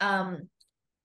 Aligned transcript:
Um, 0.00 0.48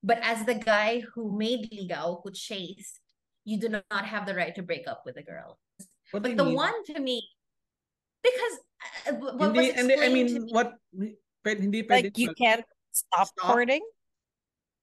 but 0.04 0.20
as 0.22 0.46
the 0.46 0.55
guy 0.55 1.01
who 1.14 1.36
made 1.38 1.72
ligaw, 1.72 2.21
who 2.24 2.32
chased, 2.32 3.00
you 3.46 3.58
do 3.59 3.69
not 3.69 4.05
have 4.05 4.25
the 4.25 4.35
right 4.35 4.54
to 4.55 4.63
break 4.63 4.88
up 4.88 5.04
with 5.05 5.17
a 5.17 5.23
girl. 5.23 5.59
What 6.12 6.23
but 6.23 6.38
the 6.38 6.46
mean? 6.46 6.55
one 6.55 6.83
to 6.93 7.00
me, 7.00 7.24
because 8.21 8.60
uh, 9.08 9.14
what 9.14 9.56
Hindi, 9.56 9.60
was 9.60 9.76
hindi, 9.76 9.94
I 9.96 10.08
explained 10.08 10.14
mean, 10.14 10.28
to 10.28 10.40
me, 10.42 10.52
what, 10.52 10.74
pwede, 11.44 11.60
hindi 11.60 11.84
pwede. 11.84 11.90
Like 11.90 12.18
you 12.18 12.34
can't 12.36 12.64
stop, 12.92 13.28
Stop? 13.28 13.52
courting. 13.52 13.82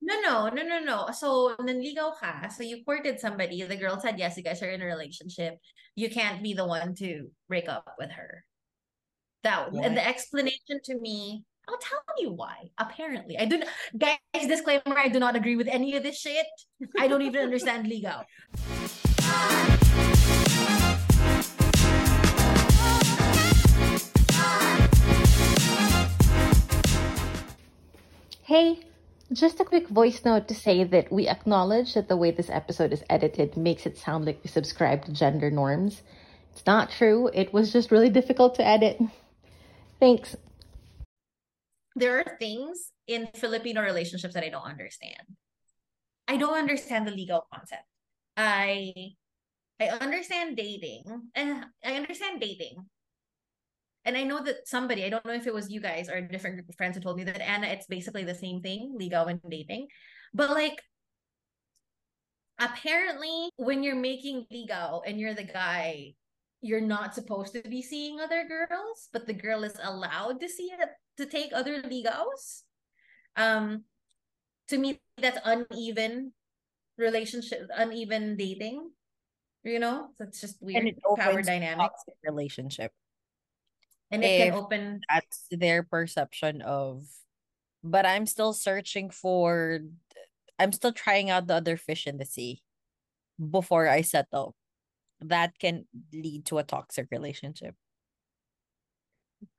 no, 0.02 0.20
no, 0.20 0.48
no, 0.48 0.62
no, 0.62 0.80
no. 0.80 1.08
So, 1.12 1.56
nanligaw 1.60 2.16
ka. 2.16 2.48
So, 2.48 2.62
you 2.64 2.82
courted 2.84 3.20
somebody. 3.20 3.62
The 3.62 3.76
girl 3.76 4.00
said, 4.00 4.18
yes, 4.18 4.36
you 4.36 4.42
guys 4.42 4.62
are 4.62 4.70
in 4.70 4.82
a 4.82 4.86
relationship. 4.86 5.58
You 5.94 6.08
can't 6.08 6.42
be 6.42 6.54
the 6.54 6.66
one 6.66 6.94
to 6.96 7.28
break 7.48 7.68
up 7.68 7.94
with 7.98 8.10
her. 8.10 8.44
That 9.44 9.72
Why? 9.72 9.84
and 9.84 9.96
the 9.96 10.06
explanation 10.06 10.80
to 10.84 10.98
me, 10.98 11.44
I'll 11.70 11.78
tell 11.78 12.02
you 12.18 12.32
why. 12.32 12.68
Apparently, 12.78 13.38
I 13.38 13.44
do 13.44 13.58
not, 13.58 13.68
guys. 13.96 14.18
Disclaimer: 14.48 14.98
I 14.98 15.08
do 15.08 15.20
not 15.20 15.36
agree 15.36 15.54
with 15.54 15.68
any 15.68 15.94
of 15.96 16.02
this 16.02 16.18
shit. 16.18 16.46
I 16.98 17.06
don't 17.06 17.22
even 17.22 17.42
understand 17.42 17.86
ligaw. 17.86 18.24
Hey, 28.42 28.80
just 29.32 29.60
a 29.60 29.64
quick 29.64 29.86
voice 29.88 30.24
note 30.24 30.48
to 30.48 30.56
say 30.56 30.82
that 30.82 31.12
we 31.12 31.28
acknowledge 31.28 31.94
that 31.94 32.08
the 32.08 32.16
way 32.16 32.32
this 32.32 32.50
episode 32.50 32.92
is 32.92 33.04
edited 33.08 33.56
makes 33.56 33.86
it 33.86 33.96
sound 33.96 34.24
like 34.24 34.40
we 34.42 34.50
subscribe 34.50 35.04
to 35.04 35.12
gender 35.12 35.52
norms. 35.52 36.02
It's 36.52 36.66
not 36.66 36.90
true, 36.90 37.30
it 37.32 37.52
was 37.52 37.72
just 37.72 37.92
really 37.92 38.10
difficult 38.10 38.56
to 38.56 38.66
edit. 38.66 39.00
Thanks. 40.00 40.34
There 42.00 42.18
are 42.18 42.36
things 42.40 42.92
in 43.06 43.28
Filipino 43.34 43.82
relationships 43.82 44.32
that 44.32 44.42
I 44.42 44.48
don't 44.48 44.64
understand. 44.64 45.36
I 46.26 46.38
don't 46.38 46.56
understand 46.56 47.06
the 47.06 47.12
ligaw 47.12 47.42
concept. 47.52 47.84
I 48.36 48.94
I 49.78 49.88
understand 49.88 50.56
dating, 50.56 51.04
and 51.34 51.66
I 51.84 51.94
understand 51.94 52.40
dating. 52.40 52.76
And 54.06 54.16
I 54.16 54.22
know 54.24 54.42
that 54.42 54.66
somebody, 54.66 55.04
I 55.04 55.10
don't 55.10 55.26
know 55.26 55.34
if 55.34 55.46
it 55.46 55.52
was 55.52 55.70
you 55.70 55.80
guys 55.80 56.08
or 56.08 56.16
a 56.16 56.28
different 56.28 56.56
group 56.56 56.70
of 56.70 56.74
friends 56.76 56.96
who 56.96 57.02
told 57.02 57.18
me 57.18 57.24
that 57.24 57.42
Anna, 57.42 57.66
it's 57.66 57.86
basically 57.86 58.24
the 58.24 58.34
same 58.34 58.62
thing, 58.62 58.96
ligaw 58.98 59.28
and 59.28 59.40
dating. 59.50 59.88
But 60.32 60.50
like 60.50 60.80
apparently 62.58 63.50
when 63.56 63.82
you're 63.82 63.96
making 63.96 64.46
ligaw 64.52 65.02
and 65.06 65.20
you're 65.20 65.34
the 65.34 65.44
guy, 65.44 66.14
you're 66.60 66.80
not 66.80 67.14
supposed 67.14 67.54
to 67.54 67.62
be 67.62 67.82
seeing 67.82 68.20
other 68.20 68.44
girls, 68.46 69.08
but 69.12 69.26
the 69.26 69.32
girl 69.32 69.64
is 69.64 69.76
allowed 69.82 70.40
to 70.40 70.48
see 70.48 70.70
it 70.72 70.88
to 71.16 71.26
take 71.26 71.52
other 71.52 71.82
ligaws. 71.82 72.62
Um 73.36 73.84
to 74.68 74.78
me 74.78 75.00
that's 75.18 75.38
uneven 75.44 76.32
relationship, 76.96 77.68
uneven 77.74 78.36
dating. 78.36 78.90
You 79.64 79.78
know, 79.78 80.08
that's 80.18 80.40
just 80.40 80.62
weird 80.62 80.84
and 80.84 80.88
it 80.88 81.02
power 81.18 81.32
opens 81.32 81.48
a 81.48 81.50
dynamic. 81.50 81.90
relationship. 82.24 82.92
And 84.10 84.24
it 84.24 84.50
can 84.50 84.58
open 84.58 85.00
That's 85.08 85.46
their 85.50 85.82
perception 85.82 86.62
of. 86.62 87.04
But 87.82 88.06
I'm 88.06 88.26
still 88.26 88.52
searching 88.52 89.10
for. 89.10 89.80
I'm 90.58 90.72
still 90.72 90.92
trying 90.92 91.30
out 91.30 91.46
the 91.46 91.54
other 91.54 91.76
fish 91.76 92.06
in 92.06 92.18
the 92.18 92.26
sea 92.26 92.62
before 93.38 93.88
I 93.88 94.02
settle. 94.02 94.54
That 95.20 95.58
can 95.58 95.86
lead 96.12 96.46
to 96.46 96.58
a 96.58 96.64
toxic 96.64 97.08
relationship. 97.10 97.74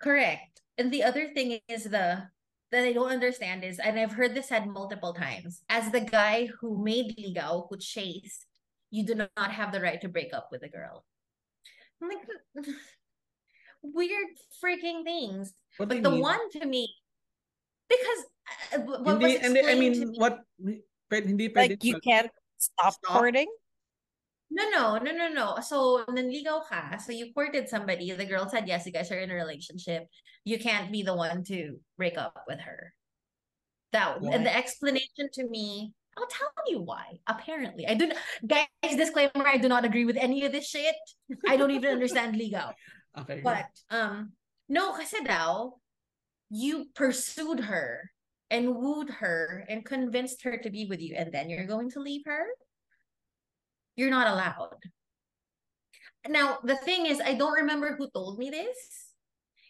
Correct. 0.02 0.62
And 0.78 0.92
the 0.92 1.04
other 1.04 1.30
thing 1.34 1.60
is 1.68 1.84
the 1.86 2.30
that 2.72 2.84
I 2.86 2.94
don't 2.94 3.12
understand 3.12 3.64
is, 3.66 3.80
and 3.80 4.00
I've 4.00 4.14
heard 4.14 4.34
this 4.34 4.48
said 4.48 4.66
multiple 4.68 5.14
times, 5.14 5.62
as 5.70 5.92
the 5.92 6.00
guy 6.00 6.48
who 6.60 6.82
made 6.82 7.18
ligaw, 7.18 7.68
who 7.70 7.78
chased, 7.78 8.46
you 8.90 9.06
do 9.06 9.16
not 9.16 9.52
have 9.52 9.72
the 9.74 9.82
right 9.82 10.00
to 10.02 10.08
break 10.08 10.34
up 10.34 10.50
with 10.52 10.64
a 10.64 10.70
girl. 10.70 11.06
I'm 12.02 12.10
like 12.10 12.26
weird 13.84 14.28
freaking 14.64 15.04
things. 15.04 15.54
What 15.78 15.90
But 15.90 16.02
the 16.04 16.12
mean? 16.12 16.22
one 16.22 16.50
to 16.52 16.66
me, 16.66 16.96
because 17.90 18.26
uh, 18.74 18.80
what 19.04 19.20
Hindi, 19.20 19.26
was 19.34 19.42
hindi, 19.42 19.60
I 19.68 19.76
mean, 19.76 19.94
to 19.94 20.06
me, 20.06 20.18
what, 20.18 20.40
pwede, 21.12 21.26
hindi 21.28 21.50
pwede. 21.50 21.70
Like 21.72 21.84
you 21.84 22.00
can't 22.00 22.32
stop, 22.58 22.94
Stop? 23.04 23.18
courting. 23.20 23.48
No, 24.52 24.68
no, 24.70 24.98
no, 25.00 25.12
no, 25.16 25.28
no. 25.30 25.58
So, 25.64 26.04
nanligaw 26.12 26.68
ka. 26.68 26.98
So, 26.98 27.14
you 27.16 27.32
courted 27.34 27.70
somebody. 27.70 28.12
The 28.12 28.26
girl 28.26 28.50
said, 28.50 28.68
yes, 28.68 28.86
you 28.86 28.92
guys 28.92 29.12
are 29.12 29.20
in 29.20 29.32
a 29.32 29.36
relationship. 29.36 30.08
You 30.44 30.60
can't 30.60 30.92
be 30.92 31.04
the 31.04 31.16
one 31.16 31.44
to 31.46 31.80
break 31.98 32.18
up 32.18 32.44
with 32.48 32.60
her. 32.60 32.94
That 33.94 34.22
Why? 34.22 34.36
and 34.36 34.46
the 34.46 34.56
explanation 34.56 35.32
to 35.34 35.48
me, 35.48 35.94
I'll 36.18 36.28
tell 36.28 36.52
you 36.68 36.82
why. 36.82 37.20
Apparently, 37.28 37.88
I 37.88 37.94
do 37.96 38.12
guys. 38.46 38.68
Disclaimer: 38.84 39.48
I 39.48 39.58
do 39.58 39.68
not 39.68 39.86
agree 39.86 40.06
with 40.06 40.18
any 40.18 40.46
of 40.46 40.52
this 40.52 40.68
shit. 40.68 40.96
I 41.48 41.58
don't 41.58 41.72
even 41.72 41.92
understand 41.92 42.36
ligaw. 42.36 42.74
Okay. 43.12 43.42
But 43.44 43.68
um, 43.90 44.32
no, 44.70 44.96
kasi 44.96 45.20
daw, 45.20 45.76
you 46.48 46.88
pursued 46.96 47.60
her 47.60 48.08
and 48.48 48.72
wooed 48.72 49.10
her 49.20 49.68
and 49.68 49.84
convinced 49.84 50.44
her 50.44 50.56
to 50.64 50.70
be 50.72 50.88
with 50.88 51.02
you, 51.02 51.16
and 51.20 51.28
then 51.28 51.50
you're 51.50 51.68
going 51.68 51.92
to 51.92 52.00
leave 52.00 52.24
her. 52.24 52.48
You're 53.96 54.10
not 54.10 54.28
allowed. 54.28 54.78
Now, 56.28 56.60
the 56.64 56.76
thing 56.76 57.06
is, 57.08 57.20
I 57.20 57.34
don't 57.34 57.54
remember 57.54 57.96
who 57.96 58.10
told 58.14 58.38
me 58.38 58.50
this. 58.50 58.78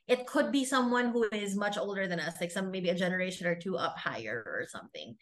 It 0.07 0.27
could 0.27 0.51
be 0.51 0.65
someone 0.65 1.11
who 1.11 1.23
is 1.31 1.55
much 1.55 1.77
older 1.77 2.07
than 2.07 2.19
us, 2.19 2.35
like 2.41 2.51
some 2.51 2.71
maybe 2.71 2.89
a 2.89 2.95
generation 2.95 3.47
or 3.47 3.55
two 3.55 3.77
up 3.77 3.97
higher 3.97 4.43
or 4.45 4.65
something. 4.67 5.15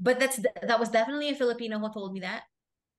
But 0.00 0.18
that's 0.18 0.40
that 0.62 0.80
was 0.80 0.88
definitely 0.88 1.28
a 1.28 1.34
Filipino 1.34 1.78
who 1.78 1.92
told 1.92 2.12
me 2.12 2.20
that. 2.20 2.42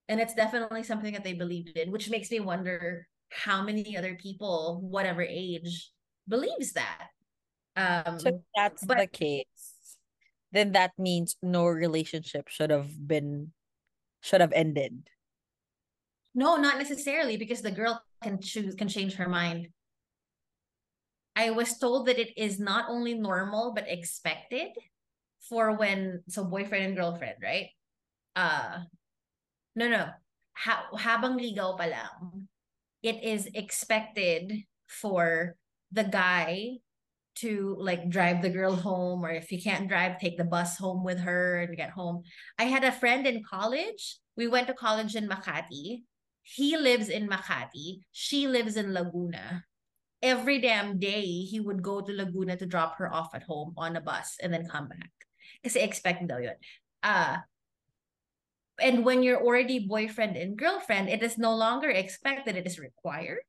And 0.07 0.21
it's 0.21 0.35
definitely 0.35 0.83
something 0.83 1.13
that 1.13 1.23
they 1.23 1.33
believed 1.33 1.75
in, 1.75 1.91
which 1.91 2.09
makes 2.09 2.31
me 2.31 2.39
wonder 2.39 3.07
how 3.31 3.63
many 3.63 3.97
other 3.97 4.15
people, 4.15 4.79
whatever 4.83 5.21
age, 5.21 5.91
believes 6.29 6.73
that. 6.73 7.09
Um 7.75 8.19
So 8.19 8.43
that's 8.55 8.85
but- 8.85 8.97
the 8.99 9.07
case, 9.07 9.97
then 10.51 10.71
that 10.73 10.91
means 10.97 11.35
no 11.41 11.65
relationship 11.65 12.47
should 12.47 12.69
have 12.69 12.95
been 13.07 13.51
should 14.21 14.41
have 14.41 14.53
ended. 14.53 15.09
No, 16.33 16.55
not 16.55 16.77
necessarily 16.77 17.35
because 17.35 17.61
the 17.61 17.71
girl 17.71 18.01
can 18.23 18.39
choose 18.39 18.75
can 18.75 18.87
change 18.87 19.15
her 19.15 19.27
mind. 19.27 19.67
I 21.35 21.49
was 21.51 21.77
told 21.77 22.07
that 22.07 22.19
it 22.19 22.37
is 22.37 22.59
not 22.59 22.85
only 22.87 23.15
normal 23.15 23.73
but 23.73 23.89
expected 23.89 24.71
for 25.49 25.75
when 25.75 26.23
so 26.29 26.45
boyfriend 26.45 26.85
and 26.85 26.95
girlfriend, 26.95 27.37
right? 27.41 27.69
Uh 28.35 28.87
no 29.75 29.89
no. 29.89 30.07
Ha, 30.51 30.87
habang 30.95 31.39
ligaw 31.39 31.75
pa 31.79 31.87
lang, 31.87 32.47
it 33.01 33.23
is 33.23 33.49
expected 33.55 34.67
for 34.85 35.55
the 35.91 36.03
guy 36.03 36.79
to 37.35 37.75
like 37.79 38.09
drive 38.09 38.41
the 38.41 38.49
girl 38.49 38.75
home 38.75 39.23
or 39.23 39.31
if 39.31 39.51
you 39.51 39.61
can't 39.61 39.87
drive 39.87 40.19
take 40.19 40.37
the 40.37 40.43
bus 40.43 40.77
home 40.77 41.03
with 41.03 41.19
her 41.19 41.61
and 41.61 41.77
get 41.77 41.89
home. 41.89 42.23
I 42.59 42.65
had 42.65 42.83
a 42.83 42.91
friend 42.91 43.25
in 43.25 43.43
college. 43.43 44.19
We 44.35 44.47
went 44.47 44.67
to 44.67 44.73
college 44.73 45.15
in 45.15 45.29
Makati. 45.29 46.03
He 46.43 46.77
lives 46.77 47.09
in 47.09 47.29
Makati. 47.29 48.01
She 48.11 48.47
lives 48.47 48.75
in 48.75 48.93
Laguna. 48.93 49.65
Every 50.21 50.61
damn 50.61 50.99
day, 50.99 51.21
he 51.21 51.59
would 51.59 51.81
go 51.81 52.01
to 52.01 52.11
Laguna 52.13 52.55
to 52.57 52.65
drop 52.65 52.97
her 52.97 53.11
off 53.11 53.33
at 53.33 53.43
home 53.43 53.73
on 53.77 53.95
a 53.95 54.01
bus 54.01 54.37
and 54.41 54.53
then 54.53 54.67
come 54.67 54.87
back. 54.87 55.09
Cause 55.63 55.73
Kasi 55.73 55.79
expect 55.79 56.27
daw. 56.27 56.37
Uh, 57.01 57.37
and 58.79 59.05
when 59.05 59.23
you're 59.23 59.41
already 59.41 59.79
boyfriend 59.79 60.35
and 60.37 60.57
girlfriend, 60.57 61.09
it 61.09 61.23
is 61.23 61.37
no 61.37 61.55
longer 61.55 61.89
expected, 61.89 62.55
it 62.55 62.65
is 62.65 62.79
required. 62.79 63.45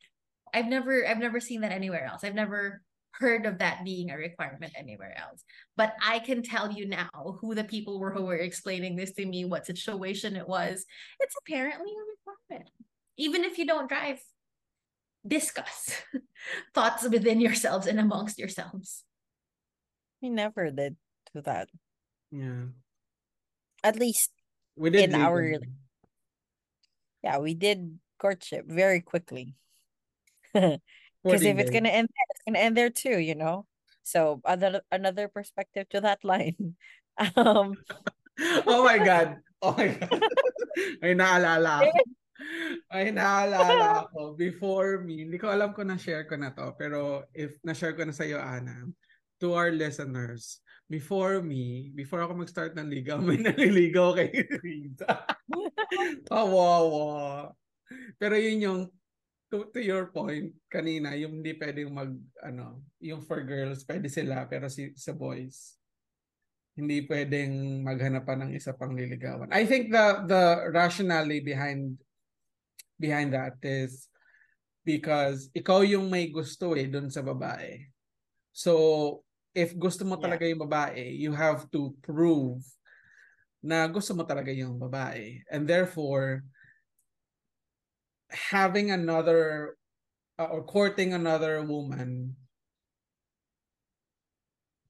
I've 0.53 0.69
never 0.69 1.07
I've 1.07 1.19
never 1.19 1.41
seen 1.41 1.63
that 1.63 1.73
anywhere 1.73 2.05
else. 2.05 2.25
I've 2.25 2.35
never 2.37 2.83
heard 3.15 3.47
of 3.47 3.59
that 3.59 3.85
being 3.85 4.11
a 4.11 4.17
requirement 4.17 4.73
anywhere 4.77 5.15
else. 5.19 5.45
But 5.77 5.95
I 6.03 6.19
can 6.19 6.43
tell 6.43 6.73
you 6.73 6.87
now 6.89 7.11
who 7.41 7.55
the 7.55 7.65
people 7.65 7.99
were 8.01 8.13
who 8.13 8.25
were 8.25 8.37
explaining 8.37 8.97
this 8.97 9.13
to 9.13 9.27
me, 9.27 9.45
what 9.45 9.67
situation 9.67 10.37
it 10.37 10.49
was. 10.49 10.85
It's 11.21 11.35
apparently 11.47 11.91
a 11.93 12.05
requirement. 12.49 12.71
Even 13.19 13.45
if 13.45 13.59
you 13.59 13.67
don't 13.67 13.89
drive, 13.89 14.21
discuss 15.27 16.03
thoughts 16.75 17.09
within 17.09 17.41
yourselves 17.41 17.87
and 17.87 18.01
amongst 18.01 18.39
yourselves. 18.39 19.05
We 20.21 20.31
never 20.31 20.71
did 20.71 20.97
do 21.35 21.43
that. 21.43 21.69
Yeah. 22.31 22.73
At 23.85 23.99
least, 23.99 24.31
We 24.77 24.91
did 24.91 25.11
In 25.13 25.21
our- 25.21 25.43
ligaw. 25.43 25.69
yeah, 27.23 27.39
we 27.39 27.55
did 27.55 27.99
courtship 28.19 28.65
very 28.67 29.01
quickly. 29.01 29.55
Because 31.23 31.43
if 31.43 31.55
14 31.57 31.61
it's 31.61 31.71
gonna 31.71 31.95
end 31.95 32.09
there, 32.11 32.29
it's 32.31 32.45
gonna 32.47 32.59
end 32.59 32.75
there 32.77 32.91
too, 32.91 33.19
you 33.19 33.35
know. 33.35 33.67
So 34.03 34.43
another 34.45 34.83
another 34.91 35.27
perspective 35.31 35.89
to 35.91 36.03
that 36.03 36.23
line. 36.27 36.75
Um, 37.37 37.79
oh 38.67 38.83
my 38.85 38.99
God. 38.99 39.39
Oh 39.63 39.75
my 39.79 39.95
God. 39.95 40.19
Ay, 41.05 41.13
naalala 41.15 41.85
ako. 41.85 42.01
Ay, 42.91 43.13
naalala 43.13 44.09
ako. 44.09 44.35
Before 44.35 45.05
me, 45.05 45.29
hindi 45.29 45.37
ko 45.39 45.53
alam 45.53 45.77
kung 45.77 45.93
na-share 45.93 46.25
ko 46.27 46.35
na 46.41 46.51
to. 46.51 46.73
Pero 46.75 47.29
if 47.37 47.61
na-share 47.63 47.93
ko 47.95 48.09
na 48.09 48.17
sa 48.17 48.25
iyo, 48.25 48.41
Ana, 48.41 48.89
to 49.39 49.53
our 49.53 49.71
listeners, 49.71 50.65
before 50.89 51.45
me, 51.45 51.93
before 51.93 52.25
ako 52.25 52.41
mag-start 52.41 52.73
ng 52.75 52.89
ligaw, 52.89 53.21
may 53.21 53.37
naliligaw 53.39 54.17
kay 54.17 54.33
Rita. 54.65 55.29
Kawawa. 56.27 57.53
Pero 58.17 58.35
yun 58.41 58.65
yung, 58.65 58.81
to, 59.53 59.69
to 59.69 59.81
your 59.85 60.09
point 60.09 60.57
kanina, 60.73 61.13
yung 61.13 61.45
hindi 61.45 61.53
pwedeng 61.61 61.93
mag, 61.93 62.17
ano, 62.41 62.81
yung 63.05 63.21
for 63.21 63.45
girls, 63.45 63.85
pwede 63.85 64.09
sila, 64.09 64.49
pero 64.49 64.73
si, 64.73 64.97
sa 64.97 65.13
boys, 65.13 65.77
hindi 66.73 67.05
pwedeng 67.05 67.85
maghanapan 67.85 68.49
ng 68.49 68.53
isa 68.57 68.73
pang 68.73 68.97
liligawan. 68.97 69.53
I 69.53 69.69
think 69.69 69.93
the 69.93 70.25
the 70.25 70.73
rationale 70.73 71.29
behind 71.45 72.01
behind 72.97 73.37
that 73.37 73.61
is 73.61 74.09
because 74.81 75.53
ikaw 75.53 75.85
yung 75.85 76.09
may 76.09 76.33
gusto 76.33 76.73
eh 76.73 76.89
doon 76.89 77.13
sa 77.13 77.21
babae. 77.21 77.85
So, 78.57 79.21
if 79.53 79.77
gusto 79.77 80.09
mo 80.09 80.17
Yeah. 80.17 80.33
talaga 80.33 80.49
yung 80.49 80.65
babae, 80.65 81.13
you 81.13 81.37
have 81.37 81.69
to 81.77 81.93
prove 82.01 82.65
na 83.61 83.85
gusto 83.87 84.17
mo 84.17 84.25
talaga 84.25 84.49
yung 84.49 84.81
babae. 84.81 85.45
And 85.53 85.69
therefore, 85.69 86.41
having 88.33 88.91
another 88.91 89.77
uh, 90.39 90.49
or 90.49 90.65
courting 90.65 91.13
another 91.13 91.63
woman 91.63 92.37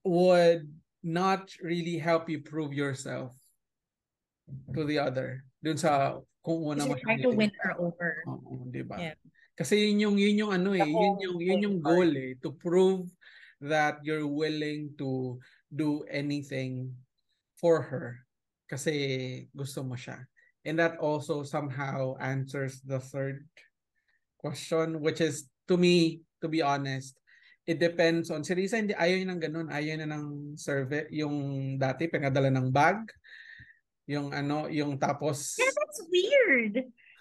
would 0.04 0.70
not 1.02 1.50
really 1.62 1.98
help 1.98 2.30
you 2.30 2.40
prove 2.40 2.72
yourself 2.72 3.34
to 4.74 4.84
the 4.86 4.98
other. 4.98 5.44
Dun 5.62 5.78
sa 5.78 6.18
kung 6.42 6.74
una 6.74 6.86
mo 6.86 6.94
trying 6.98 7.22
to 7.22 7.30
win 7.30 7.50
her 7.62 7.74
over. 7.78 8.22
Oo, 8.26 8.66
di 8.70 8.82
ba? 8.82 8.98
Yeah. 8.98 9.18
Kasi 9.54 9.90
yun 9.90 9.98
yung 10.00 10.16
yun 10.18 10.36
yung 10.46 10.52
ano 10.54 10.70
eh, 10.74 10.82
yun 10.86 11.16
yung 11.22 11.38
yun 11.38 11.60
yung 11.62 11.78
goal 11.78 12.10
eh, 12.18 12.34
to 12.42 12.50
prove 12.56 13.06
that 13.62 14.02
you're 14.02 14.26
willing 14.26 14.90
to 14.98 15.38
do 15.70 16.02
anything 16.10 16.90
for 17.54 17.78
her 17.78 18.26
kasi 18.66 19.46
gusto 19.54 19.86
mo 19.86 19.94
siya. 19.94 20.18
And 20.62 20.78
that 20.78 20.98
also 21.02 21.42
somehow 21.42 22.14
answers 22.22 22.80
the 22.86 23.02
third 23.02 23.46
question 24.38 25.02
which 25.02 25.22
is 25.22 25.50
to 25.66 25.78
me, 25.78 26.22
to 26.42 26.46
be 26.50 26.62
honest, 26.62 27.18
it 27.66 27.78
depends 27.78 28.30
on 28.30 28.42
si 28.42 28.54
Risa 28.54 28.78
hindi 28.78 28.94
ayaw 28.94 29.22
niya 29.22 29.28
ng 29.30 29.42
ganun, 29.42 29.68
ayaw 29.70 29.94
niya 29.98 30.08
ng 30.10 30.26
survey 30.58 31.06
yung 31.14 31.36
dati 31.78 32.10
pinadala 32.10 32.50
ng 32.50 32.70
bag 32.74 33.06
yung 34.10 34.34
ano, 34.34 34.66
yung 34.66 34.98
tapos 34.98 35.56
Yeah, 35.58 35.70
that's 35.70 36.02
weird. 36.10 36.74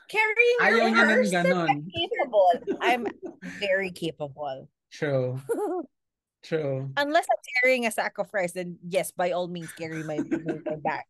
Carrying 0.10 0.60
ayaw 0.60 0.86
niya 0.92 1.06
ng 1.08 1.30
ganun. 1.30 1.76
capable. 1.88 2.56
I'm 2.82 3.06
very 3.64 3.94
capable. 3.94 4.68
True. 4.92 5.40
True. 6.44 6.90
Unless 6.98 7.28
I'm 7.30 7.44
carrying 7.62 7.86
a 7.86 7.94
sack 7.94 8.18
of 8.18 8.34
rice, 8.34 8.58
then 8.58 8.82
yes, 8.82 9.14
by 9.14 9.32
all 9.32 9.48
means, 9.48 9.72
carry 9.78 10.02
my, 10.02 10.18
my 10.18 10.78
bag. 10.82 11.06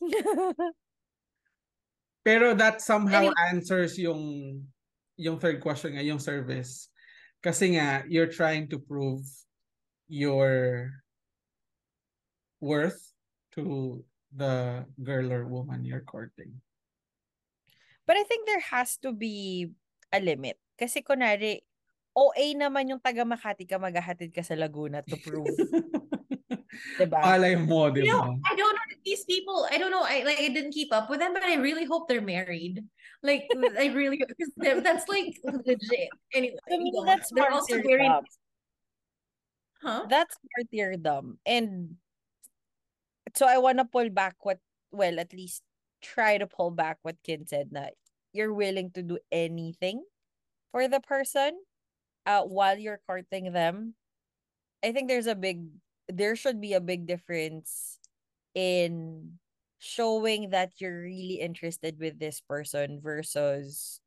Pero 2.26 2.58
that 2.58 2.82
somehow 2.82 3.30
Anyway. 3.30 3.38
answers 3.54 3.94
yung 3.94 4.18
yung 5.14 5.38
third 5.38 5.62
question 5.62 5.94
nga, 5.94 6.02
yung 6.02 6.18
service. 6.18 6.90
Kasi 7.38 7.78
nga, 7.78 8.02
you're 8.10 8.26
trying 8.26 8.66
to 8.66 8.82
prove 8.82 9.22
your 10.10 10.90
worth 12.58 12.98
to 13.54 14.02
the 14.34 14.82
girl 14.98 15.30
or 15.30 15.46
woman 15.46 15.86
you're 15.86 16.02
courting. 16.02 16.50
But 18.02 18.18
I 18.18 18.26
think 18.26 18.50
there 18.50 18.74
has 18.74 18.98
to 19.06 19.14
be 19.14 19.70
a 20.10 20.18
limit. 20.18 20.58
Kasi 20.74 21.06
kunwari, 21.06 21.62
OA 22.10 22.58
naman 22.58 22.90
yung 22.90 22.98
taga 23.02 23.22
Makati 23.22 23.70
ka 23.70 23.78
maghahatid 23.78 24.34
ka 24.34 24.42
sa 24.42 24.58
Laguna 24.58 25.06
to 25.06 25.14
prove, 25.22 25.46
diba? 26.98 27.22
Alay 27.22 27.54
mo, 27.54 27.86
di 27.94 28.02
You 28.02 28.18
ba? 28.18 28.34
know, 28.34 28.34
I 28.42 28.52
don't 28.58 28.78
these 29.06 29.24
people. 29.24 29.66
I 29.70 29.78
don't 29.78 29.90
know. 29.90 30.02
I 30.02 30.26
like. 30.26 30.38
I 30.42 30.48
didn't 30.50 30.72
keep 30.74 30.92
up 30.92 31.08
with 31.08 31.20
them, 31.20 31.32
but 31.32 31.46
I 31.46 31.54
really 31.54 31.86
hope 31.86 32.08
they're 32.08 32.20
married. 32.20 32.84
Like, 33.22 33.46
I 33.78 33.94
really 33.94 34.18
because 34.18 34.52
that's 34.82 35.08
like 35.08 35.38
legit. 35.64 36.10
Anyway, 36.34 36.58
To 36.68 36.76
me, 36.76 36.92
you 36.92 36.92
know, 36.92 37.06
that's 37.06 37.30
they're 37.32 37.50
also 37.50 37.80
very. 37.80 38.10
Huh? 39.80 40.04
That's 40.10 40.36
martyrdom. 40.58 41.38
And 41.46 41.96
so 43.34 43.46
I 43.46 43.58
want 43.58 43.78
to 43.78 43.84
pull 43.84 44.10
back 44.10 44.34
what, 44.42 44.58
well, 44.90 45.20
at 45.20 45.32
least 45.32 45.62
try 46.02 46.38
to 46.38 46.46
pull 46.46 46.70
back 46.70 46.98
what 47.02 47.16
Kin 47.22 47.46
said 47.46 47.70
na 47.70 47.88
you're 48.32 48.52
willing 48.52 48.90
to 48.92 49.02
do 49.02 49.18
anything 49.32 50.04
for 50.72 50.88
the 50.88 51.00
person 51.00 51.56
uh, 52.26 52.42
while 52.42 52.76
you're 52.76 53.00
courting 53.06 53.52
them. 53.52 53.94
I 54.84 54.92
think 54.92 55.08
there's 55.08 55.26
a 55.26 55.34
big, 55.34 55.64
there 56.08 56.36
should 56.36 56.60
be 56.60 56.74
a 56.74 56.80
big 56.80 57.06
difference 57.06 57.98
in 58.56 59.36
showing 59.78 60.50
that 60.50 60.80
you're 60.80 61.04
really 61.04 61.38
interested 61.44 62.00
with 62.00 62.18
this 62.18 62.40
person 62.40 63.00
versus 63.04 64.00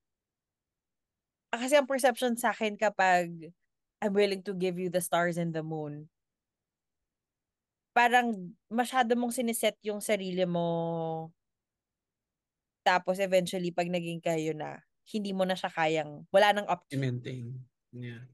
Ah, 1.54 1.58
kasi 1.66 1.74
ang 1.78 1.90
perception 1.90 2.38
sa 2.38 2.54
akin 2.54 2.78
kapag 2.78 3.54
I'm 4.02 4.14
willing 4.14 4.46
to 4.46 4.54
give 4.54 4.78
you 4.78 4.90
the 4.94 5.02
stars 5.02 5.38
and 5.38 5.50
the 5.54 5.66
moon 5.66 6.10
parang 7.94 8.54
masyado 8.70 9.18
mong 9.18 9.34
siniset 9.36 9.76
yung 9.84 10.00
sarili 10.00 10.46
mo 10.46 10.68
tapos 12.84 13.20
eventually 13.20 13.70
pag 13.72 13.92
naging 13.92 14.24
kayo 14.24 14.52
na 14.56 14.82
hindi 15.10 15.32
mo 15.36 15.44
na 15.46 15.58
siya 15.58 15.72
kayang 15.74 16.26
wala 16.34 16.54
nang 16.56 16.68
up 16.70 16.86
I-maintain. 16.92 17.66
Yeah. 17.94 18.26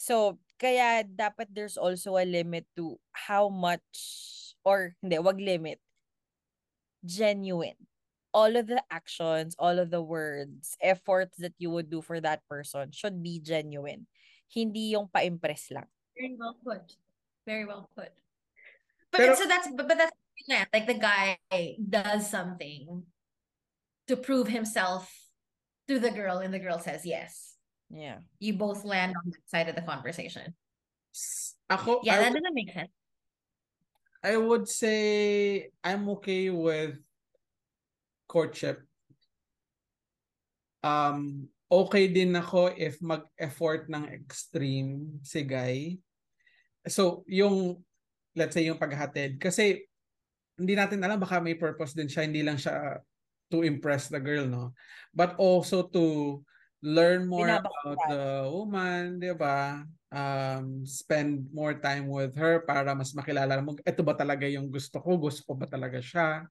So, 0.00 0.40
kaya 0.56 1.04
dapat 1.04 1.52
there's 1.52 1.76
also 1.76 2.16
a 2.16 2.24
limit 2.24 2.64
to 2.76 2.96
how 3.12 3.52
much, 3.52 4.49
or 4.64 4.94
hindi, 5.02 5.18
wag 5.18 5.40
limit. 5.40 5.78
Genuine. 7.04 7.78
All 8.32 8.54
of 8.54 8.66
the 8.66 8.82
actions, 8.90 9.56
all 9.58 9.78
of 9.78 9.90
the 9.90 10.02
words, 10.02 10.76
efforts 10.80 11.38
that 11.38 11.54
you 11.58 11.70
would 11.70 11.90
do 11.90 12.00
for 12.00 12.20
that 12.20 12.46
person 12.46 12.92
should 12.92 13.22
be 13.22 13.40
genuine. 13.40 14.06
Hindi 14.46 14.94
yung 14.94 15.10
pa-impress 15.10 15.70
lang. 15.74 15.90
Very 16.14 16.36
well 16.38 16.54
put. 16.62 16.94
Very 17.46 17.64
well 17.66 17.90
put. 17.96 18.14
But 19.10 19.18
Pero- 19.18 19.34
so 19.34 19.46
that's 19.46 19.66
but, 19.74 19.88
but 19.88 19.98
that's 19.98 20.14
yeah, 20.46 20.64
like 20.72 20.86
the 20.86 20.94
guy 20.94 21.38
does 21.82 22.30
something 22.30 23.02
to 24.06 24.14
prove 24.16 24.46
himself 24.46 25.10
to 25.88 25.98
the 25.98 26.10
girl, 26.10 26.38
and 26.38 26.54
the 26.54 26.62
girl 26.62 26.78
says 26.78 27.02
yes. 27.04 27.54
Yeah. 27.90 28.22
You 28.38 28.54
both 28.54 28.84
land 28.84 29.14
on 29.18 29.34
that 29.34 29.50
side 29.50 29.68
of 29.68 29.74
the 29.74 29.82
conversation. 29.82 30.54
Ako, 31.68 32.00
Yeah, 32.06 32.22
I, 32.22 32.30
that 32.30 32.32
doesn't 32.38 32.54
make 32.54 32.70
sense. 32.72 32.90
I 34.20 34.36
would 34.36 34.68
say 34.68 35.72
I'm 35.80 36.08
okay 36.20 36.52
with 36.52 37.00
courtship. 38.28 38.84
Um, 40.84 41.48
okay 41.70 42.08
din 42.08 42.36
ako 42.36 42.72
if 42.76 43.00
mag-effort 43.00 43.88
ng 43.88 44.12
extreme 44.12 45.20
si 45.24 45.40
guy. 45.44 45.96
So, 46.84 47.24
yung, 47.28 47.80
let's 48.36 48.52
say, 48.52 48.68
yung 48.68 48.80
paghatid. 48.80 49.40
Kasi, 49.40 49.88
hindi 50.60 50.74
natin 50.76 51.00
alam, 51.00 51.20
baka 51.20 51.40
may 51.40 51.56
purpose 51.56 51.96
din 51.96 52.08
siya. 52.08 52.28
Hindi 52.28 52.44
lang 52.44 52.60
siya 52.60 53.00
to 53.48 53.64
impress 53.64 54.12
the 54.12 54.20
girl, 54.20 54.44
no? 54.44 54.76
But 55.16 55.36
also 55.40 55.88
to 55.96 56.40
learn 56.84 57.28
more 57.28 57.48
Binabakuran. 57.48 57.80
about 57.84 58.00
the 58.08 58.24
woman, 58.48 59.04
di 59.20 59.32
ba? 59.36 59.84
Um, 60.10 60.82
spend 60.90 61.46
more 61.54 61.78
time 61.78 62.10
with 62.10 62.34
her 62.34 62.66
para 62.66 62.90
mas 62.98 63.14
makilala 63.14 63.62
mo, 63.62 63.78
ito 63.78 64.02
ba 64.02 64.18
talaga 64.18 64.42
yung 64.50 64.66
gusto 64.66 64.98
ko? 64.98 65.14
Gusto 65.14 65.46
ko 65.46 65.54
ba 65.54 65.70
talaga 65.70 66.02
siya? 66.02 66.50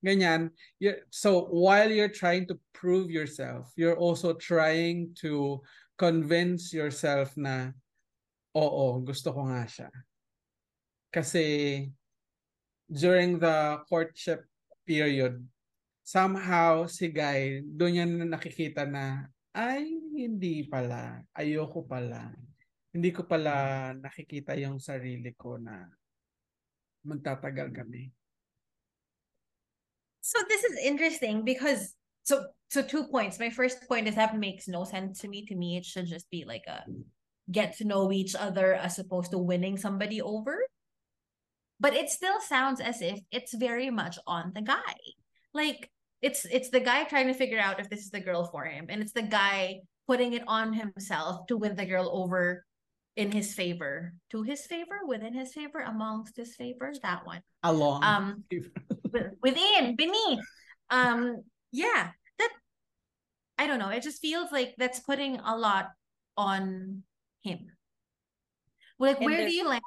Ganyan. 0.00 0.48
You- 0.80 1.04
so, 1.12 1.44
while 1.52 1.92
you're 1.92 2.12
trying 2.12 2.48
to 2.48 2.56
prove 2.72 3.12
yourself, 3.12 3.68
you're 3.76 4.00
also 4.00 4.32
trying 4.32 5.12
to 5.20 5.60
convince 6.00 6.72
yourself 6.72 7.36
na, 7.36 7.76
oo, 8.56 9.00
gusto 9.04 9.28
ko 9.32 9.44
nga 9.52 9.68
siya. 9.68 9.90
Kasi, 11.12 11.88
during 12.88 13.36
the 13.36 13.80
courtship 13.92 14.48
period, 14.88 15.36
somehow 16.00 16.88
si 16.88 17.12
Guy, 17.12 17.60
doon 17.60 17.92
niya 17.92 18.06
na 18.08 18.26
nakikita 18.40 18.88
na, 18.88 19.28
ay, 19.52 19.84
hindi 20.16 20.64
pala. 20.64 21.20
Ayoko 21.36 21.84
pala. 21.84 22.32
Hindi 22.96 23.12
ko 23.12 23.28
pala 23.28 23.92
mm. 23.92 24.00
nakikita 24.00 24.56
yung 24.56 24.80
sarili 24.80 25.36
ko 25.36 25.60
na 25.60 25.84
magtatagal 27.04 27.68
mm. 27.68 27.76
kami. 27.76 28.08
So 30.24 30.40
this 30.48 30.64
is 30.64 30.80
interesting 30.80 31.44
because 31.44 31.92
so 32.24 32.48
so 32.72 32.80
two 32.80 33.04
points. 33.12 33.36
My 33.36 33.52
first 33.52 33.84
point 33.84 34.08
is 34.08 34.16
that 34.16 34.32
makes 34.32 34.64
no 34.64 34.88
sense 34.88 35.20
to 35.20 35.28
me. 35.28 35.44
To 35.44 35.54
me, 35.54 35.76
it 35.76 35.84
should 35.84 36.08
just 36.08 36.24
be 36.32 36.48
like 36.48 36.64
a 36.64 36.88
get 37.52 37.76
to 37.78 37.84
know 37.84 38.10
each 38.10 38.34
other 38.34 38.74
as 38.74 38.98
opposed 38.98 39.30
to 39.30 39.38
winning 39.38 39.76
somebody 39.76 40.24
over. 40.24 40.64
But 41.78 41.92
it 41.92 42.08
still 42.08 42.40
sounds 42.40 42.80
as 42.80 43.04
if 43.04 43.20
it's 43.30 43.52
very 43.52 43.92
much 43.92 44.18
on 44.26 44.56
the 44.56 44.64
guy. 44.64 44.96
Like 45.52 45.92
it's 46.24 46.48
it's 46.48 46.72
the 46.72 46.80
guy 46.80 47.04
trying 47.04 47.28
to 47.28 47.36
figure 47.36 47.60
out 47.60 47.78
if 47.78 47.92
this 47.92 48.00
is 48.00 48.10
the 48.10 48.24
girl 48.24 48.48
for 48.48 48.64
him, 48.64 48.86
and 48.88 49.04
it's 49.04 49.12
the 49.12 49.28
guy 49.28 49.84
putting 50.08 50.32
it 50.32 50.42
on 50.48 50.72
himself 50.72 51.46
to 51.46 51.60
win 51.60 51.76
the 51.76 51.84
girl 51.84 52.08
over 52.10 52.64
in 53.16 53.32
his 53.32 53.54
favor, 53.54 54.12
to 54.30 54.42
his 54.42 54.66
favor, 54.66 55.00
within 55.06 55.32
his 55.32 55.52
favor, 55.52 55.80
amongst 55.80 56.36
his 56.36 56.54
favor, 56.54 56.92
that 57.02 57.24
one. 57.26 57.40
Along. 57.62 58.04
Um, 58.04 58.44
within, 59.42 59.96
beneath. 59.96 60.44
Um, 60.90 61.42
yeah, 61.72 62.10
that 62.38 62.50
I 63.58 63.66
don't 63.66 63.78
know. 63.78 63.88
It 63.88 64.02
just 64.02 64.20
feels 64.20 64.52
like 64.52 64.74
that's 64.76 65.00
putting 65.00 65.40
a 65.40 65.56
lot 65.56 65.88
on 66.36 67.02
him. 67.42 67.72
Like, 68.98 69.16
And 69.16 69.26
where 69.26 69.46
do 69.46 69.52
you 69.52 69.68
land? 69.68 69.82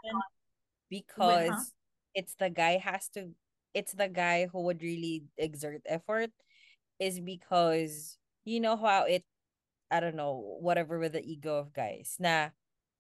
because 0.90 1.74
it's 2.16 2.34
the 2.36 2.50
guy 2.50 2.78
has 2.78 3.08
to 3.10 3.30
it's 3.74 3.94
the 3.94 4.10
guy 4.10 4.48
who 4.52 4.64
would 4.64 4.82
really 4.82 5.24
exert 5.38 5.82
effort 5.86 6.32
is 6.98 7.20
because 7.20 8.18
you 8.44 8.60
know 8.60 8.76
how 8.76 9.04
it 9.04 9.24
I 9.92 10.00
don't 10.00 10.16
know 10.16 10.58
whatever 10.60 10.98
with 10.98 11.14
the 11.14 11.22
ego 11.22 11.58
of 11.58 11.74
guys 11.74 12.18
na 12.20 12.50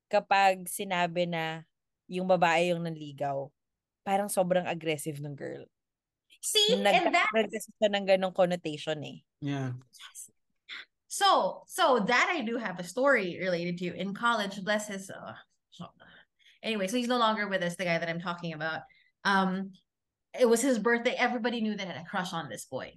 kapag 0.09 0.65
sinabi 0.65 1.29
na 1.29 1.63
yung 2.09 2.25
babae 2.25 2.73
yung 2.73 2.83
nanligaw 2.83 3.47
parang 4.03 4.27
sobrang 4.27 4.65
aggressive 4.65 5.21
ng 5.21 5.37
girl 5.37 5.63
See, 6.39 6.79
Nag- 6.79 6.95
and 6.95 7.15
that 7.15 7.29
nagkasi 7.35 7.69
siya 7.77 7.89
ng 7.93 8.05
ganong 8.07 8.35
connotation 8.35 8.99
eh 9.03 9.21
yeah. 9.41 9.71
So, 11.09 11.63
so 11.65 11.99
that 12.05 12.29
I 12.29 12.41
do 12.41 12.57
have 12.57 12.79
a 12.79 12.83
story 12.83 13.39
related 13.41 13.77
to 13.79 13.95
in 13.95 14.13
college. 14.13 14.61
Bless 14.63 14.87
his. 14.87 15.09
Uh, 15.09 15.33
so- 15.71 15.89
anyway, 16.61 16.87
so 16.87 16.97
he's 16.97 17.07
no 17.07 17.17
longer 17.17 17.47
with 17.47 17.63
us. 17.63 17.75
The 17.75 17.85
guy 17.85 17.97
that 17.97 18.07
I'm 18.07 18.21
talking 18.21 18.53
about. 18.53 18.81
Um, 19.25 19.71
it 20.39 20.47
was 20.47 20.61
his 20.61 20.77
birthday. 20.77 21.15
Everybody 21.17 21.61
knew 21.61 21.75
that 21.75 21.87
I 21.87 21.91
had 21.91 22.05
a 22.05 22.09
crush 22.09 22.31
on 22.31 22.47
this 22.47 22.65
boy. 22.65 22.93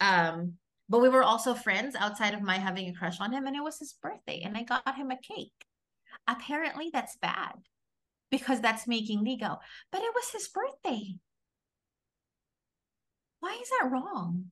Um, 0.00 0.54
but 0.88 1.00
we 1.00 1.08
were 1.08 1.22
also 1.22 1.54
friends 1.54 1.94
outside 1.94 2.34
of 2.34 2.42
my 2.42 2.58
having 2.58 2.88
a 2.88 2.92
crush 2.92 3.20
on 3.20 3.32
him, 3.32 3.46
and 3.46 3.54
it 3.54 3.62
was 3.62 3.78
his 3.78 3.94
birthday, 4.02 4.42
and 4.44 4.56
I 4.56 4.64
got 4.64 4.96
him 4.96 5.12
a 5.12 5.16
cake. 5.16 5.54
Apparently, 6.26 6.90
that's 6.92 7.16
bad 7.16 7.54
because 8.30 8.60
that's 8.60 8.86
making 8.86 9.24
ligaw. 9.24 9.58
But 9.90 10.02
it 10.02 10.12
was 10.14 10.30
his 10.30 10.48
birthday. 10.48 11.16
Why 13.40 13.58
is 13.60 13.68
that 13.70 13.90
wrong? 13.90 14.50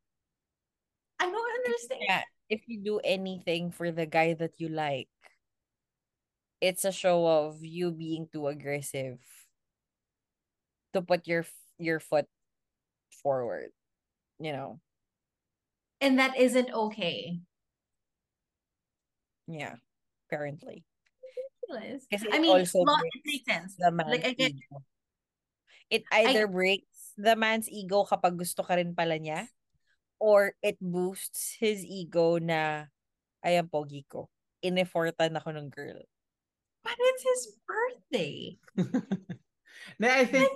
I 1.19 1.31
don't 1.31 1.55
understand. 1.67 2.01
yeah 2.09 2.23
if 2.49 2.63
you 2.67 2.81
do 2.81 2.99
anything 3.05 3.71
for 3.71 3.93
the 3.93 4.07
guy 4.07 4.35
that 4.35 4.59
you 4.59 4.69
like 4.69 5.09
it's 6.61 6.85
a 6.85 6.93
show 6.93 7.27
of 7.27 7.65
you 7.65 7.91
being 7.91 8.27
too 8.33 8.47
aggressive 8.49 9.19
to 10.93 11.03
put 11.03 11.27
your 11.27 11.45
your 11.79 12.01
foot 12.01 12.27
forward 13.23 13.71
you 14.39 14.53
know 14.53 14.81
And 16.01 16.19
that 16.19 16.37
isn't 16.39 16.73
okay. 16.73 17.41
yeah 19.47 19.75
apparently 20.29 20.85
ridiculous. 21.71 22.07
Kasi 22.11 22.27
I 22.33 22.39
mean, 22.43 22.51
also 22.51 22.83
well, 22.83 22.99
breaks 22.99 23.17
it 23.17 23.25
makes 23.27 23.47
sense. 23.47 23.71
the 23.79 23.91
man's 23.91 24.11
Like 24.11 24.27
I 24.27 24.33
get 24.35 24.53
ego. 24.53 24.83
It 25.91 26.03
either 26.11 26.47
breaks 26.47 27.15
the 27.19 27.35
man's 27.35 27.67
ego 27.67 28.07
kapag 28.07 28.39
gusto 28.39 28.63
ka 28.63 28.79
rin 28.79 28.95
pala 28.95 29.19
niya 29.19 29.51
or 30.23 30.55
it 30.63 30.79
boosts 30.79 31.59
his 31.59 31.83
ego 31.83 32.39
na 32.39 32.87
ay 33.43 33.59
ang 33.59 33.67
pogi 33.67 34.07
ko. 34.07 34.31
Inefortan 34.63 35.35
ako 35.35 35.51
ng 35.57 35.69
girl. 35.73 36.03
but 36.81 36.97
it's 36.97 37.25
his 37.25 37.43
birthday. 37.69 38.57
Na 40.01 40.17
I 40.17 40.25
think 40.25 40.49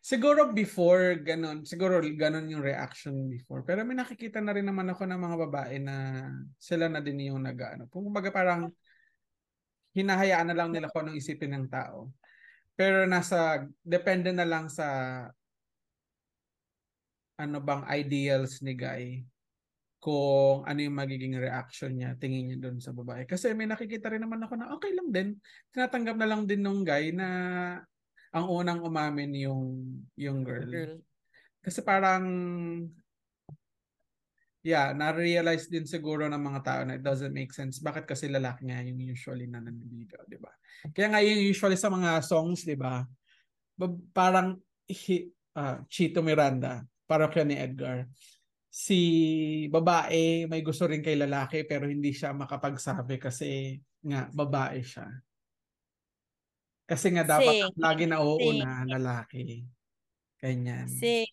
siguro 0.00 0.52
before 0.52 1.20
ganon, 1.20 1.68
siguro 1.68 2.00
ganon 2.00 2.48
yung 2.48 2.64
reaction 2.64 3.28
before. 3.28 3.60
Pero 3.64 3.84
may 3.84 3.96
nakikita 3.96 4.40
na 4.40 4.56
rin 4.56 4.64
naman 4.64 4.88
ako 4.88 5.04
ng 5.04 5.20
mga 5.20 5.36
babae 5.48 5.76
na 5.80 5.96
sila 6.56 6.88
na 6.88 7.04
din 7.04 7.32
yung 7.32 7.44
nag-ano. 7.44 7.88
Kumbaga 7.92 8.32
parang 8.32 8.72
hinahayaan 9.96 10.52
na 10.52 10.56
lang 10.56 10.68
nila 10.68 10.92
kung 10.92 11.08
anong 11.08 11.16
isipin 11.16 11.56
ng 11.56 11.66
tao. 11.72 12.12
Pero 12.76 13.08
nasa 13.08 13.64
depende 13.80 14.36
na 14.36 14.44
lang 14.44 14.68
sa 14.68 14.86
ano 17.40 17.58
bang 17.64 17.88
ideals 17.88 18.60
ni 18.60 18.76
Guy 18.76 19.24
kung 20.06 20.62
ano 20.62 20.78
yung 20.78 20.94
magiging 20.94 21.34
reaction 21.34 21.90
niya, 21.96 22.14
tingin 22.14 22.46
niya 22.46 22.62
doon 22.62 22.78
sa 22.78 22.94
babae. 22.94 23.26
Kasi 23.26 23.50
may 23.58 23.66
nakikita 23.66 24.06
rin 24.06 24.22
naman 24.22 24.38
ako 24.38 24.54
na 24.54 24.70
okay 24.70 24.94
lang 24.94 25.08
din. 25.10 25.28
Tinatanggap 25.74 26.14
na 26.14 26.28
lang 26.30 26.46
din 26.46 26.62
nung 26.62 26.86
guy 26.86 27.10
na 27.10 27.28
ang 28.30 28.46
unang 28.46 28.86
umamin 28.86 29.34
yung 29.34 29.82
yung 30.14 30.46
girl. 30.46 30.70
Girl. 30.70 31.02
Kasi 31.58 31.82
parang 31.82 32.22
yeah, 34.66 34.90
na-realize 34.90 35.70
din 35.70 35.86
siguro 35.86 36.26
ng 36.26 36.42
mga 36.42 36.60
tao 36.66 36.80
na 36.82 36.98
it 36.98 37.04
doesn't 37.06 37.30
make 37.30 37.54
sense. 37.54 37.78
Bakit 37.78 38.02
kasi 38.02 38.26
lalaki 38.26 38.66
nga 38.66 38.82
yung 38.82 38.98
usually 38.98 39.46
na 39.46 39.62
naniligaw, 39.62 40.26
di 40.26 40.42
ba? 40.42 40.50
Kaya 40.90 41.14
nga 41.14 41.22
yung 41.22 41.38
usually 41.38 41.78
sa 41.78 41.86
mga 41.86 42.18
songs, 42.26 42.66
di 42.66 42.74
ba? 42.74 43.06
Parang 44.10 44.58
hi, 44.90 45.30
ah, 45.54 45.78
Chito 45.86 46.18
Miranda, 46.18 46.82
parang 47.06 47.30
kaya 47.30 47.46
ni 47.46 47.54
Edgar. 47.54 48.10
Si 48.66 48.98
babae 49.70 50.50
may 50.50 50.60
gusto 50.60 50.84
rin 50.84 51.00
kay 51.00 51.16
lalaki 51.16 51.64
pero 51.64 51.88
hindi 51.88 52.12
siya 52.12 52.36
makapagsabi 52.36 53.16
kasi 53.16 53.78
nga 54.04 54.28
babae 54.34 54.82
siya. 54.82 55.06
Kasi 56.86 57.14
nga 57.14 57.24
dapat 57.24 57.72
Sing 57.72 57.78
lagi 57.78 58.04
na 58.04 58.18
sing 58.20 58.26
uuna 58.26 58.72
lalaki. 58.84 59.64
Ganyan. 60.42 60.86
Sing 60.90 61.26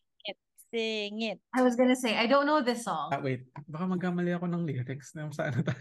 sing 0.74 1.22
it. 1.22 1.38
I 1.54 1.62
was 1.62 1.78
gonna 1.78 1.96
say 1.96 2.18
I 2.18 2.26
don't 2.26 2.50
know 2.50 2.66
this 2.66 2.82
song. 2.82 3.14
Ah, 3.14 3.22
wait. 3.22 3.46
Baka 3.70 3.86
magkamali 3.86 4.34
ako 4.34 4.50
ng 4.50 4.66
lyrics 4.66 5.14
na 5.14 5.30
sa 5.30 5.54
ano 5.54 5.62
ta. 5.62 5.78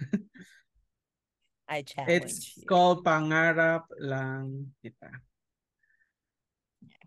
I 1.73 1.81
challenge 1.81 2.13
It's 2.13 2.61
you. 2.61 2.69
called 2.69 3.01
Pangarap 3.01 3.89
Lang 3.97 4.77
Kita. 4.85 5.09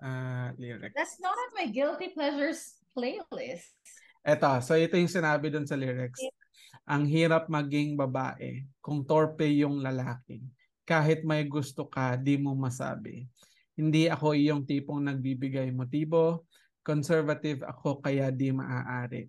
Ah, 0.01 0.49
lyrics. 0.57 0.97
That's 0.97 1.21
not 1.21 1.37
on 1.37 1.51
my 1.53 1.69
guilty 1.69 2.09
pleasures 2.09 2.81
playlist. 2.97 3.77
Eto, 4.25 4.57
so 4.65 4.73
ito 4.73 4.97
yung 4.97 5.11
sinabi 5.11 5.53
dun 5.53 5.69
sa 5.69 5.77
lyrics. 5.77 6.17
Ang 6.89 7.05
hirap 7.05 7.45
maging 7.45 7.93
babae 7.93 8.65
kung 8.81 9.05
torpe 9.05 9.45
yung 9.45 9.85
lalaki. 9.85 10.41
Kahit 10.81 11.21
may 11.21 11.45
gusto 11.45 11.85
ka, 11.85 12.17
di 12.17 12.37
mo 12.41 12.57
masabi. 12.57 13.29
Hindi 13.77 14.09
ako 14.09 14.33
iyong 14.33 14.65
tipong 14.65 15.05
nagbibigay 15.05 15.69
motibo. 15.69 16.49
Conservative 16.85 17.65
ako 17.65 17.97
kaya 18.05 18.29
di 18.29 18.53
maaari. 18.53 19.25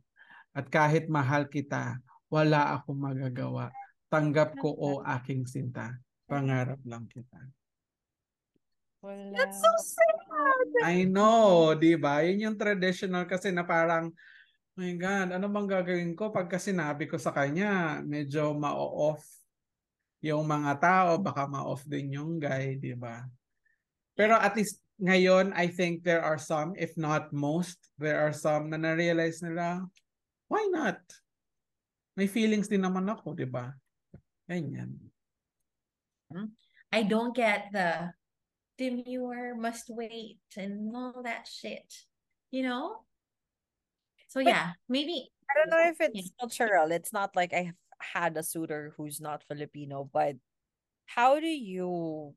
At 0.52 0.68
kahit 0.68 1.08
mahal 1.08 1.48
kita, 1.48 1.96
wala 2.28 2.76
akong 2.76 3.00
magagawa. 3.00 3.72
Tanggap 4.12 4.60
ko 4.60 4.76
o 4.76 5.00
aking 5.00 5.48
sinta. 5.48 5.96
Pangarap 6.28 6.78
lang 6.84 7.08
kita. 7.08 7.40
Wala. 9.00 9.32
That's 9.32 9.56
so 9.56 9.72
sad. 9.80 10.84
I 10.84 11.08
know, 11.08 11.72
di 11.72 11.96
ba? 11.96 12.20
Yun 12.20 12.52
yung 12.52 12.58
traditional 12.60 13.24
kasi 13.24 13.48
na 13.56 13.64
parang, 13.64 14.12
my 14.76 14.92
God, 15.00 15.32
ano 15.32 15.48
bang 15.48 15.68
gagawin 15.68 16.12
ko 16.12 16.28
pagka 16.28 16.60
sinabi 16.60 17.08
ko 17.08 17.16
sa 17.16 17.32
kanya, 17.32 18.04
medyo 18.04 18.52
ma-off 18.52 19.24
yung 20.20 20.44
mga 20.44 20.72
tao, 20.76 21.10
baka 21.16 21.48
ma-off 21.48 21.86
din 21.88 22.20
yung 22.20 22.36
guy, 22.36 22.76
di 22.76 22.92
ba? 22.92 23.24
Pero 24.16 24.36
at 24.36 24.52
least 24.56 24.82
ngayon, 25.02 25.52
I 25.54 25.68
think 25.68 26.02
there 26.04 26.22
are 26.22 26.38
some, 26.38 26.72
if 26.76 26.96
not 26.96 27.32
most, 27.32 27.76
there 27.98 28.20
are 28.20 28.32
some 28.32 28.70
na 28.70 28.76
na-realize 28.76 29.42
nila, 29.44 29.84
why 30.48 30.64
not? 30.72 30.98
May 32.16 32.26
feelings 32.26 32.68
din 32.68 32.80
naman 32.80 33.04
ako, 33.12 33.36
di 33.36 33.44
ba? 33.44 33.76
Ganyan. 34.48 34.96
Hmm? 36.32 36.56
I 36.88 37.02
don't 37.04 37.36
get 37.36 37.68
the 37.72 38.14
demure 38.78 39.52
must 39.56 39.88
wait 39.92 40.40
and 40.56 40.94
all 40.96 41.20
that 41.24 41.44
shit. 41.48 41.84
You 42.50 42.64
know? 42.64 43.04
So 44.32 44.40
But- 44.40 44.48
yeah, 44.52 44.68
maybe 44.88 45.28
I 45.46 45.52
don't 45.60 45.70
know 45.70 45.84
if 45.86 46.00
Yeah. 46.00 46.10
it's 46.14 46.32
cultural. 46.40 46.90
It's 46.90 47.12
not 47.12 47.36
like 47.36 47.52
I've 47.52 47.76
had 48.00 48.36
a 48.36 48.42
suitor 48.42 48.92
who's 48.96 49.20
not 49.20 49.44
Filipino, 49.46 50.08
but 50.08 50.36
how 51.06 51.38
do 51.38 51.46
you 51.46 52.34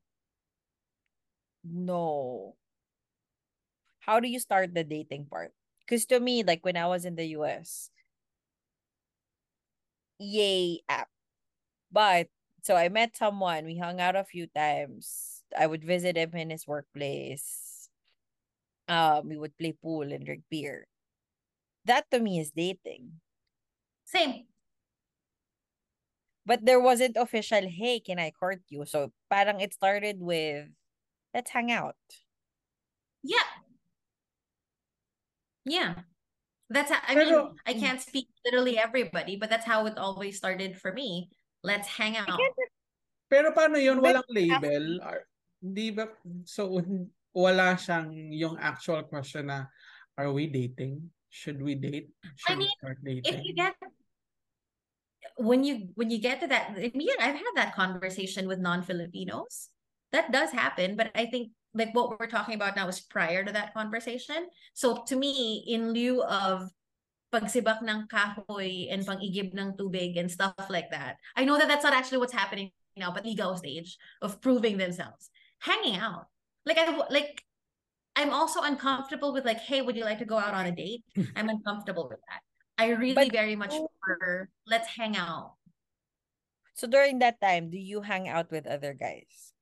know? 1.64 2.56
How 4.00 4.18
do 4.20 4.28
you 4.28 4.40
start 4.40 4.74
the 4.74 4.82
dating 4.84 5.26
part? 5.26 5.54
Because 5.80 6.04
to 6.06 6.18
me, 6.20 6.42
like 6.42 6.64
when 6.64 6.76
I 6.76 6.86
was 6.86 7.04
in 7.04 7.14
the 7.16 7.26
US, 7.38 7.90
yay 10.18 10.80
app. 10.88 11.08
But 11.92 12.28
so 12.62 12.76
I 12.76 12.88
met 12.88 13.16
someone, 13.16 13.64
we 13.66 13.78
hung 13.78 14.00
out 14.00 14.16
a 14.16 14.24
few 14.24 14.46
times. 14.48 15.42
I 15.58 15.66
would 15.66 15.84
visit 15.84 16.16
him 16.16 16.34
in 16.34 16.50
his 16.50 16.66
workplace. 16.66 17.90
Um, 18.88 19.28
we 19.28 19.38
would 19.38 19.56
play 19.56 19.72
pool 19.72 20.12
and 20.12 20.24
drink 20.26 20.44
beer. 20.50 20.86
That 21.84 22.10
to 22.10 22.20
me 22.20 22.40
is 22.40 22.50
dating. 22.52 23.20
same. 24.04 24.46
But 26.46 26.64
there 26.64 26.80
wasn't 26.80 27.16
official, 27.16 27.66
hey, 27.68 28.00
can 28.00 28.18
I 28.18 28.30
court 28.30 28.62
you? 28.68 28.84
So 28.84 29.12
parang 29.30 29.60
it 29.60 29.72
started 29.74 30.20
with, 30.20 30.68
let's 31.34 31.50
hang 31.50 31.70
out. 31.72 31.96
Yeah. 33.22 33.50
Yeah. 35.64 35.94
That's 36.70 36.90
how, 36.90 37.02
I 37.06 37.14
mean, 37.14 37.34
I 37.66 37.74
can't 37.74 38.00
speak 38.00 38.28
literally 38.46 38.78
everybody, 38.78 39.36
but 39.36 39.50
that's 39.50 39.66
how 39.66 39.86
it 39.86 39.98
always 39.98 40.36
started 40.38 40.78
for 40.78 40.92
me. 40.92 41.28
Let's 41.62 41.88
hang 41.88 42.16
out. 42.16 42.38
Pero 43.28 43.50
paano 43.52 43.76
yun? 43.82 44.00
But- 44.00 44.22
Walang 44.22 44.30
label? 44.30 45.02
Or, 45.02 45.26
di 45.58 45.90
ba? 45.90 46.08
So, 46.46 46.80
wala 47.34 47.74
siyang 47.74 48.30
yung 48.34 48.56
actual 48.58 49.02
question 49.04 49.46
na, 49.50 49.66
are 50.16 50.32
we 50.32 50.46
dating? 50.46 51.10
Should 51.30 51.62
we 51.62 51.74
date? 51.78 52.10
Should 52.42 52.58
mean, 52.58 52.66
we 52.66 52.74
start 52.82 52.98
if 53.06 53.38
you 53.46 53.54
get 53.54 53.78
when 55.38 55.62
you 55.62 55.94
when 55.94 56.10
you 56.10 56.18
get 56.18 56.42
to 56.42 56.48
that 56.50 56.74
I 56.74 56.90
mean, 56.90 57.14
I've 57.22 57.38
had 57.38 57.54
that 57.54 57.72
conversation 57.74 58.50
with 58.50 58.58
non-Filipinos. 58.58 59.70
That 60.12 60.32
does 60.32 60.50
happen, 60.50 60.96
but 60.96 61.10
I 61.14 61.26
think 61.26 61.52
like 61.74 61.94
what 61.94 62.18
we're 62.18 62.26
talking 62.26 62.54
about 62.54 62.74
now 62.74 62.88
is 62.88 63.00
prior 63.00 63.44
to 63.44 63.52
that 63.52 63.74
conversation. 63.74 64.48
So 64.74 65.04
to 65.06 65.16
me, 65.16 65.64
in 65.68 65.92
lieu 65.92 66.22
of 66.22 66.70
pagsibak 67.30 67.82
ng 67.86 68.10
kahoy 68.10 68.90
and 68.90 69.06
pang-igib 69.06 69.54
ng 69.54 69.78
tubig 69.78 70.18
and 70.18 70.30
stuff 70.30 70.54
like 70.68 70.90
that. 70.90 71.16
I 71.38 71.46
know 71.46 71.56
that 71.58 71.70
that's 71.70 71.86
not 71.86 71.94
actually 71.94 72.18
what's 72.18 72.34
happening 72.34 72.74
now, 72.98 73.14
but 73.14 73.24
ligaw 73.24 73.56
stage 73.56 73.96
of 74.20 74.42
proving 74.42 74.76
themselves. 74.76 75.30
Hanging 75.62 75.96
out. 75.96 76.26
Like 76.66 76.78
I 76.78 76.90
like 77.08 77.44
I'm 78.16 78.34
also 78.34 78.62
uncomfortable 78.62 79.32
with 79.32 79.46
like, 79.46 79.62
hey, 79.62 79.80
would 79.80 79.96
you 79.96 80.04
like 80.04 80.18
to 80.18 80.26
go 80.26 80.36
out 80.36 80.54
on 80.54 80.66
a 80.66 80.74
date? 80.74 81.04
I'm 81.36 81.48
uncomfortable 81.48 82.10
with 82.10 82.18
that. 82.28 82.42
I 82.76 82.90
really 82.98 83.14
But 83.14 83.32
very 83.32 83.54
much 83.54 83.70
prefer 83.70 84.48
let's 84.66 84.88
hang 84.88 85.16
out. 85.16 85.54
So 86.74 86.88
during 86.88 87.20
that 87.20 87.40
time, 87.40 87.70
do 87.70 87.78
you 87.78 88.00
hang 88.00 88.26
out 88.26 88.50
with 88.50 88.66
other 88.66 88.96
guys? 88.96 89.52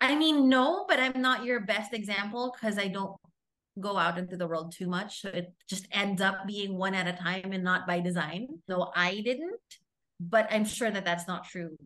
I 0.00 0.14
mean, 0.14 0.48
no, 0.48 0.84
but 0.88 0.98
I'm 0.98 1.20
not 1.20 1.44
your 1.44 1.60
best 1.60 1.94
example 1.94 2.54
because 2.54 2.78
I 2.78 2.88
don't 2.88 3.16
go 3.80 3.96
out 3.96 4.18
into 4.18 4.36
the 4.36 4.46
world 4.46 4.72
too 4.72 4.86
much. 4.86 5.22
So 5.22 5.28
it 5.28 5.52
just 5.68 5.88
ends 5.90 6.20
up 6.20 6.46
being 6.46 6.76
one 6.76 6.94
at 6.94 7.08
a 7.08 7.12
time 7.12 7.52
and 7.52 7.64
not 7.64 7.86
by 7.86 8.00
design. 8.00 8.60
No, 8.68 8.92
I 8.94 9.22
didn't, 9.24 9.60
but 10.20 10.46
I'm 10.50 10.64
sure 10.64 10.90
that 10.90 11.04
that's 11.04 11.26
not 11.26 11.44
true 11.44 11.76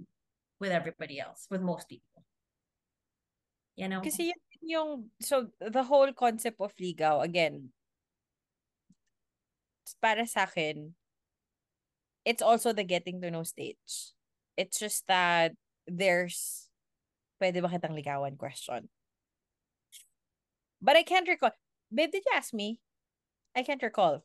with 0.60 0.72
everybody 0.72 1.20
else, 1.20 1.46
with 1.50 1.62
most 1.62 1.88
people. 1.88 2.24
You 3.76 3.88
know? 3.88 4.00
Kasi 4.00 4.34
so 5.20 5.48
the 5.60 5.84
whole 5.84 6.12
concept 6.12 6.60
of 6.60 6.74
ligaw, 6.76 7.22
again, 7.22 7.70
para 10.02 10.26
sa 10.26 10.44
akin, 10.44 10.94
it's 12.24 12.42
also 12.42 12.72
the 12.72 12.84
getting 12.84 13.20
to 13.22 13.30
know 13.30 13.44
stage. 13.44 14.12
It's 14.56 14.78
just 14.78 15.06
that 15.06 15.52
there's, 15.86 16.67
pwede 17.38 17.62
ba 17.62 17.70
kitang 17.70 17.94
ligawan 17.94 18.36
question. 18.36 18.90
But 20.82 20.94
I 20.98 21.02
can't 21.02 21.26
recall. 21.26 21.54
Babe, 21.90 22.10
did 22.12 22.22
you 22.26 22.34
ask 22.36 22.54
me? 22.54 22.78
I 23.56 23.62
can't 23.62 23.82
recall. 23.82 24.22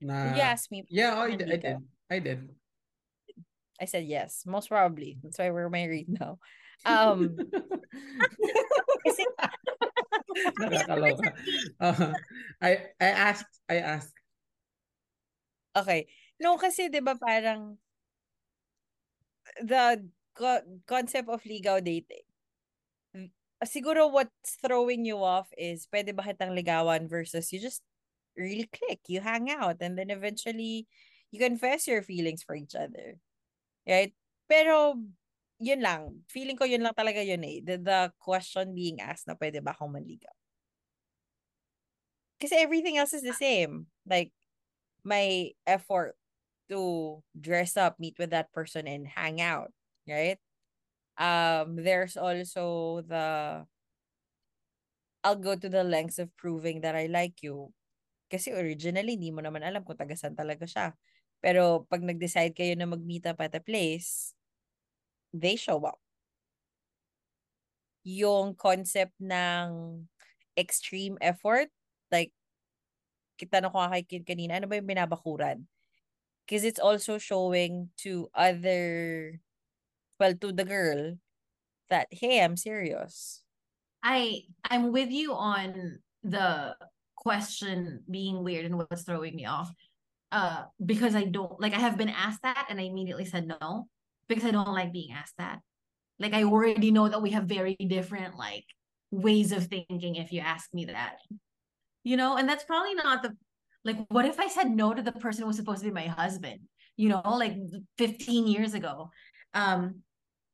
Na, 0.00 0.28
Did 0.28 0.36
you 0.36 0.44
ask 0.44 0.68
me? 0.68 0.84
yeah, 0.92 1.16
I, 1.16 1.32
did, 1.32 1.48
I 1.48 1.56
did. 1.56 1.76
I 2.10 2.18
did. 2.20 2.40
I 3.80 3.84
said 3.84 4.04
yes, 4.04 4.44
most 4.44 4.68
probably. 4.68 5.16
That's 5.22 5.38
why 5.38 5.48
we're 5.50 5.72
married 5.72 6.08
now. 6.08 6.36
Um, 6.84 7.36
kasi 9.08 9.24
Nakakaloka. 10.60 11.32
Uh, 11.80 12.12
I 12.60 12.92
I 13.00 13.08
asked 13.08 13.52
I 13.68 13.80
asked 13.80 14.16
Okay. 15.76 16.08
No, 16.40 16.56
kasi 16.60 16.88
'di 16.92 17.00
ba 17.00 17.16
parang 17.16 17.80
the 19.64 20.04
co- 20.36 20.64
concept 20.86 21.28
of 21.32 21.42
ligaw 21.42 21.80
dating. 21.82 22.26
mm, 23.16 23.30
Siguro 23.64 24.12
what's 24.12 24.60
throwing 24.60 25.08
you 25.08 25.16
off 25.18 25.48
is 25.56 25.88
pwede 25.88 26.12
ba 26.12 26.22
kitang 26.22 26.52
ligawan 26.52 27.08
versus 27.08 27.48
you 27.52 27.58
just 27.58 27.80
really 28.36 28.68
click, 28.68 29.00
you 29.08 29.24
hang 29.24 29.48
out 29.48 29.80
and 29.80 29.96
then 29.96 30.12
eventually 30.12 30.84
you 31.32 31.40
confess 31.40 31.88
your 31.88 32.04
feelings 32.04 32.44
for 32.44 32.54
each 32.54 32.76
other. 32.76 33.16
Right? 33.88 34.12
Pero 34.44 35.00
yun 35.58 35.80
lang, 35.80 36.22
feeling 36.28 36.56
ko 36.56 36.68
yun 36.68 36.84
lang 36.84 36.92
talaga 36.92 37.24
yun 37.24 37.40
eh. 37.44 37.64
The, 37.64 37.76
the 37.80 38.00
question 38.20 38.76
being 38.76 39.00
asked 39.00 39.26
na 39.26 39.34
pwede 39.34 39.64
ba 39.64 39.72
akong 39.72 39.96
manligaw. 39.96 40.36
Kasi 42.36 42.60
everything 42.60 43.00
else 43.00 43.16
is 43.16 43.24
the 43.24 43.32
same. 43.32 43.88
Like, 44.04 44.36
my 45.00 45.52
effort 45.66 46.16
to 46.68 47.22
dress 47.32 47.76
up, 47.76 47.96
meet 47.98 48.18
with 48.18 48.30
that 48.30 48.52
person, 48.52 48.86
and 48.86 49.06
hang 49.06 49.40
out, 49.40 49.72
right? 50.08 50.38
Um, 51.18 51.76
there's 51.76 52.16
also 52.16 53.02
the 53.06 53.66
I'll 55.24 55.36
go 55.38 55.58
to 55.58 55.68
the 55.68 55.82
lengths 55.82 56.22
of 56.22 56.30
proving 56.38 56.80
that 56.86 56.94
I 56.94 57.10
like 57.10 57.42
you. 57.42 57.74
Kasi 58.30 58.54
originally, 58.54 59.18
hindi 59.18 59.34
mo 59.34 59.42
naman 59.42 59.66
alam 59.66 59.82
kung 59.82 59.98
taga 59.98 60.14
saan 60.14 60.38
talaga 60.38 60.66
siya. 60.66 60.94
Pero 61.42 61.86
pag 61.90 62.02
nag-decide 62.02 62.54
kayo 62.54 62.74
na 62.78 62.86
mag-meet 62.86 63.26
up 63.26 63.42
at 63.42 63.54
a 63.58 63.62
place, 63.62 64.34
they 65.34 65.58
show 65.58 65.82
up. 65.82 65.98
Yung 68.06 68.54
concept 68.54 69.18
ng 69.18 70.06
extreme 70.54 71.18
effort, 71.18 71.70
like, 72.14 72.30
kita 73.36 73.60
na 73.60 73.68
ko 73.68 73.82
nga 73.82 73.92
kay 73.98 74.04
Kid 74.06 74.24
kanina, 74.24 74.56
ano 74.56 74.70
ba 74.70 74.78
yung 74.78 74.88
binabakuran? 74.88 75.66
Because 76.46 76.62
it's 76.62 76.80
also 76.82 77.18
showing 77.18 77.90
to 78.06 78.30
other, 78.32 79.38
well, 80.18 80.34
to 80.34 80.52
the 80.52 80.64
girl, 80.64 81.16
that, 81.90 82.08
hey, 82.10 82.42
I'm 82.42 82.56
serious. 82.56 83.42
I 84.02 84.42
I'm 84.70 84.92
with 84.92 85.10
you 85.10 85.34
on 85.34 85.98
the 86.22 86.76
question 87.16 88.04
being 88.08 88.44
weird 88.44 88.64
and 88.64 88.78
what's 88.78 89.02
throwing 89.02 89.34
me 89.34 89.46
off. 89.46 89.72
Uh, 90.30 90.64
because 90.84 91.14
I 91.14 91.24
don't 91.24 91.60
like 91.60 91.74
I 91.74 91.80
have 91.80 91.96
been 91.98 92.08
asked 92.08 92.42
that 92.42 92.66
and 92.68 92.78
I 92.80 92.84
immediately 92.84 93.24
said 93.24 93.46
no 93.48 93.88
because 94.28 94.44
I 94.44 94.52
don't 94.52 94.72
like 94.72 94.92
being 94.92 95.12
asked 95.12 95.34
that. 95.38 95.60
Like 96.20 96.34
I 96.34 96.44
already 96.44 96.90
know 96.90 97.08
that 97.08 97.22
we 97.22 97.30
have 97.30 97.44
very 97.44 97.74
different 97.74 98.36
like 98.36 98.64
ways 99.10 99.50
of 99.50 99.66
thinking 99.66 100.16
if 100.16 100.32
you 100.32 100.40
ask 100.40 100.72
me 100.72 100.84
that. 100.86 101.16
You 102.04 102.16
know, 102.16 102.36
and 102.36 102.48
that's 102.48 102.64
probably 102.64 102.94
not 102.94 103.24
the 103.24 103.36
like 103.84 103.98
what 104.08 104.24
if 104.24 104.38
I 104.38 104.48
said 104.48 104.70
no 104.70 104.94
to 104.94 105.02
the 105.02 105.12
person 105.12 105.42
who 105.42 105.48
was 105.48 105.56
supposed 105.56 105.80
to 105.80 105.86
be 105.86 105.92
my 105.92 106.06
husband, 106.06 106.60
you 106.96 107.08
know, 107.08 107.22
like 107.24 107.56
15 107.98 108.46
years 108.46 108.74
ago. 108.74 109.10
Um 109.52 110.02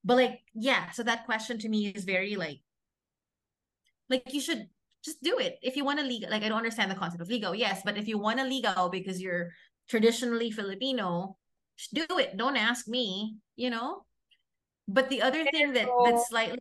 but 0.05 0.17
like 0.17 0.41
yeah, 0.55 0.91
so 0.91 1.03
that 1.03 1.25
question 1.27 1.59
to 1.59 1.69
me 1.69 1.89
is 1.89 2.05
very 2.05 2.37
like 2.37 2.61
like 4.09 4.33
you 4.33 4.41
should 4.41 4.69
just 5.05 5.23
do 5.23 5.39
it. 5.39 5.59
If 5.63 5.77
you 5.77 5.85
want 5.85 5.99
to 5.99 6.05
ligaw 6.05 6.31
like 6.31 6.43
i 6.43 6.49
don't 6.49 6.59
understand 6.59 6.91
the 6.91 6.95
concept 6.95 7.23
of 7.23 7.29
ligaw 7.29 7.57
yes 7.57 7.83
but 7.85 7.97
if 7.97 8.07
you 8.07 8.19
want 8.19 8.39
to 8.39 8.45
ligaw 8.45 8.91
because 8.91 9.21
you're 9.21 9.51
traditionally 9.89 10.51
filipino 10.51 11.37
do 11.93 12.07
it. 12.19 12.37
Don't 12.37 12.57
ask 12.57 12.87
me 12.87 13.37
you 13.57 13.71
know? 13.71 14.05
But 14.89 15.09
the 15.09 15.23
other 15.23 15.45
thing 15.45 15.73
that 15.75 15.89
that's 16.05 16.29
slightly 16.29 16.59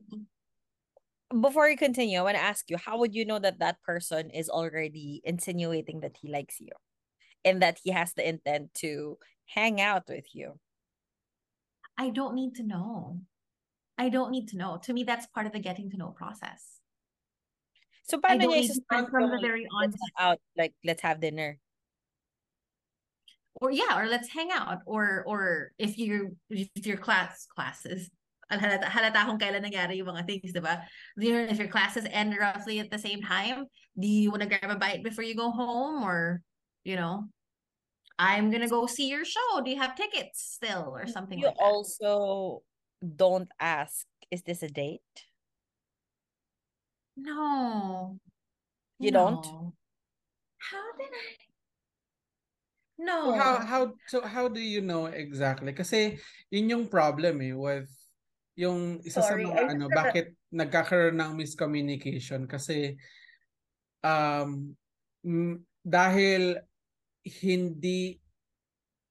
Before 1.29 1.69
you 1.69 1.77
continue, 1.77 2.19
I 2.19 2.23
want 2.23 2.35
to 2.35 2.43
ask 2.43 2.69
you, 2.69 2.77
how 2.77 2.99
would 2.99 3.15
you 3.15 3.25
know 3.25 3.39
that 3.39 3.59
that 3.59 3.81
person 3.81 4.29
is 4.29 4.49
already 4.49 5.21
insinuating 5.23 6.01
that 6.01 6.17
he 6.21 6.29
likes 6.29 6.59
you? 6.59 6.75
And 7.43 7.61
that 7.61 7.79
he 7.83 7.91
has 7.91 8.13
the 8.13 8.27
intent 8.27 8.73
to 8.85 9.17
hang 9.47 9.81
out 9.81 10.03
with 10.07 10.27
you? 10.33 10.59
i 11.97 12.09
don't 12.09 12.35
need 12.35 12.55
to 12.55 12.63
know 12.63 13.19
i 14.01 14.09
don't 14.09 14.33
need 14.33 14.49
to 14.49 14.57
know 14.57 14.81
to 14.81 14.93
me 14.97 15.05
that's 15.05 15.29
part 15.37 15.45
of 15.45 15.53
the 15.53 15.61
getting 15.61 15.89
to 15.93 15.97
know 16.01 16.09
process 16.21 16.81
So, 18.09 18.17
i 18.25 18.33
paano 18.33 18.49
don't 18.49 18.57
niya 18.57 18.65
need 18.65 18.73
to 18.73 18.81
know 18.89 18.97
i-start 18.97 19.11
from 19.13 19.25
the 19.29 19.39
very 19.39 19.65
onset 19.79 20.13
out, 20.17 20.39
like, 20.57 20.73
let's 20.83 21.05
have 21.05 21.21
dinner? 21.21 21.61
or 23.61 23.69
yeah 23.71 23.93
or 23.99 24.07
let's 24.07 24.29
hang 24.31 24.49
out 24.49 24.79
or 24.89 25.23
or 25.27 25.71
if 25.77 25.97
you 26.01 26.35
if 26.49 26.85
your 26.87 26.97
class 26.97 27.45
classes 27.45 28.09
halata, 28.51 28.83
halata 28.89 29.25
kung 29.25 29.39
kailan 29.39 29.63
nangyari 29.63 29.95
yung 29.97 30.11
mga 30.11 30.27
things? 30.27 30.51
You 30.51 31.31
know, 31.31 31.47
If 31.47 31.57
your 31.59 31.71
classes 31.71 32.05
end 32.11 32.35
roughly 32.35 32.79
at 32.79 32.91
the 32.91 32.99
same 32.99 33.21
time, 33.21 33.65
do 33.95 34.07
you 34.07 34.31
want 34.31 34.43
to 34.43 34.49
grab 34.49 34.69
a 34.69 34.75
bite 34.75 35.03
before 35.03 35.23
you 35.23 35.35
go 35.35 35.51
home? 35.51 36.03
Or, 36.03 36.41
you 36.83 36.95
know, 36.99 37.31
I'm 38.19 38.51
going 38.51 38.61
to 38.61 38.67
go 38.67 38.85
see 38.87 39.07
your 39.07 39.23
show. 39.23 39.61
Do 39.63 39.71
you 39.71 39.79
have 39.79 39.95
tickets 39.95 40.43
still 40.59 40.91
or 40.91 41.07
something 41.07 41.39
You 41.39 41.47
like 41.47 41.55
that? 41.57 41.63
also 41.63 42.63
don't 43.01 43.49
ask, 43.59 44.05
is 44.29 44.43
this 44.43 44.63
a 44.63 44.69
date? 44.69 45.25
No. 47.17 48.17
You 48.99 49.11
don't? 49.11 49.43
No. 49.45 49.73
How 50.61 50.85
did 50.97 51.09
I? 51.09 51.27
So 53.01 53.05
No. 53.05 53.33
how 53.33 53.53
how 53.65 53.81
so 54.05 54.21
how 54.21 54.45
do 54.47 54.61
you 54.61 54.81
know 54.81 55.09
exactly? 55.09 55.73
Kasi 55.73 56.21
yun 56.53 56.69
yung 56.69 56.85
problem 56.85 57.41
eh 57.41 57.57
with 57.57 57.89
yung 58.53 59.01
isa 59.01 59.25
Sorry, 59.25 59.41
sa 59.41 59.49
mga 59.49 59.57
I 59.57 59.73
ano 59.73 59.85
a- 59.89 59.95
bakit 59.95 60.37
nagkakaroon 60.53 61.17
ng 61.17 61.33
miscommunication 61.33 62.45
kasi 62.45 62.93
um 64.05 64.77
dahil 65.81 66.61
hindi 67.41 68.21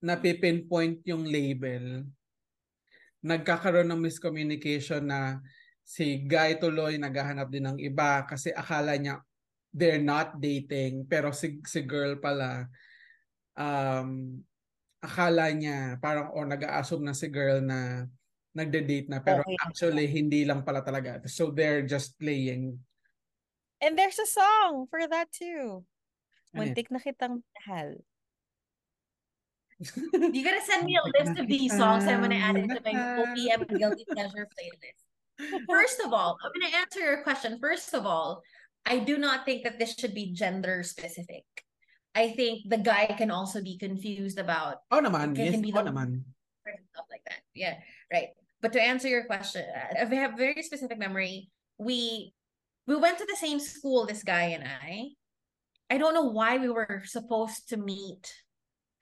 napipinpoint 0.07 1.03
yung 1.11 1.27
label 1.27 2.07
nagkakaroon 3.21 3.89
ng 3.89 4.01
miscommunication 4.01 5.05
na 5.05 5.41
si 5.85 6.25
guy 6.25 6.57
tuloy 6.57 6.97
naghahanap 6.97 7.49
din 7.51 7.67
ng 7.67 7.79
iba 7.83 8.25
kasi 8.25 8.55
akala 8.55 8.97
niya 8.97 9.21
they're 9.75 10.03
not 10.03 10.39
dating 10.39 11.05
pero 11.07 11.31
si 11.31 11.61
si 11.67 11.83
girl 11.85 12.19
pala 12.19 12.67
um 13.59 14.41
akala 15.01 15.49
niya 15.53 15.97
parang 16.01 16.33
o 16.37 16.45
nag-a-assume 16.45 17.05
na 17.09 17.17
si 17.17 17.29
girl 17.33 17.65
na 17.65 18.05
nagde-date 18.53 19.09
na 19.09 19.23
pero 19.23 19.47
Okay. 19.47 19.57
actually 19.63 20.07
hindi 20.11 20.43
lang 20.43 20.67
pala 20.67 20.83
talaga. 20.83 21.23
So 21.31 21.55
they're 21.55 21.87
just 21.87 22.19
playing. 22.19 22.83
And 23.81 23.97
there's 23.97 24.19
a 24.19 24.27
song 24.27 24.91
for 24.91 25.07
that 25.07 25.31
too. 25.33 25.87
Ano? 26.53 26.67
Muntik 26.67 26.91
na 26.91 26.99
kitang 26.99 27.47
mahal. 27.57 28.03
You 29.81 30.45
gotta 30.45 30.61
send 30.63 30.85
me 30.85 30.97
a 31.01 31.05
list 31.25 31.41
of 31.41 31.47
these 31.49 31.77
songs. 31.77 32.05
I'm 32.05 32.21
gonna 32.21 32.37
add 32.37 32.57
it 32.57 32.69
to 32.69 32.81
my 32.85 32.93
OPM 32.93 33.65
guilty 33.79 34.05
pleasure 34.13 34.47
playlist. 34.53 35.65
First 35.69 36.01
of 36.05 36.13
all, 36.13 36.37
I'm 36.45 36.53
gonna 36.53 36.77
answer 36.77 37.01
your 37.01 37.23
question. 37.23 37.59
First 37.61 37.95
of 37.95 38.05
all, 38.05 38.43
I 38.85 38.99
do 38.99 39.17
not 39.17 39.45
think 39.45 39.65
that 39.65 39.79
this 39.79 39.95
should 39.97 40.15
be 40.15 40.33
gender 40.33 40.83
specific. 40.83 41.45
I 42.15 42.33
think 42.33 42.69
the 42.69 42.77
guy 42.77 43.07
can 43.17 43.31
also 43.31 43.63
be 43.63 43.79
confused 43.79 44.39
about 44.39 44.83
Oh 44.91 45.01
naman, 45.01 45.35
Can- 45.35 45.45
yes, 45.47 45.53
can 45.55 45.63
be 45.63 45.73
oh 45.73 45.83
the- 45.83 45.91
naman. 45.91 46.25
stuff 46.93 47.07
like 47.11 47.25
that. 47.29 47.41
Yeah, 47.55 47.79
right. 48.13 48.29
But 48.61 48.73
to 48.75 48.83
answer 48.83 49.09
your 49.09 49.25
question, 49.25 49.65
uh, 49.65 49.97
I 49.97 50.15
have 50.15 50.37
very 50.37 50.61
specific 50.63 50.99
memory. 50.99 51.49
We 51.79 52.35
we 52.87 52.97
went 52.97 53.17
to 53.19 53.25
the 53.25 53.37
same 53.37 53.61
school, 53.61 54.05
this 54.05 54.23
guy 54.23 54.53
and 54.53 54.65
I. 54.69 55.17
I 55.89 55.97
don't 55.99 56.13
know 56.15 56.29
why 56.29 56.59
we 56.59 56.69
were 56.69 57.03
supposed 57.07 57.69
to 57.71 57.77
meet 57.79 58.29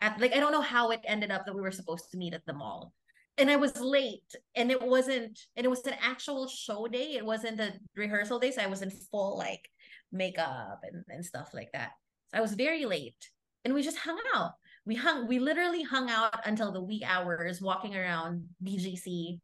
at 0.00 0.20
like 0.20 0.34
I 0.34 0.40
don't 0.40 0.52
know 0.52 0.60
how 0.60 0.90
it 0.90 1.00
ended 1.04 1.30
up 1.30 1.46
that 1.46 1.54
we 1.54 1.62
were 1.62 1.70
supposed 1.70 2.10
to 2.10 2.18
meet 2.18 2.34
at 2.34 2.44
the 2.46 2.52
mall. 2.52 2.92
And 3.36 3.50
I 3.50 3.56
was 3.56 3.80
late 3.80 4.34
and 4.56 4.70
it 4.70 4.82
wasn't 4.82 5.38
and 5.56 5.64
it 5.64 5.68
was 5.68 5.86
an 5.86 5.94
actual 6.02 6.48
show 6.48 6.86
day. 6.86 7.14
It 7.16 7.24
wasn't 7.24 7.60
a 7.60 7.72
rehearsal 7.96 8.38
day. 8.38 8.50
So 8.50 8.62
I 8.62 8.66
was 8.66 8.82
in 8.82 8.90
full 8.90 9.38
like 9.38 9.68
makeup 10.10 10.80
and, 10.82 11.04
and 11.08 11.24
stuff 11.24 11.50
like 11.54 11.70
that. 11.72 11.92
So 12.30 12.38
I 12.38 12.40
was 12.40 12.54
very 12.54 12.84
late. 12.84 13.28
And 13.64 13.74
we 13.74 13.82
just 13.82 13.98
hung 13.98 14.18
out 14.34 14.52
we 14.88 14.94
hung 14.94 15.28
we 15.28 15.38
literally 15.38 15.82
hung 15.82 16.08
out 16.08 16.46
until 16.46 16.72
the 16.72 16.82
wee 16.82 17.04
hours 17.06 17.60
walking 17.60 17.94
around 17.94 18.46
BGC 18.64 19.38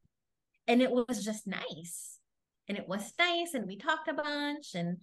and 0.67 0.81
it 0.81 0.91
was 0.91 1.23
just 1.23 1.47
nice 1.47 2.19
and 2.67 2.79
it 2.79 2.89
was 2.89 3.13
nice 3.19 3.53
and 3.53 3.67
we 3.67 3.77
talked 3.77 4.09
a 4.09 4.15
bunch 4.15 4.75
and 4.75 4.97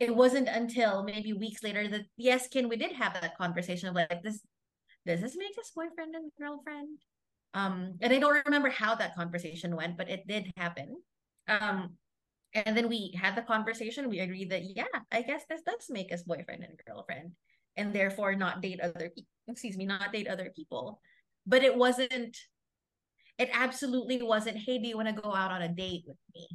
it 0.00 0.14
wasn't 0.14 0.48
until 0.48 1.02
maybe 1.02 1.32
weeks 1.32 1.62
later 1.62 1.88
that 1.88 2.02
yes 2.16 2.48
Ken 2.48 2.68
we 2.68 2.76
did 2.76 2.92
have 2.92 3.14
that 3.14 3.36
conversation 3.36 3.88
of 3.88 3.94
like 3.94 4.22
this 4.22 4.40
does 5.06 5.20
this 5.20 5.36
make 5.36 5.56
us 5.58 5.72
boyfriend 5.74 6.14
and 6.14 6.30
girlfriend? 6.38 6.98
Um 7.54 7.94
and 8.00 8.12
I 8.12 8.18
don't 8.18 8.44
remember 8.44 8.70
how 8.70 8.94
that 8.94 9.16
conversation 9.16 9.74
went 9.74 9.96
but 9.96 10.10
it 10.10 10.26
did 10.26 10.50
happen. 10.56 10.96
Um 11.48 11.94
and 12.54 12.76
then 12.76 12.88
we 12.88 13.14
had 13.20 13.36
the 13.36 13.42
conversation. 13.42 14.08
We 14.08 14.20
agreed 14.20 14.50
that 14.50 14.62
yeah 14.64 14.84
I 15.10 15.22
guess 15.22 15.44
this 15.48 15.62
does 15.62 15.86
make 15.90 16.12
us 16.12 16.22
boyfriend 16.22 16.64
and 16.64 16.78
girlfriend 16.86 17.32
and 17.76 17.92
therefore 17.92 18.34
not 18.34 18.60
date 18.60 18.80
other 18.80 19.10
people 19.14 19.30
excuse 19.48 19.76
me 19.76 19.86
not 19.86 20.12
date 20.12 20.28
other 20.28 20.52
people. 20.54 21.00
But 21.46 21.64
it 21.64 21.76
wasn't 21.76 22.36
it 23.38 23.50
absolutely 23.52 24.22
wasn't 24.22 24.58
hey 24.58 24.78
do 24.78 24.88
you 24.88 24.96
want 24.96 25.08
to 25.08 25.22
go 25.22 25.34
out 25.34 25.50
on 25.50 25.62
a 25.62 25.68
date 25.68 26.04
with 26.06 26.18
me? 26.34 26.48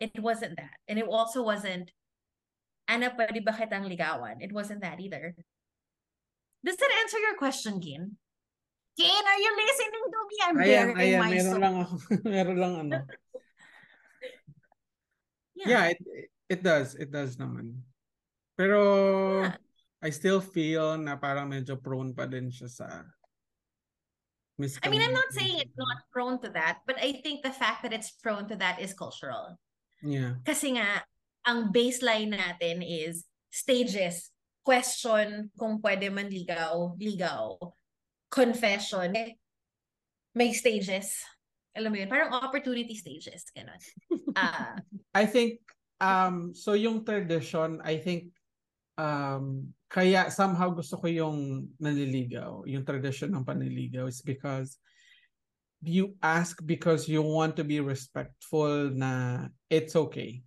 It 0.00 0.20
wasn't 0.20 0.56
that. 0.56 0.76
And 0.86 0.96
it 0.98 1.08
also 1.08 1.42
wasn't 1.42 1.90
Ana, 2.88 3.12
pwede 3.12 3.44
ba 3.44 3.52
kitang 3.52 3.84
ligawan? 3.84 4.40
It 4.40 4.50
wasn't 4.50 4.80
that 4.80 4.96
either. 4.96 5.36
Does 6.64 6.76
that 6.80 6.92
answer 7.04 7.20
your 7.20 7.36
question, 7.36 7.78
Gin? 7.84 8.16
Gin, 8.98 9.24
are 9.28 9.40
you 9.40 9.52
listening 9.54 10.04
to 10.10 10.20
me? 10.26 10.36
I'm 10.42 10.56
Ayan, 10.56 10.64
bearing 10.64 10.96
ayan, 10.98 11.20
my 11.20 11.30
meron 11.30 11.44
soul. 11.52 11.60
lang 11.62 11.74
ako. 11.84 11.94
meron 12.34 12.58
lang 12.58 12.74
ano. 12.80 12.96
Yeah, 15.54 15.84
it, 15.94 15.98
it 16.48 16.60
does. 16.64 16.96
It 16.96 17.10
does 17.12 17.36
naman. 17.36 17.82
Pero 18.58 18.80
Yeah. 19.46 19.54
I 19.98 20.10
still 20.10 20.38
feel 20.42 20.94
na 20.98 21.18
parang 21.18 21.50
medyo 21.50 21.74
prone 21.78 22.14
pa 22.14 22.26
din 22.26 22.50
siya 22.50 22.70
sa 22.70 22.86
I 24.58 24.90
mean, 24.90 24.98
I'm 24.98 25.14
not 25.14 25.30
saying 25.30 25.62
it's 25.62 25.78
not 25.78 26.02
prone 26.10 26.42
to 26.42 26.50
that, 26.50 26.82
but 26.82 26.98
I 26.98 27.22
think 27.22 27.46
the 27.46 27.54
fact 27.54 27.86
that 27.86 27.94
it's 27.94 28.10
prone 28.10 28.50
to 28.50 28.58
that 28.58 28.82
is 28.82 28.90
cultural. 28.90 29.54
Yeah. 30.02 30.42
Kasi 30.42 30.74
nga, 30.74 31.06
ang 31.46 31.70
baseline 31.70 32.34
natin 32.34 32.82
is 32.82 33.26
stages. 33.52 34.30
Question 34.62 35.48
kung 35.56 35.80
pwede 35.80 36.12
man 36.12 36.28
ligaw, 36.28 36.94
ligaw. 37.00 37.56
Confession. 38.28 39.16
May 40.36 40.52
stages. 40.52 41.16
Alam 41.72 41.94
mo 41.94 41.96
yun, 42.02 42.10
parang 42.10 42.34
opportunity 42.36 42.92
stages. 42.98 43.48
Ganun. 43.54 43.80
Ah, 44.36 44.76
I 45.18 45.24
think 45.24 45.62
um 46.02 46.52
so 46.52 46.76
yung 46.76 47.06
tradition, 47.06 47.80
I 47.80 47.96
think 47.96 48.34
um 49.00 49.72
kaya 49.88 50.28
somehow 50.28 50.68
gusto 50.68 51.00
ko 51.00 51.08
yung 51.08 51.70
nanliligaw, 51.80 52.68
yung 52.68 52.84
tradition 52.84 53.32
ng 53.32 53.46
panliligaw 53.46 54.04
is 54.04 54.20
because 54.20 54.76
you 55.80 56.18
ask 56.20 56.58
because 56.66 57.08
you 57.08 57.22
want 57.22 57.56
to 57.56 57.64
be 57.64 57.80
respectful 57.80 58.90
na 58.92 59.46
it's 59.70 59.94
okay. 59.96 60.42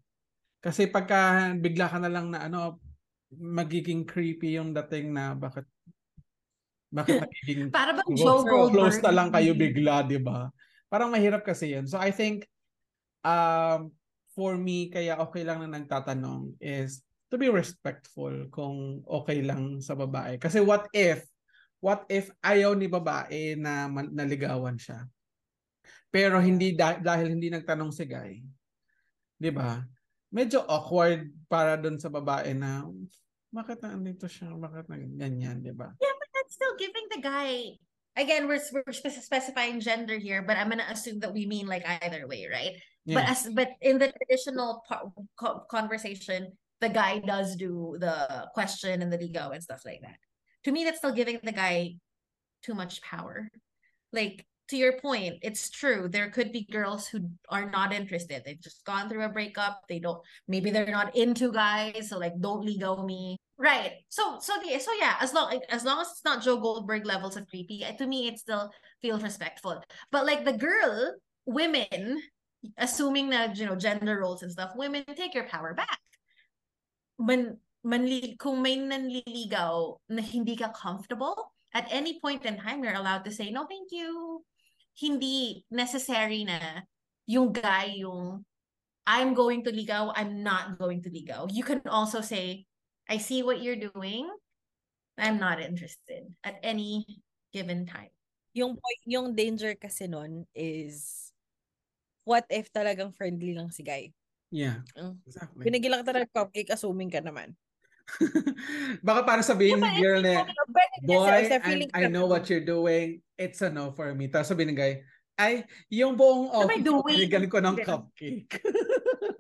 Kasi 0.62 0.86
pagka 0.86 1.52
bigla 1.58 1.90
ka 1.90 1.98
na 1.98 2.08
lang 2.14 2.30
na 2.30 2.46
ano 2.46 2.78
magiging 3.34 4.06
creepy 4.06 4.62
yung 4.62 4.78
dating 4.78 5.10
na 5.10 5.34
bakit 5.34 5.66
bakit 6.94 7.18
nagiging 7.26 7.74
para 7.74 7.98
bang 7.98 8.06
close, 8.06 8.22
Joe 8.22 8.44
Goldberg. 8.46 8.74
close 8.78 9.00
na 9.02 9.12
lang 9.16 9.30
kayo 9.34 9.52
bigla, 9.58 10.06
'di 10.06 10.20
ba? 10.22 10.54
Parang 10.92 11.10
mahirap 11.10 11.42
kasi 11.42 11.74
'yun. 11.74 11.90
So 11.90 11.98
I 11.98 12.14
think 12.14 12.46
um 13.26 13.90
for 14.38 14.56
me 14.56 14.88
kaya 14.94 15.18
okay 15.20 15.42
lang 15.42 15.66
na 15.66 15.82
nagtatanong 15.82 16.56
is 16.62 17.02
to 17.32 17.40
be 17.40 17.48
respectful 17.48 18.32
kung 18.52 19.02
okay 19.08 19.42
lang 19.42 19.80
sa 19.82 19.96
babae. 19.96 20.38
Kasi 20.38 20.60
what 20.62 20.86
if 20.92 21.24
what 21.82 22.06
if 22.12 22.30
ayaw 22.44 22.76
ni 22.78 22.86
babae 22.86 23.56
na 23.58 23.88
naligawan 23.90 24.76
siya? 24.78 25.08
Pero 26.12 26.44
hindi 26.44 26.76
dah- 26.76 27.00
dahil 27.00 27.34
hindi 27.34 27.48
nagtanong 27.48 27.90
si 27.96 28.04
guy. 28.04 28.44
'Di 29.40 29.50
ba? 29.50 29.80
Medyo 30.32 30.64
awkward 30.66 31.28
para 31.52 31.76
doon 31.76 32.00
sa 32.00 32.08
babae 32.08 32.56
na 32.56 32.88
bakit 33.52 33.84
na 33.84 33.92
andito 33.92 34.32
siya? 34.32 34.56
Bakit 34.56 34.88
na 34.88 34.96
ganyan, 34.96 35.60
'di 35.60 35.76
ba? 35.76 35.92
Yeah, 36.00 36.16
but 36.16 36.30
that's 36.32 36.56
still 36.56 36.76
giving 36.80 37.04
the 37.12 37.20
guy. 37.20 37.76
Again, 38.16 38.48
we're 38.48 38.64
we're 38.72 38.96
specifying 38.96 39.84
gender 39.84 40.16
here, 40.16 40.40
but 40.40 40.56
I'm 40.56 40.72
gonna 40.72 40.88
assume 40.88 41.20
that 41.24 41.36
we 41.36 41.44
mean 41.48 41.68
like 41.68 41.84
either 41.84 42.28
way, 42.28 42.48
right? 42.48 42.76
yeah. 43.06 43.16
But 43.20 43.26
as 43.30 43.50
but 43.52 43.70
in 43.82 43.98
the 43.98 44.12
traditional 44.12 44.84
conversation, 45.70 46.56
the 46.80 46.90
guy 46.90 47.20
does 47.20 47.56
do 47.56 47.98
the 48.00 48.48
question 48.54 49.02
and 49.02 49.12
the 49.12 49.18
ligaw 49.18 49.54
and 49.54 49.64
stuff 49.64 49.84
like 49.86 50.02
that. 50.02 50.18
To 50.66 50.72
me, 50.72 50.84
that's 50.84 51.00
still 51.00 51.14
giving 51.14 51.40
the 51.44 51.52
guy 51.52 51.96
too 52.64 52.74
much 52.74 53.02
power. 53.02 53.50
Like 54.14 54.46
to 54.72 54.78
your 54.78 54.96
point, 55.04 55.36
it's 55.44 55.70
true. 55.70 56.08
There 56.08 56.32
could 56.32 56.52
be 56.52 56.64
girls 56.72 57.06
who 57.06 57.28
are 57.50 57.70
not 57.70 57.92
interested. 57.92 58.42
They've 58.44 58.60
just 58.60 58.86
gone 58.86 59.10
through 59.10 59.24
a 59.24 59.30
breakup. 59.30 59.84
They 59.88 60.00
don't. 60.00 60.24
Maybe 60.48 60.72
they're 60.72 60.88
not 60.88 61.16
into 61.16 61.52
guys, 61.52 62.08
so 62.08 62.18
like 62.18 62.40
don't 62.40 62.66
ligaw 62.66 63.06
me. 63.06 63.36
Right. 63.60 64.00
So 64.08 64.40
so 64.40 64.54
the 64.64 64.80
so 64.80 64.96
yeah, 64.96 65.20
as 65.20 65.34
long 65.34 65.60
as 65.70 65.84
long 65.84 66.00
as 66.00 66.08
it's 66.16 66.24
not 66.24 66.42
Joe 66.42 66.56
Goldberg 66.56 67.06
levels 67.06 67.36
of 67.36 67.48
creepy, 67.52 67.84
eh, 67.84 67.92
to 68.00 68.08
me 68.08 68.30
it 68.32 68.40
still 68.40 68.72
feels 69.02 69.22
respectful. 69.22 69.84
But 70.10 70.26
like 70.26 70.46
the 70.46 70.56
girl, 70.56 71.16
women, 71.46 72.24
assuming 72.80 73.30
that 73.36 73.60
you 73.60 73.68
know 73.68 73.76
gender 73.76 74.24
roles 74.24 74.42
and 74.42 74.52
stuff, 74.52 74.72
women 74.76 75.04
take 75.20 75.36
your 75.36 75.52
power 75.52 75.74
back. 75.76 76.00
Man, 77.20 77.60
manli, 77.84 78.40
kung 78.40 78.64
may 78.64 78.80
nanliligaw 78.80 80.00
na 80.16 80.22
hindi 80.24 80.56
ka 80.56 80.72
comfortable, 80.72 81.52
at 81.76 81.92
any 81.92 82.24
point 82.24 82.48
in 82.48 82.56
time 82.56 82.88
you're 82.88 82.96
allowed 82.96 83.28
to 83.28 83.36
say 83.36 83.52
no, 83.52 83.68
thank 83.68 83.92
you. 83.92 84.42
Hindi 84.98 85.66
necessary 85.72 86.44
na 86.44 86.86
yung 87.26 87.52
guy 87.56 88.04
yung 88.04 88.44
I'm 89.08 89.34
going 89.34 89.66
to 89.66 89.72
ligaw, 89.74 90.14
I'm 90.16 90.44
not 90.44 90.78
going 90.78 91.02
to 91.04 91.10
ligaw. 91.10 91.50
You 91.50 91.64
can 91.66 91.82
also 91.90 92.22
say 92.22 92.68
I 93.10 93.18
see 93.18 93.42
what 93.44 93.62
you're 93.62 93.80
doing. 93.80 94.30
I'm 95.18 95.38
not 95.38 95.62
interested 95.62 96.32
at 96.44 96.58
any 96.64 97.06
given 97.54 97.86
time. 97.86 98.14
Yung 98.54 98.76
point, 98.76 99.02
yung 99.08 99.28
danger 99.36 99.76
kasi 99.76 100.08
nun 100.08 100.48
is 100.56 101.32
what 102.24 102.46
if 102.50 102.72
talagang 102.72 103.16
friendly 103.16 103.56
lang 103.56 103.72
si 103.72 103.84
guy? 103.84 104.12
Yeah. 104.52 104.84
Mm. 105.00 105.24
Exactly. 105.26 105.72
Lang 105.72 106.04
kita 106.04 106.14
ng 106.16 106.32
cupcake, 106.36 106.72
assuming 106.72 107.10
ka 107.10 107.24
naman. 107.24 107.56
Baka 109.06 109.22
para 109.24 109.42
sabihin 109.42 109.80
girl 110.00 110.22
na, 110.22 110.46
boy, 111.04 111.26
I, 111.26 111.88
I 111.94 112.04
know 112.08 112.28
what 112.28 112.50
you're 112.50 112.66
doing. 112.66 113.22
It's 113.38 113.62
a 113.62 113.70
no 113.70 113.92
for 113.92 114.14
me. 114.14 114.28
Tapos 114.28 114.52
sabihin 114.52 114.76
ng 114.76 114.80
guy, 114.80 114.94
ay, 115.40 115.66
yung 115.90 116.14
buong 116.14 116.54
What 116.54 116.70
am 116.70 116.76
I 116.76 116.80
office, 116.86 117.18
binigyan 117.18 117.46
ko 117.50 117.58
ng 117.64 117.78
cupcake. 117.82 118.62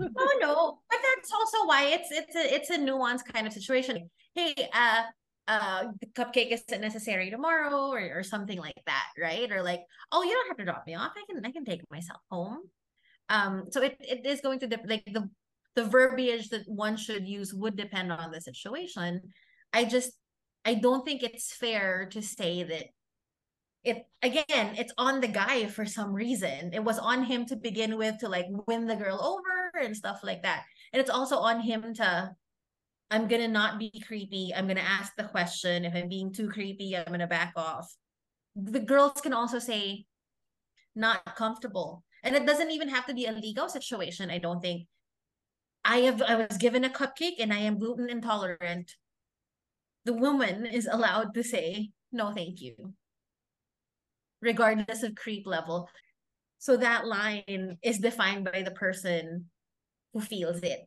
No, 0.01 0.25
no, 0.41 0.81
but 0.89 0.97
that's 0.97 1.29
also 1.29 1.69
why 1.69 1.93
it's 1.93 2.10
it's 2.10 2.34
a 2.34 2.41
it's 2.41 2.69
a 2.73 2.77
nuanced 2.81 3.25
kind 3.29 3.45
of 3.45 3.53
situation. 3.53 4.10
Hey, 4.34 4.57
uh, 4.73 5.05
uh, 5.45 5.93
the 6.01 6.10
cupcake 6.17 6.49
isn't 6.49 6.81
necessary 6.81 7.29
tomorrow, 7.29 7.93
or 7.93 8.01
or 8.01 8.23
something 8.25 8.57
like 8.57 8.81
that, 8.89 9.13
right? 9.13 9.45
Or 9.51 9.62
like, 9.62 9.86
oh, 10.12 10.25
you 10.25 10.34
don't 10.34 10.49
have 10.49 10.57
to 10.57 10.65
drop 10.65 10.89
me 10.89 10.97
off. 10.97 11.13
I 11.13 11.21
can 11.29 11.45
I 11.45 11.53
can 11.53 11.65
take 11.65 11.86
myself 11.93 12.17
home. 12.34 12.65
Um, 13.29 13.69
so 13.69 13.81
it 13.86 13.97
it 14.01 14.25
is 14.25 14.41
going 14.41 14.57
to 14.65 14.67
dep 14.67 14.81
like 14.89 15.05
the 15.05 15.29
the 15.75 15.86
verbiage 15.86 16.49
that 16.49 16.63
one 16.67 16.97
should 16.97 17.27
use 17.27 17.53
would 17.53 17.75
depend 17.75 18.12
on 18.12 18.31
the 18.31 18.41
situation. 18.41 19.21
I 19.73 19.86
just 19.86 20.12
I 20.65 20.75
don't 20.75 21.05
think 21.05 21.23
it's 21.23 21.55
fair 21.55 22.07
to 22.12 22.21
say 22.21 22.63
that 22.63 22.86
it 23.84 24.05
again, 24.21 24.75
it's 24.77 24.93
on 24.97 25.21
the 25.21 25.27
guy 25.27 25.65
for 25.65 25.86
some 25.86 26.13
reason. 26.13 26.71
It 26.73 26.84
was 26.84 26.99
on 26.99 27.23
him 27.23 27.45
to 27.47 27.55
begin 27.55 27.97
with 27.97 28.19
to 28.19 28.29
like 28.29 28.45
win 28.67 28.86
the 28.86 28.95
girl 28.95 29.19
over 29.19 29.84
and 29.84 29.95
stuff 29.95 30.19
like 30.23 30.43
that. 30.43 30.63
And 30.93 31.01
it's 31.01 31.10
also 31.10 31.38
on 31.38 31.62
him 31.62 31.93
to 31.95 32.31
I'm 33.10 33.27
gonna 33.27 33.47
not 33.47 33.79
be 33.79 33.91
creepy. 34.07 34.53
I'm 34.55 34.67
gonna 34.67 34.81
ask 34.81 35.13
the 35.17 35.25
question. 35.25 35.84
If 35.84 35.95
I'm 35.95 36.07
being 36.07 36.31
too 36.31 36.47
creepy, 36.49 36.95
I'm 36.95 37.05
gonna 37.05 37.27
back 37.27 37.53
off. 37.55 37.93
The 38.55 38.79
girls 38.79 39.19
can 39.21 39.34
also 39.34 39.60
say, 39.60 40.05
not 40.95 41.36
comfortable. 41.36 42.03
And 42.23 42.36
it 42.36 42.45
doesn't 42.45 42.71
even 42.71 42.89
have 42.89 43.05
to 43.07 43.13
be 43.13 43.25
a 43.25 43.34
ligaw 43.34 43.69
situation, 43.69 44.29
I 44.29 44.38
don't 44.38 44.62
think. 44.62 44.88
I 45.84 45.98
have 46.00 46.22
I 46.22 46.36
was 46.36 46.58
given 46.58 46.84
a 46.84 46.89
cupcake 46.89 47.39
and 47.39 47.52
I 47.52 47.60
am 47.60 47.80
gluten 47.80 48.10
intolerant. 48.10 48.96
The 50.06 50.13
woman 50.13 50.65
is 50.65 50.88
allowed 50.91 51.34
to 51.34 51.44
say, 51.44 51.91
no, 52.12 52.32
thank 52.32 52.62
you. 52.62 52.94
Regardless 54.41 55.04
of 55.04 55.15
creep 55.15 55.46
level. 55.46 55.89
So 56.58 56.78
that 56.78 57.06
line 57.06 57.78
is 57.82 58.00
defined 58.00 58.46
by 58.46 58.62
the 58.62 58.72
person 58.72 59.50
who 60.13 60.22
feels 60.22 60.60
it. 60.62 60.82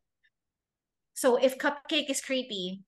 So 1.14 1.36
if 1.36 1.58
cupcake 1.58 2.10
is 2.10 2.20
creepy, 2.20 2.82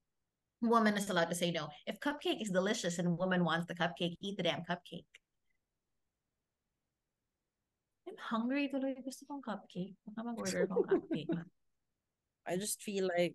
woman 0.63 0.97
is 0.97 1.11
allowed 1.11 1.31
to 1.31 1.35
say 1.35 1.51
no. 1.51 1.69
If 1.87 2.01
cupcake 2.01 2.43
is 2.43 2.51
delicious 2.51 2.99
and 2.99 3.19
woman 3.19 3.45
wants 3.45 3.67
the 3.67 3.75
cupcake, 3.75 4.15
eat 4.21 4.37
the 4.37 4.43
damn 4.43 4.63
cupcake. 4.63 5.07
I'm 8.09 8.15
hungry 8.19 8.71
tuloy. 8.73 8.95
Gusto 9.05 9.27
kong 9.27 9.43
cupcake. 9.47 9.95
Baka 10.07 10.27
mag-order 10.27 10.67
akong 10.67 10.87
cupcake. 10.87 11.31
I 12.47 12.57
just 12.57 12.83
feel 12.83 13.09
like 13.17 13.35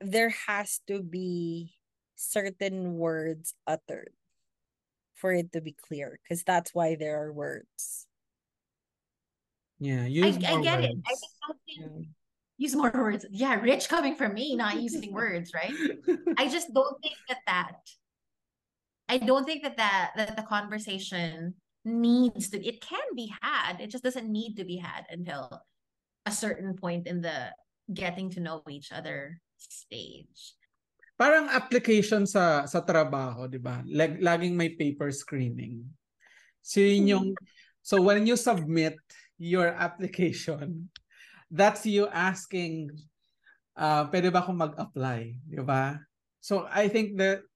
there 0.00 0.34
has 0.46 0.80
to 0.88 1.02
be 1.02 1.74
certain 2.16 2.94
words 2.96 3.54
uttered 3.66 4.12
for 5.14 5.32
it 5.32 5.52
to 5.52 5.60
be 5.60 5.72
clear 5.72 6.18
because 6.22 6.42
that's 6.44 6.74
why 6.74 6.96
there 6.96 7.22
are 7.22 7.32
words. 7.32 8.06
Yeah, 9.78 10.04
use 10.06 10.36
I 10.44 10.54
more 10.54 10.62
get 10.62 10.80
it. 10.84 10.90
I 10.90 11.10
words. 11.10 11.20
just 11.20 11.36
don't 11.46 12.06
use 12.58 12.76
more 12.76 12.92
words. 12.94 13.26
Yeah, 13.30 13.54
rich 13.60 13.88
coming 13.88 14.14
from 14.14 14.34
me, 14.34 14.54
not 14.54 14.80
using 14.80 15.12
words, 15.12 15.52
right? 15.54 15.74
I 16.38 16.48
just 16.48 16.72
don't 16.72 17.00
think 17.02 17.14
that 17.28 17.38
that 17.46 17.76
I 19.08 19.18
don't 19.18 19.44
think 19.44 19.62
that 19.62 19.76
that 19.76 20.12
that 20.16 20.36
the 20.36 20.42
conversation 20.42 21.54
needs 21.84 22.50
to 22.50 22.64
it 22.64 22.80
can 22.80 23.02
be 23.14 23.32
had. 23.42 23.80
It 23.80 23.90
just 23.90 24.04
doesn't 24.04 24.30
need 24.30 24.56
to 24.56 24.64
be 24.64 24.76
had 24.76 25.04
until 25.10 25.62
a 26.26 26.32
certain 26.32 26.74
point 26.76 27.06
in 27.06 27.20
the 27.20 27.50
getting 27.90 28.30
to 28.30 28.40
know 28.40 28.62
each 28.70 28.92
other 28.92 29.38
stage. 29.58 30.54
Parang 31.18 31.46
application 31.50 32.26
sa 32.26 32.66
sa 32.66 32.82
trabaho, 32.82 33.46
'di 33.46 33.60
ba? 33.62 33.82
Lag, 33.86 34.18
laging 34.18 34.54
may 34.58 34.74
paper 34.74 35.10
screening. 35.14 35.86
So 36.62 36.82
yun 36.82 37.06
yung 37.10 37.28
so 37.82 38.02
when 38.02 38.26
you 38.26 38.38
submit 38.38 38.98
your 39.38 39.70
application, 39.74 40.90
that's 41.50 41.86
you 41.86 42.06
asking 42.10 42.90
uh 43.78 44.06
pwede 44.10 44.30
ba 44.34 44.42
akong 44.42 44.58
mag-apply, 44.58 45.36
'di 45.46 45.62
ba? 45.62 45.98
So 46.42 46.66
I 46.66 46.90
think 46.90 47.18
that 47.22 47.46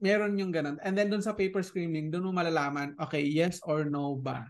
meron 0.00 0.40
yung 0.40 0.48
ganun. 0.48 0.80
And 0.80 0.96
then 0.96 1.12
dun 1.12 1.20
sa 1.20 1.36
paper 1.36 1.60
screening, 1.60 2.08
dun 2.08 2.24
mo 2.24 2.32
malalaman, 2.32 2.96
okay, 2.96 3.20
yes 3.20 3.60
or 3.68 3.84
no 3.84 4.16
ba? 4.16 4.48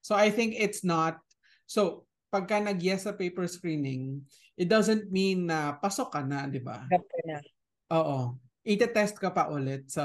So 0.00 0.16
I 0.16 0.32
think 0.32 0.56
it's 0.56 0.80
not 0.80 1.20
so 1.68 2.07
pagka 2.28 2.60
nag-yes 2.60 3.08
sa 3.08 3.16
paper 3.16 3.48
screening, 3.48 4.20
it 4.54 4.68
doesn't 4.68 5.08
mean 5.10 5.48
na 5.48 5.76
pasok 5.76 6.12
ka 6.12 6.20
na, 6.22 6.44
'di 6.46 6.60
ba? 6.60 6.84
Na. 7.24 7.40
Oo. 7.96 8.36
Ite-test 8.68 9.16
ka 9.16 9.32
pa 9.32 9.48
ulit 9.48 9.88
sa 9.88 10.04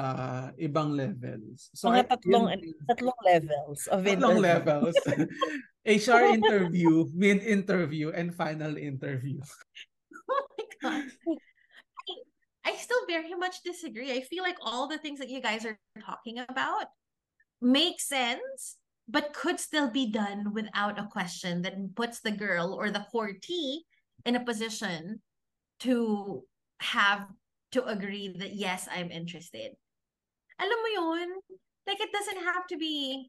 ibang 0.55 0.95
levels. 0.95 1.67
So 1.75 1.91
Mga 1.91 1.99
I- 1.99 2.09
tatlong, 2.15 2.45
yun- 2.55 2.79
tatlong 2.87 3.21
levels 3.27 3.81
of 3.91 4.07
tatlong 4.07 4.39
interview. 4.39 4.47
levels. 4.47 4.95
HR 5.83 6.31
interview, 6.31 7.03
mid-interview, 7.11 8.15
and 8.15 8.31
final 8.31 8.79
interview. 8.79 9.39
Oh 10.23 10.47
my 10.55 10.65
god. 10.79 11.03
I, 12.07 12.13
I 12.71 12.79
still 12.79 13.03
very 13.11 13.35
much 13.35 13.59
disagree. 13.67 14.15
I 14.15 14.23
feel 14.23 14.39
like 14.47 14.55
all 14.63 14.87
the 14.87 14.95
things 14.95 15.19
that 15.19 15.27
you 15.27 15.43
guys 15.43 15.67
are 15.67 15.75
talking 15.99 16.39
about 16.39 16.87
make 17.59 17.99
sense, 17.99 18.79
but 19.07 19.33
could 19.33 19.59
still 19.59 19.89
be 19.91 20.07
done 20.09 20.53
without 20.53 20.99
a 20.99 21.09
question 21.11 21.61
that 21.63 21.75
puts 21.95 22.19
the 22.21 22.31
girl 22.31 22.73
or 22.73 22.89
the 22.89 23.05
courtee 23.11 23.83
in 24.25 24.35
a 24.35 24.43
position 24.43 25.21
to 25.81 26.43
have 26.79 27.27
to 27.71 27.83
agree 27.85 28.29
that 28.39 28.53
yes, 28.55 28.87
I'm 28.87 29.11
interested. 29.11 29.75
Alam 30.61 30.79
mo 30.79 30.89
yun? 30.93 31.29
Like 31.87 31.99
it 31.99 32.13
doesn't 32.13 32.43
have 32.47 32.63
to 32.71 32.77
be 32.77 33.27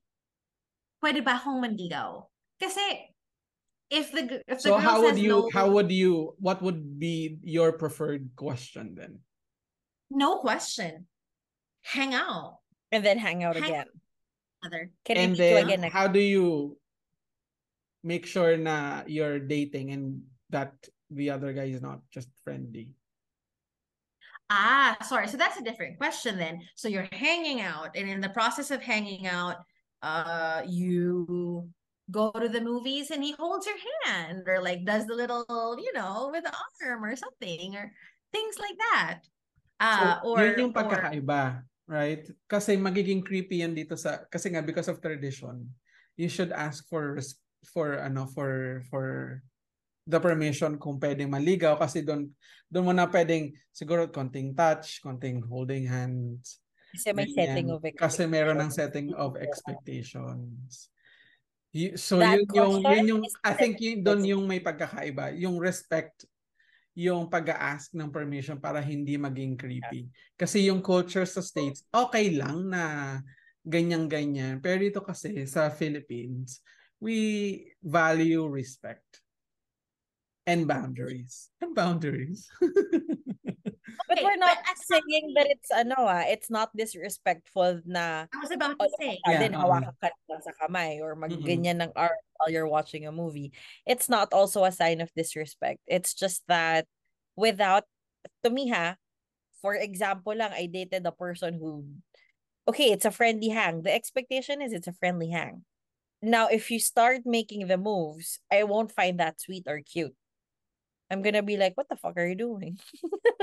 pwede 1.03 1.25
ba 1.25 1.41
akong 1.43 1.59
manligaw? 1.65 2.23
Kasi 2.61 3.11
if 3.91 4.13
the 4.15 4.23
g- 4.31 4.45
if 4.47 4.63
the 4.63 4.71
So 4.71 4.79
girl 4.79 4.85
how 4.85 5.03
would 5.03 5.19
you 5.19 5.29
no, 5.29 5.51
how 5.51 5.67
would 5.73 5.91
you 5.91 6.39
what 6.39 6.63
would 6.63 7.01
be 7.01 7.41
your 7.43 7.75
preferred 7.75 8.31
question 8.37 8.95
then? 8.95 9.19
no 10.15 10.39
question. 10.39 11.09
Hang 11.83 12.15
out. 12.15 12.63
And 12.93 13.03
then 13.03 13.19
hang 13.19 13.43
out 13.43 13.57
Hang- 13.59 13.65
again. 13.65 13.91
Other. 14.65 14.91
Can 15.05 15.17
and 15.17 15.25
I 15.25 15.31
you 15.31 15.37
then 15.37 15.65
again 15.65 15.81
next 15.83 15.93
how 15.93 16.09
do 16.09 16.21
you 16.21 16.77
make 18.03 18.25
sure 18.25 18.57
na 18.57 19.03
you're 19.07 19.39
dating 19.39 19.93
and 19.93 20.23
that 20.51 20.73
the 21.11 21.31
other 21.31 21.53
guy 21.53 21.69
is 21.69 21.83
not 21.83 22.01
just 22.11 22.29
friendly? 22.43 22.97
Ah, 24.51 24.97
sorry. 25.05 25.29
So 25.29 25.37
that's 25.37 25.57
a 25.59 25.65
different 25.65 25.97
question 25.97 26.37
then. 26.37 26.61
So 26.77 26.89
you're 26.89 27.09
hanging 27.13 27.61
out, 27.61 27.97
and 27.97 28.09
in 28.09 28.21
the 28.21 28.29
process 28.29 28.71
of 28.71 28.83
hanging 28.83 29.27
out, 29.27 29.65
uh, 30.05 30.63
you 30.69 31.69
go 32.11 32.31
to 32.31 32.49
the 32.49 32.61
movies 32.61 33.11
and 33.11 33.25
he 33.25 33.33
holds 33.33 33.65
your 33.65 33.81
hand 34.05 34.45
or 34.47 34.61
like 34.61 34.85
does 34.85 35.07
the 35.07 35.15
little, 35.15 35.77
you 35.81 35.93
know, 35.95 36.29
with 36.33 36.45
the 36.45 36.53
arm 36.85 37.05
or 37.05 37.17
something 37.17 37.75
or 37.77 37.91
things 38.33 38.57
like 38.61 38.77
that. 38.93 39.21
Uh, 39.81 40.21
so, 40.21 40.29
or, 40.29 40.45
yun 40.45 40.59
yung 40.59 40.73
or 40.77 40.85
pagkakaiba, 40.85 41.65
right? 41.89 42.25
Kasi 42.49 42.77
magiging 42.77 43.25
creepy 43.25 43.61
yan 43.65 43.77
dito 43.77 43.97
sa 43.97 44.25
kasi 44.29 44.53
nga 44.53 44.65
because 44.65 44.89
of 44.89 45.01
tradition, 45.01 45.69
you 46.17 46.29
should 46.29 46.53
ask 46.53 46.85
for 46.89 47.21
for 47.73 48.01
ano 48.01 48.29
for 48.33 48.83
for 48.93 49.41
the 50.05 50.21
permission 50.21 50.77
kung 50.77 51.01
pwedeng 51.01 51.33
maligaw 51.33 51.81
kasi 51.81 52.05
doon 52.05 52.29
doon 52.69 52.85
mo 52.89 52.93
na 52.93 53.09
pwedeng 53.09 53.53
siguro 53.73 54.09
konting 54.13 54.53
touch, 54.53 55.01
konting 55.01 55.41
holding 55.45 55.89
hands. 55.89 56.61
Kasi 56.93 57.11
may 57.11 57.27
ganyan. 57.27 57.37
setting 57.37 57.69
of 57.73 57.81
Kasi 57.97 58.23
meron 58.29 58.61
ng 58.61 58.71
expectations. 58.71 58.77
setting 58.77 59.09
of 59.17 59.31
expectations. 59.41 60.71
So 61.99 62.23
That 62.23 62.39
yun 62.39 62.47
yung 62.55 62.75
yun 62.87 63.07
yung 63.19 63.23
I 63.43 63.53
think 63.59 63.83
yun 63.83 64.07
doon 64.07 64.23
yung 64.23 64.45
may 64.47 64.63
pagkakaiba, 64.63 65.35
yung 65.35 65.59
respect 65.59 66.23
yung 66.95 67.27
pag-ask 67.27 67.91
ng 67.93 68.11
permission 68.11 68.59
para 68.59 68.79
hindi 68.79 69.19
maging 69.19 69.59
creepy. 69.59 70.07
Kasi 70.39 70.71
yung 70.71 70.79
culture 70.79 71.27
sa 71.27 71.43
States, 71.43 71.83
okay 71.91 72.31
lang 72.31 72.71
na 72.71 73.19
ganyan-ganyan. 73.67 74.63
Pero 74.63 74.79
dito 74.79 75.03
kasi 75.03 75.43
sa 75.51 75.69
Philippines, 75.75 76.63
we 77.03 77.67
value 77.83 78.47
respect 78.47 79.21
and 80.47 80.71
boundaries. 80.71 81.51
And 81.59 81.75
boundaries. 81.75 82.47
But 84.09 84.19
Okay, 84.19 84.25
we're 84.25 84.37
not 84.37 84.59
but 84.67 84.77
saying 84.85 85.33
that 85.35 85.47
it's 85.49 85.71
ano 85.73 86.05
ah, 86.05 86.25
it's 86.29 86.51
not 86.51 86.71
disrespectful 86.77 87.81
na 87.89 88.29
I 88.29 88.37
was 88.41 88.53
about 88.53 88.77
to 88.79 88.89
say. 89.01 89.17
of 89.17 89.25
a 89.25 89.31
Yeah, 89.33 89.41
sudden 89.41 89.55
oo. 89.57 89.61
hawakan 89.65 89.95
ka 90.01 90.09
lang 90.29 90.43
sa 90.45 90.53
kamay 90.61 91.01
or 91.01 91.17
magganyan 91.17 91.81
ng 91.81 91.93
arm 91.97 92.21
while 92.37 92.51
you're 92.53 92.69
watching 92.69 93.07
a 93.07 93.13
movie. 93.13 93.53
It's 93.89 94.09
not 94.09 94.33
also 94.37 94.65
a 94.65 94.73
sign 94.73 95.01
of 95.01 95.09
disrespect. 95.17 95.81
It's 95.89 96.13
just 96.13 96.45
that 96.49 96.85
without 97.37 97.85
to 98.45 98.51
me 98.51 98.69
ha, 98.69 98.97
for 99.63 99.75
example 99.75 100.37
lang, 100.37 100.53
I 100.53 100.67
dated 100.69 101.07
a 101.07 101.13
person 101.13 101.57
who 101.57 101.89
okay, 102.69 102.93
it's 102.93 103.05
a 103.05 103.11
friendly 103.13 103.49
hang. 103.49 103.83
The 103.83 103.93
expectation 103.95 104.61
is 104.63 104.73
it's 104.73 104.89
a 104.89 104.97
friendly 104.97 105.31
hang. 105.31 105.65
Now, 106.23 106.49
if 106.49 106.71
you 106.71 106.81
start 106.81 107.23
making 107.29 107.69
the 107.69 107.77
moves, 107.77 108.41
I 108.53 108.65
won't 108.65 108.93
find 108.93 109.21
that 109.21 109.41
sweet 109.41 109.65
or 109.69 109.81
cute. 109.85 110.17
I'm 111.11 111.23
gonna 111.23 111.43
be 111.45 111.57
like, 111.57 111.77
what 111.77 111.89
the 111.89 111.97
fuck 111.97 112.17
are 112.17 112.27
you 112.27 112.35
doing? 112.37 112.79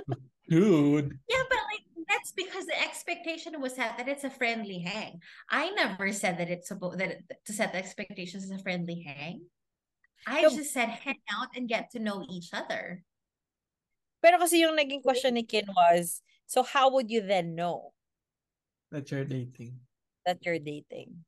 Dude. 0.51 1.15
Yeah, 1.31 1.47
but 1.47 1.63
like 1.71 1.87
that's 2.11 2.35
because 2.35 2.67
the 2.67 2.75
expectation 2.75 3.55
was 3.63 3.75
set 3.79 3.95
that 3.95 4.09
it's 4.11 4.27
a 4.27 4.29
friendly 4.29 4.79
hang. 4.83 5.21
I 5.49 5.71
never 5.71 6.11
said 6.11 6.37
that 6.43 6.49
it's 6.51 6.67
supposed 6.67 6.99
that 6.99 7.23
it, 7.23 7.23
to 7.47 7.53
set 7.55 7.71
the 7.71 7.79
expectations 7.79 8.43
as 8.43 8.51
a 8.51 8.59
friendly 8.59 8.99
hang. 9.07 9.47
I 10.27 10.41
No. 10.43 10.49
just 10.51 10.73
said 10.75 10.89
hang 10.91 11.23
out 11.31 11.55
and 11.55 11.71
get 11.71 11.89
to 11.95 11.99
know 12.03 12.27
each 12.27 12.51
other. 12.51 13.01
Pero 14.21 14.37
kasi 14.43 14.59
yung 14.59 14.75
naging 14.75 15.01
question 15.01 15.33
ni 15.39 15.47
Kin 15.47 15.65
was, 15.71 16.19
so 16.45 16.61
how 16.67 16.91
would 16.91 17.09
you 17.09 17.23
then 17.23 17.55
know 17.55 17.95
That 18.91 19.07
you're 19.09 19.23
dating. 19.25 19.79
that 20.27 20.43
you're 20.43 20.59
dating? 20.59 21.23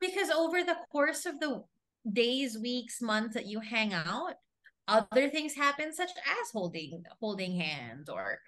Because 0.00 0.32
over 0.32 0.64
the 0.64 0.80
course 0.90 1.28
of 1.28 1.38
the 1.38 1.62
days, 2.08 2.56
weeks, 2.56 3.04
months 3.04 3.36
that 3.36 3.44
you 3.46 3.60
hang 3.60 3.92
out, 3.92 4.40
other 4.88 5.28
things 5.30 5.54
happen, 5.54 5.92
such 5.94 6.10
as 6.16 6.50
holding 6.50 7.04
holding 7.20 7.54
hands 7.60 8.08
or 8.08 8.40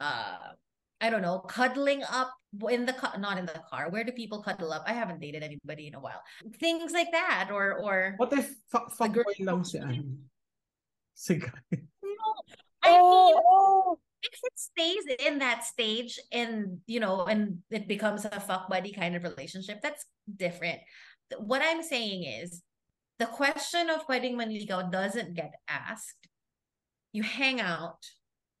uh 0.00 0.54
I 1.00 1.10
don't 1.10 1.20
know, 1.22 1.40
cuddling 1.40 2.02
up 2.08 2.32
in 2.70 2.86
the 2.86 2.94
car, 2.94 3.18
not 3.18 3.36
in 3.36 3.44
the 3.44 3.60
car. 3.68 3.90
Where 3.90 4.04
do 4.04 4.12
people 4.12 4.42
cuddle 4.42 4.72
up? 4.72 4.84
I 4.86 4.94
haven't 4.94 5.20
dated 5.20 5.42
anybody 5.42 5.88
in 5.88 5.94
a 5.94 6.00
while. 6.00 6.22
Things 6.58 6.92
like 6.92 7.12
that, 7.12 7.50
or 7.52 7.74
or. 7.82 8.14
What 8.16 8.32
if 8.32 8.54
fuck 8.70 8.96
The 8.96 9.08
girl- 9.08 9.34
lang 9.40 9.64
si 9.64 9.78
ano? 9.78 10.00
Si. 11.14 11.36
No, 11.38 12.30
I 12.82 12.90
mean, 12.90 13.34
oh, 13.36 13.98
if 14.24 14.40
it 14.42 14.58
stays 14.58 15.04
in 15.26 15.38
that 15.38 15.64
stage 15.64 16.18
and 16.32 16.78
you 16.86 17.00
know 17.00 17.24
and 17.26 17.58
it 17.70 17.86
becomes 17.86 18.24
a 18.24 18.40
fuck 18.40 18.68
buddy 18.68 18.92
kind 18.92 19.14
of 19.16 19.22
relationship 19.22 19.80
that's 19.82 20.04
different 20.36 20.80
what 21.38 21.62
i'm 21.62 21.82
saying 21.82 22.24
is 22.24 22.62
the 23.18 23.26
question 23.26 23.90
of 23.90 24.06
pwedeng 24.06 24.34
manligaw 24.34 24.90
doesn't 24.90 25.34
get 25.34 25.52
asked 25.68 26.28
you 27.12 27.22
hang 27.22 27.60
out 27.60 28.00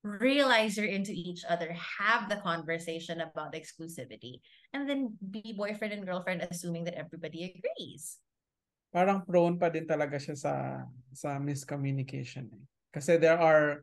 realize 0.04 0.76
you're 0.76 0.86
into 0.86 1.16
each 1.16 1.48
other 1.48 1.72
have 1.72 2.28
the 2.28 2.36
conversation 2.44 3.24
about 3.24 3.56
exclusivity 3.56 4.44
and 4.76 4.84
then 4.84 5.16
be 5.32 5.56
boyfriend 5.56 5.96
and 5.96 6.04
girlfriend 6.04 6.44
assuming 6.52 6.84
that 6.84 6.94
everybody 6.94 7.56
agrees 7.56 8.20
Parang 8.94 9.26
prone 9.26 9.58
pa 9.58 9.74
din 9.74 9.90
talaga 9.90 10.22
siya 10.22 10.38
sa 10.38 10.54
sa 11.10 11.42
miscommunication. 11.42 12.46
Eh. 12.46 12.64
Kasi 12.94 13.18
there 13.18 13.42
are 13.42 13.82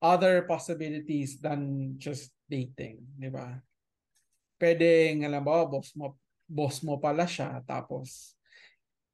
other 0.00 0.48
possibilities 0.48 1.36
than 1.36 1.92
just 2.00 2.32
dating, 2.48 3.04
di 3.12 3.28
ba? 3.28 3.60
Pwedeng, 4.56 5.28
alam 5.28 5.44
mo, 5.44 5.68
boss 5.68 5.92
mo, 5.92 6.16
boss 6.48 6.80
mo 6.80 6.96
pala 6.96 7.28
siya, 7.28 7.60
tapos 7.68 8.40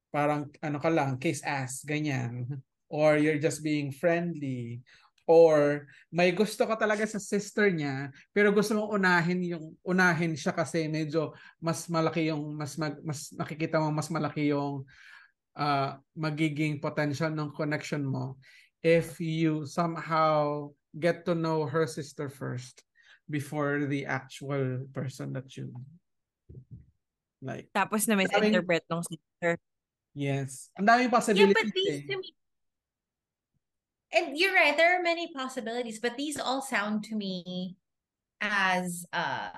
parang 0.07 0.47
ano 0.63 0.79
ka 0.79 0.87
lang, 0.87 1.19
kiss 1.19 1.43
ass, 1.43 1.83
ganyan. 1.83 2.47
Or 2.87 3.19
you're 3.19 3.41
just 3.41 3.59
being 3.59 3.91
friendly. 3.91 4.79
Or 5.25 5.89
may 6.13 6.29
gusto 6.29 6.69
ka 6.69 6.77
talaga 6.77 7.01
sa 7.09 7.17
sister 7.17 7.73
niya, 7.73 8.13
pero 8.29 8.53
gusto 8.53 8.77
mong 8.77 8.93
unahin 9.01 9.41
yung 9.41 9.73
unahin 9.81 10.37
siya 10.37 10.53
kasi 10.53 10.85
medyo 10.85 11.33
mas 11.57 11.89
malaki 11.89 12.29
yung 12.29 12.53
mas 12.53 12.77
mag, 12.77 12.93
mas 13.01 13.33
nakikita 13.33 13.81
mo 13.81 13.89
mas 13.89 14.13
malaki 14.13 14.53
yung 14.53 14.85
uh, 15.57 15.97
magiging 16.13 16.77
potential 16.77 17.33
ng 17.33 17.49
connection 17.57 18.05
mo 18.05 18.37
if 18.85 19.17
you 19.17 19.65
somehow 19.65 20.69
get 20.93 21.25
to 21.25 21.33
know 21.33 21.65
her 21.65 21.89
sister 21.89 22.29
first 22.29 22.85
before 23.25 23.89
the 23.89 24.05
actual 24.05 24.85
person 24.93 25.33
that 25.33 25.49
you 25.57 25.73
like. 27.41 27.65
Tapos 27.73 28.05
na 28.05 28.13
misinterpret 28.13 28.85
ng 28.85 29.01
sister. 29.01 29.57
Yes. 30.13 30.69
Ang 30.77 30.85
daming 30.85 31.09
yeah 31.09 31.17
possibilities 31.17 31.57
but 31.57 31.73
eh. 31.73 32.05
these 32.05 32.13
me 32.13 32.29
and 34.15 34.37
you're 34.37 34.53
right 34.53 34.77
there 34.77 34.97
are 34.97 35.03
many 35.03 35.31
possibilities 35.33 35.99
but 35.99 36.15
these 36.17 36.39
all 36.39 36.61
sound 36.61 37.03
to 37.03 37.15
me 37.15 37.75
as 38.41 39.05
uh 39.13 39.49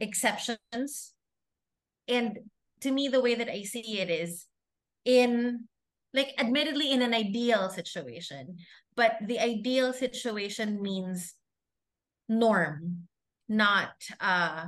exceptions. 0.00 1.14
And 2.06 2.38
to 2.80 2.90
me 2.90 3.08
the 3.08 3.20
way 3.20 3.34
that 3.34 3.48
i 3.48 3.62
see 3.62 3.98
it 3.98 4.08
is 4.08 4.46
in 5.04 5.64
like 6.14 6.32
admittedly 6.38 6.92
in 6.92 7.02
an 7.02 7.12
ideal 7.12 7.68
situation 7.68 8.56
but 8.96 9.16
the 9.26 9.38
ideal 9.38 9.92
situation 9.92 10.80
means 10.80 11.34
norm 12.28 13.08
not 13.48 13.92
uh 14.20 14.66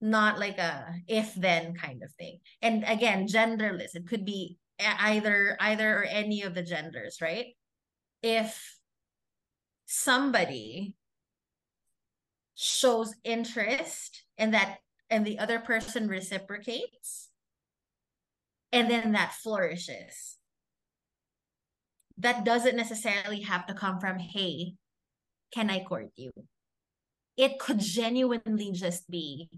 not 0.00 0.38
like 0.38 0.58
a 0.58 0.94
if 1.08 1.34
then 1.34 1.74
kind 1.74 2.02
of 2.02 2.12
thing. 2.12 2.38
And 2.60 2.84
again 2.86 3.26
genderless 3.26 3.94
it 3.94 4.06
could 4.06 4.24
be 4.24 4.58
either 4.78 5.56
either 5.60 5.98
or 6.00 6.04
any 6.04 6.42
of 6.42 6.54
the 6.54 6.62
genders 6.62 7.18
right 7.22 7.46
if 8.24 8.78
somebody 9.84 10.96
shows 12.54 13.14
interest 13.22 14.24
and 14.38 14.54
that 14.54 14.78
and 15.10 15.26
the 15.26 15.38
other 15.38 15.58
person 15.58 16.08
reciprocates 16.08 17.28
and 18.72 18.90
then 18.90 19.12
that 19.12 19.34
flourishes. 19.34 20.38
That 22.16 22.46
doesn't 22.46 22.76
necessarily 22.76 23.42
have 23.42 23.66
to 23.66 23.74
come 23.74 24.00
from 24.00 24.18
hey 24.18 24.74
can 25.52 25.68
i 25.68 25.84
court 25.84 26.08
you? 26.16 26.32
It 27.36 27.58
could 27.58 27.78
genuinely 27.78 28.72
just 28.72 29.08
be 29.10 29.50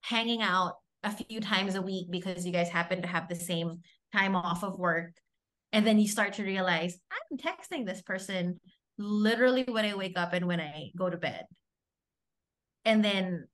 hanging 0.00 0.40
out 0.40 0.76
a 1.04 1.10
few 1.10 1.40
times 1.40 1.74
a 1.74 1.82
week 1.82 2.06
because 2.10 2.46
you 2.46 2.52
guys 2.52 2.70
happen 2.70 3.02
to 3.02 3.08
have 3.08 3.28
the 3.28 3.36
same 3.36 3.80
time 4.14 4.34
off 4.34 4.64
of 4.64 4.78
work 4.78 5.12
and 5.72 5.86
then 5.86 5.98
you 5.98 6.08
start 6.08 6.34
to 6.34 6.42
realize 6.44 6.98
i'm 7.10 7.38
texting 7.38 7.86
this 7.86 8.02
person 8.02 8.60
literally 8.98 9.64
when 9.68 9.84
i 9.84 9.94
wake 9.94 10.18
up 10.18 10.32
and 10.32 10.46
when 10.46 10.60
i 10.60 10.90
go 10.96 11.08
to 11.08 11.16
bed. 11.16 11.44
And 12.84 13.04
then 13.04 13.46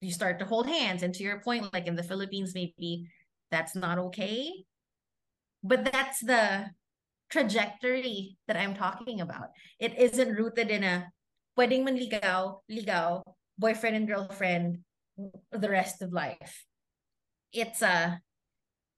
you 0.00 0.10
start 0.10 0.38
to 0.38 0.46
hold 0.46 0.66
hands. 0.66 1.02
And 1.02 1.14
to 1.14 1.22
your 1.22 1.40
point 1.40 1.72
like 1.72 1.86
in 1.86 1.96
the 1.96 2.02
philippines 2.02 2.54
maybe 2.54 3.08
that's 3.50 3.76
not 3.76 3.98
okay. 3.98 4.64
But 5.62 5.84
that's 5.92 6.20
the 6.20 6.70
trajectory 7.30 8.36
that 8.48 8.56
i'm 8.56 8.74
talking 8.74 9.20
about. 9.20 9.48
It 9.78 9.98
isn't 9.98 10.34
rooted 10.34 10.70
in 10.70 10.82
a 10.84 11.12
pwedeng 11.58 11.86
manligaw 11.86 12.60
ligaw 12.70 13.22
boyfriend 13.58 13.96
and 13.96 14.08
girlfriend 14.08 14.78
the 15.52 15.68
rest 15.68 16.02
of 16.02 16.12
life. 16.12 16.64
It's 17.52 17.82
a 17.82 18.20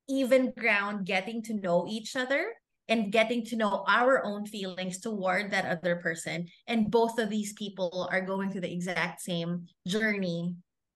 even 0.08 0.52
ground 0.56 1.06
getting 1.06 1.42
to 1.42 1.54
know 1.54 1.86
each 1.88 2.16
other 2.16 2.52
and 2.88 3.12
getting 3.12 3.44
to 3.46 3.56
know 3.56 3.84
our 3.88 4.24
own 4.24 4.44
feelings 4.46 5.00
toward 5.00 5.50
that 5.50 5.64
other 5.64 5.96
person. 5.96 6.46
And 6.66 6.90
both 6.90 7.18
of 7.18 7.30
these 7.30 7.54
people 7.54 8.08
are 8.12 8.20
going 8.20 8.50
through 8.50 8.60
the 8.60 8.72
exact 8.72 9.22
same 9.22 9.66
journey 9.86 10.54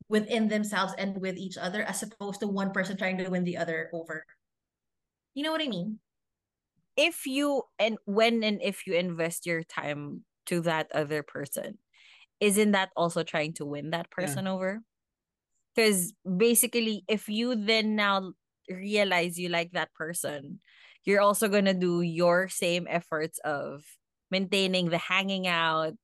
within 0.09 0.49
themselves 0.49 0.95
and 0.99 1.19
with 1.21 1.37
each 1.37 1.57
other 1.57 1.83
as 1.83 2.03
opposed 2.03 2.41
to 2.41 2.47
one 2.47 2.73
person 2.73 2.97
trying 2.97 3.19
to 3.19 3.29
win 3.29 3.45
the 3.45 3.57
other 3.57 3.91
over. 3.93 4.25
You 5.35 5.45
know 5.45 5.53
what 5.53 5.63
i 5.63 5.69
mean? 5.69 5.99
If 6.97 7.27
you 7.27 7.63
and 7.79 7.97
when 8.07 8.43
and 8.43 8.61
if 8.61 8.87
you 8.87 8.95
invest 8.95 9.47
your 9.47 9.63
time 9.63 10.25
to 10.47 10.61
that 10.63 10.91
other 10.93 11.23
person, 11.23 11.79
isn't 12.41 12.73
that 12.73 12.91
also 12.97 13.23
trying 13.23 13.53
to 13.55 13.65
win 13.65 13.91
that 13.91 14.11
person 14.11 14.49
over? 14.49 14.81
Because 15.75 16.13
basically, 16.25 17.05
if 17.07 17.29
you 17.29 17.55
then 17.55 17.95
now 17.95 18.33
realize 18.71 19.39
you 19.39 19.49
like 19.49 19.73
that 19.73 19.93
person, 19.95 20.61
you're 21.05 21.21
also 21.21 21.49
gonna 21.49 21.75
do 21.75 22.03
your 22.03 22.49
same 22.49 22.87
efforts 22.89 23.39
of 23.41 23.85
maintaining 24.31 24.91
the 24.91 24.99
hanging 24.99 25.47
out 25.47 25.95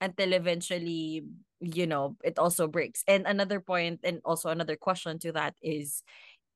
until 0.00 0.32
eventually, 0.32 1.24
you 1.60 1.86
know, 1.86 2.16
it 2.24 2.38
also 2.38 2.68
breaks. 2.68 3.02
And 3.08 3.26
another 3.26 3.60
point, 3.60 4.00
and 4.04 4.20
also 4.24 4.50
another 4.50 4.76
question 4.76 5.18
to 5.20 5.32
that 5.32 5.54
is 5.62 6.02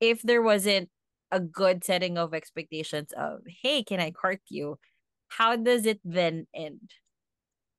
if 0.00 0.22
there 0.22 0.42
wasn't 0.42 0.90
a 1.30 1.40
good 1.40 1.84
setting 1.84 2.18
of 2.18 2.34
expectations 2.34 3.12
of, 3.12 3.40
hey, 3.46 3.82
can 3.84 4.00
I 4.00 4.10
court 4.10 4.40
you? 4.48 4.78
How 5.28 5.56
does 5.56 5.86
it 5.86 6.00
then 6.04 6.46
end? 6.54 6.90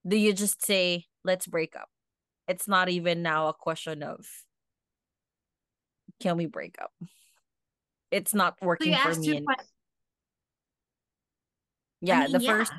Do 0.07 0.15
you 0.15 0.33
just 0.33 0.65
say, 0.65 1.05
let's 1.23 1.47
break 1.47 1.75
up? 1.75 1.89
It's 2.47 2.67
not 2.67 2.89
even 2.89 3.21
now 3.21 3.47
a 3.49 3.53
question 3.53 4.03
of, 4.03 4.25
can 6.19 6.37
we 6.37 6.45
break 6.45 6.75
up? 6.81 6.91
It's 8.11 8.35
not 8.35 8.59
so 8.59 8.67
working 8.67 8.91
you 8.91 8.99
for 8.99 9.15
me. 9.15 9.37
and- 9.37 9.47
yeah, 12.01 12.27
mean, 12.27 12.31
the 12.33 12.41
yeah. 12.43 12.51
first 12.51 12.73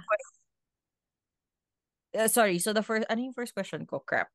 uh, 2.18 2.28
sorry, 2.28 2.58
so 2.58 2.72
the 2.72 2.82
first, 2.82 3.06
ano 3.08 3.22
yung 3.22 3.32
first 3.32 3.54
question 3.54 3.86
ko? 3.86 4.00
Crap. 4.04 4.28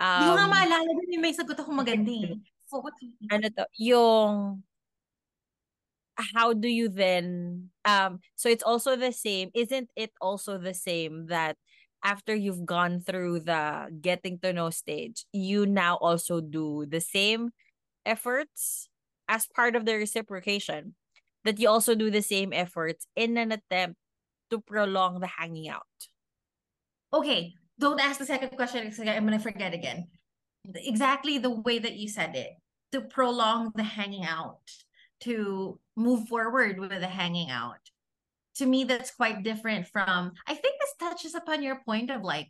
Hindi 0.00 0.24
ko 0.30 0.34
nga 0.38 0.46
Um, 0.46 0.52
maalala 0.54 0.90
din 1.04 1.18
yung 1.18 1.24
may 1.24 1.34
sagot 1.34 1.58
ako 1.58 1.70
maganda 1.74 2.08
eh. 2.08 2.38
So, 2.70 2.78
what 2.80 2.94
ano 3.28 3.46
to, 3.50 3.66
yung 3.76 4.62
how 6.36 6.52
do 6.52 6.68
you 6.68 6.88
then 6.92 7.70
um 7.88 8.20
so 8.36 8.48
it's 8.48 8.62
also 8.62 8.92
the 8.92 9.12
same 9.12 9.48
isn't 9.56 9.88
it 9.96 10.12
also 10.20 10.58
the 10.60 10.76
same 10.76 11.24
that 11.32 11.56
after 12.04 12.36
you've 12.36 12.68
gone 12.68 13.00
through 13.00 13.40
the 13.40 13.88
getting 14.04 14.36
to 14.36 14.52
know 14.52 14.68
stage 14.68 15.24
you 15.32 15.64
now 15.64 15.96
also 15.96 16.40
do 16.44 16.84
the 16.84 17.00
same 17.00 17.48
efforts 18.04 18.89
as 19.30 19.46
part 19.46 19.76
of 19.76 19.86
the 19.86 19.94
reciprocation 19.94 20.94
that 21.44 21.58
you 21.58 21.70
also 21.70 21.94
do 21.94 22.10
the 22.10 22.20
same 22.20 22.52
efforts 22.52 23.06
in 23.14 23.38
an 23.38 23.52
attempt 23.52 23.96
to 24.50 24.60
prolong 24.60 25.20
the 25.20 25.30
hanging 25.30 25.70
out 25.70 25.86
Okay, 27.12 27.54
don't 27.78 28.00
ask 28.00 28.18
the 28.18 28.26
second 28.26 28.50
question 28.50 28.84
because 28.84 29.00
I'm 29.00 29.24
gonna 29.24 29.38
forget 29.38 29.74
again. 29.74 30.06
Exactly 30.74 31.38
the 31.38 31.50
way 31.50 31.78
that 31.78 31.96
you 31.96 32.08
said 32.08 32.36
it. 32.36 32.50
To 32.92 33.00
prolong 33.00 33.72
the 33.74 33.82
hanging 33.82 34.24
out, 34.24 34.60
to 35.20 35.78
move 35.96 36.28
forward 36.28 36.78
with 36.78 36.90
the 36.90 37.06
hanging 37.06 37.50
out. 37.50 37.80
To 38.56 38.66
me, 38.66 38.84
that's 38.84 39.10
quite 39.10 39.42
different 39.42 39.88
from 39.88 40.32
I 40.46 40.54
think 40.54 40.80
this 40.80 40.94
touches 40.98 41.34
upon 41.34 41.62
your 41.62 41.80
point 41.84 42.10
of 42.10 42.22
like 42.22 42.48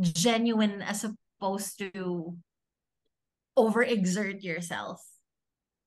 genuine 0.00 0.82
as 0.82 1.04
opposed 1.04 1.78
to 1.78 2.36
overexert 3.58 4.42
yourself. 4.42 5.02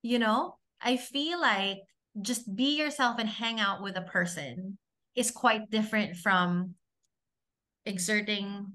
You 0.02 0.20
know? 0.20 0.56
I 0.82 0.97
feel 0.97 1.39
like 1.41 1.80
just 2.22 2.56
be 2.56 2.78
yourself 2.78 3.20
and 3.20 3.30
hang 3.30 3.60
out 3.60 3.82
with 3.82 3.97
a 3.97 4.02
person 4.02 4.78
is 5.16 5.32
quite 5.32 5.70
different 5.70 6.16
from 6.18 6.76
exerting 7.86 8.74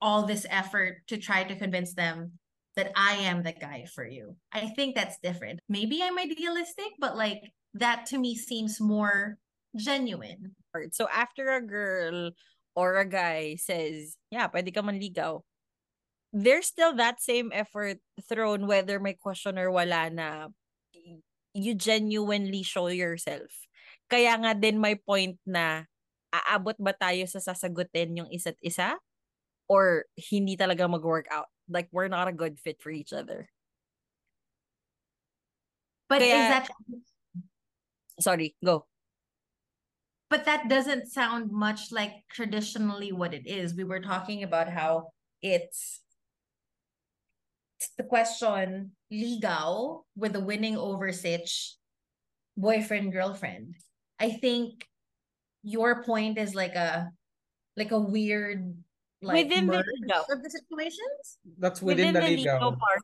all 0.00 0.26
this 0.26 0.46
effort 0.50 0.98
to 1.08 1.16
try 1.16 1.44
to 1.44 1.56
convince 1.56 1.94
them 1.94 2.32
that 2.76 2.90
I 2.96 3.14
am 3.28 3.42
the 3.42 3.52
guy 3.52 3.86
for 3.92 4.06
you. 4.06 4.36
I 4.52 4.68
think 4.74 4.94
that's 4.94 5.18
different. 5.22 5.60
Maybe 5.68 6.02
I'm 6.02 6.18
idealistic, 6.18 6.90
but 6.98 7.16
like 7.16 7.42
that 7.74 8.06
to 8.06 8.18
me 8.18 8.36
seems 8.36 8.80
more 8.80 9.38
genuine. 9.76 10.54
So 10.92 11.08
after 11.08 11.52
a 11.52 11.60
girl 11.60 12.30
or 12.74 12.96
a 12.96 13.04
guy 13.04 13.56
says, 13.56 14.16
yeah, 14.30 14.48
pwede 14.48 14.74
ka 14.74 14.80
manligaw, 14.80 15.40
there's 16.32 16.66
still 16.66 16.96
that 16.96 17.20
same 17.20 17.52
effort 17.52 18.00
thrown 18.24 18.66
whether 18.66 18.98
may 18.98 19.12
question 19.12 19.60
or 19.60 19.70
wala 19.70 20.08
na 20.08 20.48
you 21.52 21.76
genuinely 21.76 22.64
show 22.64 22.88
yourself. 22.88 23.52
Kaya 24.08 24.32
nga 24.40 24.56
din 24.56 24.80
may 24.80 24.96
point 24.96 25.36
na 25.44 25.84
aabot 26.32 26.76
ba 26.80 26.96
tayo 26.96 27.28
sa 27.28 27.44
sasagutin 27.44 28.16
yung 28.24 28.30
isa't 28.32 28.56
isa 28.64 28.96
or 29.68 30.08
hindi 30.16 30.56
talaga 30.56 30.88
mag-work 30.88 31.28
out. 31.28 31.52
Like 31.68 31.92
we're 31.92 32.08
not 32.08 32.28
a 32.28 32.36
good 32.36 32.56
fit 32.56 32.80
for 32.80 32.88
each 32.88 33.12
other. 33.12 33.52
But 36.08 36.24
Kaya, 36.24 36.36
is 36.36 36.48
that 36.48 36.66
Sorry, 38.20 38.56
go. 38.64 38.86
But 40.28 40.44
that 40.44 40.68
doesn't 40.68 41.12
sound 41.12 41.52
much 41.52 41.92
like 41.92 42.24
traditionally 42.32 43.12
what 43.12 43.34
it 43.34 43.44
is. 43.44 43.74
We 43.74 43.84
were 43.84 44.00
talking 44.00 44.42
about 44.42 44.68
how 44.68 45.12
it's 45.42 46.00
the 47.96 48.04
question 48.04 48.92
ligaw 49.12 50.02
with 50.16 50.32
the 50.32 50.40
winning 50.40 50.76
over 50.76 51.12
sitch 51.12 51.76
boyfriend 52.56 53.12
girlfriend. 53.12 53.74
I 54.20 54.30
think 54.30 54.86
your 55.62 56.02
point 56.02 56.38
is 56.38 56.54
like 56.54 56.74
a 56.74 57.10
like 57.76 57.90
a 57.90 57.98
weird 57.98 58.76
like 59.22 59.44
within 59.46 59.66
the 59.66 59.82
ligaw 59.82 60.22
of 60.30 60.42
the 60.42 60.50
situations. 60.50 61.38
That's 61.58 61.80
within, 61.80 62.14
within 62.14 62.36
the, 62.36 62.42
the 62.42 62.48
ligaw. 62.48 62.78
part. 62.78 63.02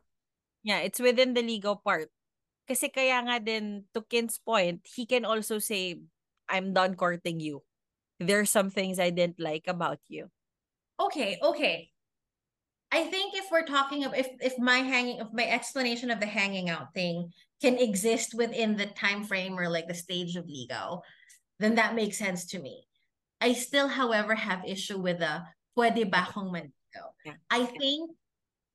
Yeah, 0.63 0.79
it's 0.79 0.99
within 0.99 1.33
the 1.33 1.41
ligaw 1.41 1.81
part. 1.81 2.11
Kasi 2.67 2.89
kaya 2.89 3.23
nga 3.25 3.39
din 3.41 3.89
to 3.93 4.05
Kin's 4.05 4.37
point, 4.37 4.85
he 4.85 5.05
can 5.09 5.25
also 5.25 5.57
say 5.57 5.97
I'm 6.47 6.73
done 6.73 6.93
courting 6.93 7.39
you. 7.39 7.63
There's 8.19 8.51
some 8.51 8.69
things 8.69 8.99
I 8.99 9.09
didn't 9.09 9.39
like 9.39 9.65
about 9.65 9.97
you. 10.07 10.29
Okay, 10.99 11.39
okay. 11.41 11.88
I 12.91 13.05
think 13.05 13.35
if 13.35 13.45
we're 13.51 13.65
talking 13.65 14.03
of 14.03 14.13
if 14.15 14.27
if 14.41 14.57
my 14.57 14.79
hanging 14.79 15.21
of 15.21 15.33
my 15.33 15.45
explanation 15.45 16.09
of 16.09 16.19
the 16.19 16.25
hanging 16.25 16.69
out 16.69 16.93
thing 16.93 17.31
can 17.61 17.77
exist 17.77 18.33
within 18.33 18.75
the 18.75 18.87
time 18.87 19.23
frame 19.23 19.59
or 19.59 19.69
like 19.69 19.87
the 19.87 19.93
stage 19.93 20.35
of 20.35 20.45
ligaw, 20.45 21.01
then 21.59 21.75
that 21.75 21.93
makes 21.93 22.17
sense 22.17 22.45
to 22.47 22.59
me. 22.59 22.87
I 23.41 23.53
still, 23.53 23.87
however, 23.87 24.35
have 24.35 24.65
issue 24.65 24.97
with 24.97 25.19
the 25.19 25.43
pwede 25.77 26.09
ba 26.09 26.27
manligaw. 26.33 26.71
Yeah. 27.25 27.33
I 27.49 27.65
think 27.65 28.11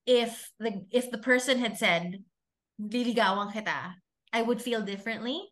if 0.07 0.51
the 0.61 0.85
if 0.91 1.11
the 1.11 1.19
person 1.19 1.59
had 1.59 1.77
said 1.77 2.23
liligawan 2.81 3.53
kita, 3.53 3.95
I 4.33 4.43
would 4.43 4.63
feel 4.63 4.83
differently. 4.83 5.43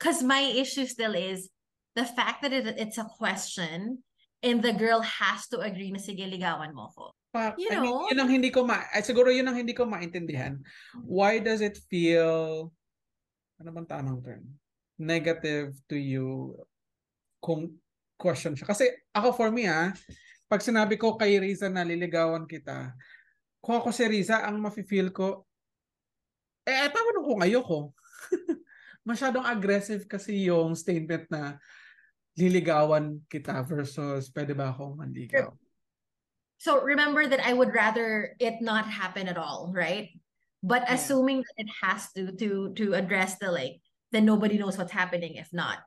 Cause 0.00 0.22
my 0.22 0.40
issue 0.40 0.86
still 0.86 1.14
is 1.14 1.50
the 1.96 2.04
fact 2.06 2.42
that 2.42 2.52
it, 2.52 2.66
it's 2.78 2.98
a 2.98 3.10
question 3.18 3.98
and 4.42 4.62
the 4.62 4.72
girl 4.72 5.00
has 5.02 5.48
to 5.48 5.58
agree 5.58 5.90
na 5.90 5.98
sige 5.98 6.22
ligawan 6.22 6.70
mo 6.72 6.94
ko. 6.94 7.17
Pa, 7.28 7.52
you 7.60 7.68
I 7.68 7.76
know? 7.76 8.08
Mean, 8.08 8.16
yun 8.16 8.20
ang 8.24 8.30
hindi 8.32 8.48
ko 8.48 8.64
ma 8.64 8.88
ay, 8.88 9.04
siguro 9.04 9.28
yun 9.28 9.44
ang 9.44 9.58
hindi 9.58 9.76
ko 9.76 9.84
maintindihan. 9.84 10.56
Why 11.04 11.44
does 11.44 11.60
it 11.60 11.76
feel 11.92 12.72
ano 13.60 13.68
bang 13.74 13.88
tamang 13.88 14.24
term? 14.24 14.44
Negative 14.96 15.76
to 15.92 15.96
you 15.98 16.56
kung 17.38 17.76
question 18.16 18.56
siya. 18.56 18.66
Kasi 18.66 18.88
ako 19.12 19.36
for 19.36 19.48
me 19.52 19.68
ah, 19.68 19.92
pag 20.48 20.64
sinabi 20.64 20.96
ko 20.96 21.14
kay 21.20 21.36
Riza 21.36 21.68
na 21.68 21.84
liligawan 21.84 22.48
kita, 22.48 22.96
kung 23.60 23.76
ako 23.76 23.92
si 23.92 24.08
Riza, 24.08 24.42
ang 24.42 24.58
mafe-feel 24.64 25.12
ko, 25.12 25.44
eh, 26.64 26.88
paano 26.88 27.20
kung 27.20 27.44
ayoko? 27.44 27.92
Masyadong 29.08 29.44
aggressive 29.44 30.08
kasi 30.08 30.48
yung 30.48 30.72
statement 30.72 31.28
na 31.28 31.60
liligawan 32.38 33.20
kita 33.28 33.60
versus 33.66 34.30
pwede 34.32 34.56
ba 34.56 34.72
akong 34.72 34.96
manligaw? 34.96 35.52
So 36.58 36.82
remember 36.82 37.26
that 37.26 37.40
I 37.46 37.52
would 37.52 37.72
rather 37.72 38.34
it 38.38 38.60
not 38.60 38.90
happen 38.90 39.28
at 39.28 39.38
all, 39.38 39.70
right? 39.74 40.10
But 40.62 40.82
yeah. 40.82 40.94
assuming 40.94 41.38
that 41.38 41.56
it 41.64 41.70
has 41.82 42.10
to 42.18 42.34
to 42.34 42.74
to 42.74 42.94
address 42.94 43.38
the 43.38 43.50
like, 43.50 43.78
then 44.10 44.26
nobody 44.26 44.58
knows 44.58 44.76
what's 44.76 44.92
happening 44.92 45.38
if 45.38 45.48
not. 45.54 45.78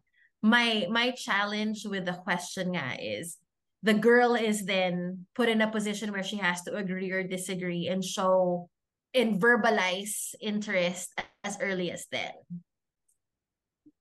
My 0.42 0.88
my 0.90 1.12
challenge 1.12 1.86
with 1.86 2.08
the 2.08 2.16
question 2.24 2.72
nga 2.72 2.96
is 3.00 3.38
the 3.84 3.94
girl 3.94 4.34
is 4.34 4.64
then 4.66 5.28
put 5.36 5.50
in 5.50 5.62
a 5.62 5.70
position 5.70 6.12
where 6.16 6.24
she 6.24 6.38
has 6.38 6.64
to 6.64 6.76
agree 6.76 7.12
or 7.12 7.22
disagree 7.22 7.92
and 7.92 8.04
show 8.04 8.70
and 9.14 9.42
verbalize 9.42 10.34
interest 10.40 11.12
as 11.44 11.60
early 11.60 11.92
as 11.92 12.08
then. 12.12 12.32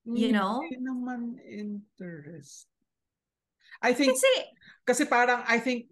You 0.07 0.33
know? 0.33 0.63
Hindi 0.63 0.87
naman 0.87 1.39
interest. 1.43 2.71
I 3.83 3.97
think 3.97 4.15
kasi, 4.15 4.33
kasi 4.85 5.03
parang 5.09 5.43
I 5.49 5.59
think 5.59 5.89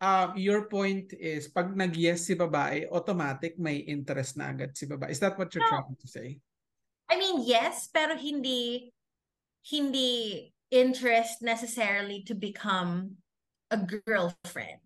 uh, 0.00 0.30
your 0.36 0.66
point 0.70 1.12
is 1.14 1.48
pag 1.48 1.74
nag-yes 1.74 2.26
si 2.26 2.34
babae, 2.34 2.86
automatic 2.90 3.58
may 3.58 3.82
interest 3.82 4.38
na 4.38 4.50
agad 4.54 4.74
si 4.74 4.86
babae. 4.86 5.10
Is 5.10 5.20
that 5.20 5.38
what 5.38 5.54
you're 5.54 5.66
no. 5.66 5.70
trying 5.70 5.98
to 5.98 6.08
say? 6.08 6.38
I 7.10 7.16
mean, 7.16 7.42
yes, 7.46 7.88
pero 7.88 8.14
hindi 8.14 8.92
hindi 9.68 10.52
interest 10.70 11.42
necessarily 11.42 12.22
to 12.28 12.34
become 12.34 13.18
a 13.70 13.78
girlfriend. 13.80 14.84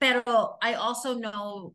Pero 0.00 0.56
I 0.62 0.74
also 0.74 1.18
know 1.18 1.74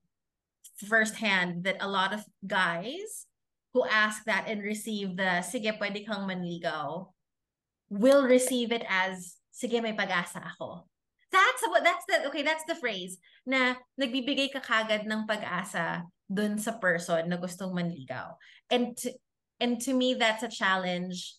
firsthand 0.87 1.63
that 1.63 1.77
a 1.79 1.87
lot 1.87 2.13
of 2.13 2.25
guys 2.45 3.27
who 3.73 3.85
ask 3.85 4.23
that 4.25 4.45
and 4.47 4.61
receive 4.61 5.17
the 5.17 5.41
sige 5.41 5.69
pwede 5.77 6.05
kang 6.05 6.29
manligaw 6.29 7.09
will 7.89 8.25
receive 8.25 8.71
it 8.71 8.85
as 8.89 9.37
sige 9.53 9.81
may 9.81 9.93
pag-asa 9.93 10.41
ako. 10.41 10.85
That's 11.33 11.63
what 11.65 11.81
that's 11.81 12.05
the 12.05 12.29
okay, 12.29 12.45
that's 12.45 12.65
the 12.69 12.77
phrase 12.77 13.17
na 13.49 13.73
nagbibigay 13.97 14.53
ka 14.53 14.61
kagad 14.61 15.09
ng 15.09 15.25
pag-asa 15.25 16.05
dun 16.29 16.61
sa 16.61 16.77
person 16.77 17.25
na 17.25 17.41
gustong 17.41 17.73
manligaw. 17.73 18.37
And 18.69 18.93
to, 19.01 19.09
and 19.57 19.81
to 19.89 19.97
me 19.97 20.13
that's 20.13 20.45
a 20.45 20.51
challenge 20.53 21.33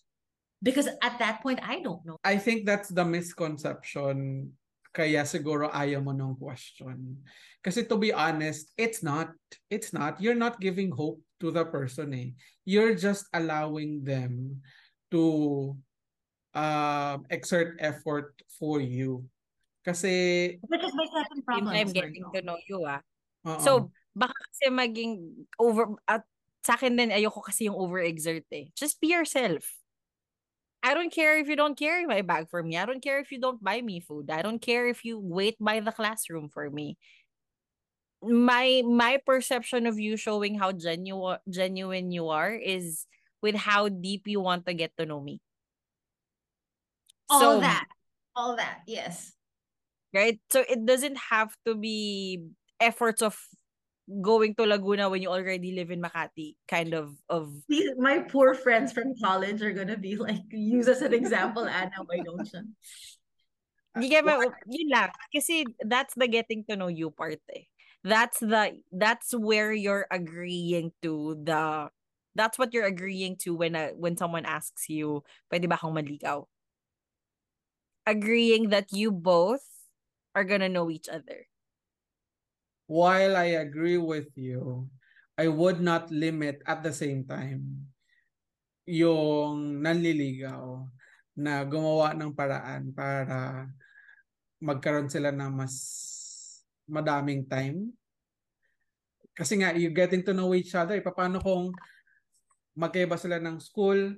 because 0.59 0.91
at 0.91 1.15
that 1.23 1.39
point 1.39 1.63
I 1.63 1.79
don't 1.79 2.03
know. 2.03 2.19
I 2.27 2.35
think 2.35 2.67
that's 2.67 2.91
the 2.91 3.07
misconception 3.07 4.51
kaya 4.95 5.27
siguro 5.27 5.67
ayaw 5.75 5.99
mo 5.99 6.15
ng 6.15 6.39
question. 6.39 7.19
Kasi 7.59 7.83
to 7.91 7.99
be 7.99 8.15
honest, 8.15 8.71
it's 8.79 9.03
not 9.03 9.35
it's 9.67 9.91
not 9.91 10.19
you're 10.23 10.39
not 10.39 10.63
giving 10.63 10.91
hope 10.91 11.19
to 11.43 11.51
the 11.51 11.67
person 11.67 12.15
eh. 12.15 12.31
You're 12.63 12.95
just 12.95 13.27
allowing 13.35 14.07
them 14.07 14.63
to 15.11 15.75
uh, 16.55 17.19
exert 17.27 17.75
effort 17.83 18.39
for 18.55 18.79
you 18.79 19.27
kasi... 19.85 20.57
Which 20.65 20.81
is 20.81 20.93
my 20.97 21.05
second 21.13 21.45
problem. 21.45 21.69
I'm 21.69 21.93
getting 21.93 22.25
to 22.33 22.41
know 22.41 22.57
you, 22.65 22.81
ah. 22.89 23.05
Uh-oh. 23.45 23.61
So, 23.61 23.71
baka 24.17 24.33
kasi 24.33 24.73
maging 24.73 25.45
over... 25.61 25.93
At 26.09 26.25
sa 26.65 26.73
akin 26.73 26.97
din, 26.97 27.13
ayoko 27.13 27.45
kasi 27.45 27.69
yung 27.69 27.77
overexert 27.77 28.49
eh. 28.49 28.73
Just 28.73 28.97
be 28.97 29.13
yourself. 29.13 29.61
I 30.81 30.97
don't 30.97 31.13
care 31.13 31.37
if 31.37 31.45
you 31.45 31.53
don't 31.53 31.77
carry 31.77 32.09
my 32.09 32.25
bag 32.25 32.49
for 32.49 32.61
me. 32.65 32.77
I 32.77 32.89
don't 32.89 33.01
care 33.01 33.21
if 33.21 33.29
you 33.29 33.37
don't 33.37 33.61
buy 33.61 33.81
me 33.81 34.01
food. 34.01 34.33
I 34.33 34.41
don't 34.41 34.61
care 34.61 34.89
if 34.89 35.05
you 35.05 35.21
wait 35.21 35.57
by 35.61 35.81
the 35.81 35.93
classroom 35.93 36.49
for 36.49 36.69
me. 36.69 36.97
My 38.25 38.81
my 38.85 39.21
perception 39.21 39.85
of 39.85 40.01
you 40.01 40.17
showing 40.17 40.57
how 40.57 40.73
genuine 40.73 41.37
genuine 41.49 42.09
you 42.09 42.29
are 42.33 42.53
is 42.53 43.05
with 43.41 43.53
how 43.53 43.89
deep 43.89 44.25
you 44.25 44.41
want 44.41 44.65
to 44.65 44.73
get 44.73 44.93
to 44.97 45.05
know 45.05 45.21
me. 45.21 45.41
All 47.29 47.41
so, 47.41 47.49
that. 47.61 47.85
All 48.33 48.57
that. 48.57 48.81
Yes 48.85 49.34
right? 50.15 50.39
So 50.49 50.63
it 50.63 50.87
doesn't 50.87 51.19
have 51.29 51.51
to 51.67 51.75
be 51.75 52.47
efforts 52.79 53.21
of 53.21 53.35
going 54.21 54.55
to 54.55 54.65
Laguna 54.65 55.09
when 55.09 55.21
you 55.21 55.29
already 55.29 55.73
live 55.73 55.89
in 55.89 56.01
Makati 56.01 56.55
kind 56.69 56.93
of 56.93 57.17
of 57.29 57.49
my 57.97 58.19
poor 58.19 58.53
friends 58.53 58.93
from 58.93 59.17
college 59.17 59.61
are 59.61 59.73
gonna 59.73 59.97
be 59.97 60.15
like 60.15 60.45
use 60.51 60.87
as 60.87 61.01
an 61.01 61.13
example 61.13 61.65
Anna 61.65 62.05
why 62.05 62.21
don't 62.21 62.45
you 62.53 62.61
you 63.97 64.09
get 64.09 64.21
my 64.21 64.37
yun 64.69 64.89
lang 64.93 65.09
kasi 65.33 65.65
that's 65.89 66.13
the 66.13 66.29
getting 66.29 66.61
to 66.69 66.77
know 66.77 66.85
you 66.85 67.09
part 67.09 67.41
eh. 67.57 67.65
that's 68.05 68.37
the 68.45 68.77
that's 68.93 69.33
where 69.33 69.73
you're 69.73 70.05
agreeing 70.13 70.93
to 71.01 71.33
the 71.41 71.89
that's 72.37 72.59
what 72.61 72.77
you're 72.77 72.85
agreeing 72.85 73.33
to 73.41 73.55
when 73.57 73.73
a, 73.73 73.89
when 73.97 74.13
someone 74.21 74.45
asks 74.45 74.85
you 74.85 75.25
pwede 75.49 75.65
ba 75.65 75.81
akong 75.81 75.97
maligaw 75.97 76.45
agreeing 78.05 78.69
that 78.69 78.93
you 78.93 79.09
both 79.09 79.74
are 80.35 80.43
gonna 80.43 80.69
know 80.69 80.91
each 80.91 81.07
other. 81.07 81.47
While 82.85 83.33
I 83.39 83.57
agree 83.63 83.97
with 83.97 84.29
you, 84.37 84.91
I 85.39 85.47
would 85.47 85.81
not 85.81 86.11
limit 86.11 86.61
at 86.67 86.83
the 86.83 86.93
same 86.93 87.25
time 87.25 87.89
yung 88.85 89.81
nanliligaw 89.81 90.85
na 91.33 91.65
gumawa 91.65 92.13
ng 92.13 92.31
paraan 92.31 92.93
para 92.93 93.65
magkaroon 94.61 95.09
sila 95.09 95.33
ng 95.33 95.51
mas 95.51 95.75
madaming 96.85 97.43
time. 97.49 97.89
Kasi 99.35 99.59
nga, 99.59 99.75
you 99.75 99.91
getting 99.91 100.23
to 100.23 100.31
know 100.31 100.53
each 100.55 100.71
other. 100.77 100.95
Paano 101.03 101.41
kung 101.43 101.73
magkaiba 102.77 103.19
sila 103.19 103.41
ng 103.41 103.59
school, 103.59 104.15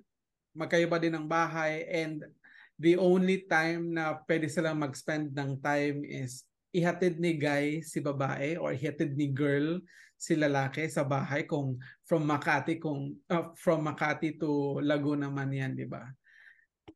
magkaiba 0.54 1.02
din 1.02 1.18
ng 1.18 1.26
bahay, 1.26 1.88
and 1.90 2.22
the 2.78 2.96
only 2.98 3.46
time 3.50 3.94
na 3.94 4.22
pwede 4.30 4.50
silang 4.50 4.82
mag-spend 4.82 5.34
ng 5.34 5.58
time 5.62 6.06
is 6.06 6.46
ihatid 6.70 7.18
ni 7.18 7.34
guy 7.34 7.82
si 7.82 7.98
babae 7.98 8.58
or 8.58 8.70
ihatid 8.74 9.18
ni 9.18 9.34
girl 9.34 9.82
si 10.18 10.34
lalaki 10.34 10.90
sa 10.90 11.06
bahay 11.06 11.46
kung 11.46 11.78
from 12.06 12.26
Makati 12.26 12.82
kung 12.82 13.14
uh, 13.30 13.54
from 13.54 13.86
Makati 13.86 14.38
to 14.42 14.82
Laguna 14.82 15.30
man 15.30 15.54
yan, 15.54 15.78
di 15.78 15.86
ba? 15.86 16.06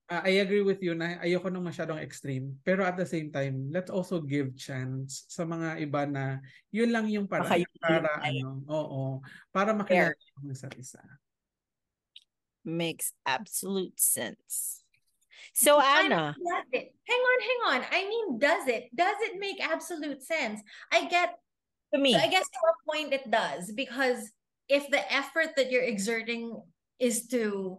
Uh, 0.10 0.22
I 0.26 0.42
agree 0.42 0.66
with 0.66 0.82
you 0.82 0.98
na 0.98 1.22
ayoko 1.22 1.48
nang 1.48 1.64
masyadong 1.64 2.02
extreme. 2.02 2.58
Pero 2.66 2.82
at 2.82 2.98
the 2.98 3.06
same 3.06 3.30
time, 3.30 3.70
let's 3.70 3.94
also 3.94 4.20
give 4.20 4.58
chance 4.58 5.30
sa 5.30 5.46
mga 5.46 5.80
iba 5.86 6.04
na 6.10 6.42
yun 6.74 6.90
lang 6.90 7.08
yung 7.08 7.30
para 7.30 7.46
para 7.80 8.12
ano, 8.26 8.66
oo, 8.68 9.22
para 9.54 9.72
makilala 9.72 10.18
yung 10.42 10.52
isa't 10.52 10.74
isa. 10.76 11.00
Makes 12.66 13.14
absolute 13.26 13.98
sense. 13.98 14.81
So 15.54 15.82
Anna, 15.82 16.36
does 16.38 16.66
it? 16.72 16.94
Hang 17.08 17.20
on, 17.20 17.40
hang 17.42 17.82
on. 17.82 17.88
I 17.92 18.08
mean, 18.08 18.40
does 18.40 18.68
it? 18.68 18.90
Does 18.96 19.16
it 19.22 19.40
make 19.40 19.62
absolute 19.62 20.24
sense? 20.24 20.62
I 20.92 21.06
get 21.08 21.36
to 21.94 22.00
me. 22.00 22.16
I 22.16 22.28
guess 22.28 22.48
to 22.48 22.60
a 22.70 22.92
point 22.92 23.14
it 23.14 23.30
does 23.30 23.72
because 23.72 24.32
if 24.70 24.90
the 24.90 25.12
effort 25.12 25.50
that 25.58 25.72
you're 25.72 25.84
exerting 25.84 26.62
is 27.00 27.28
to 27.28 27.78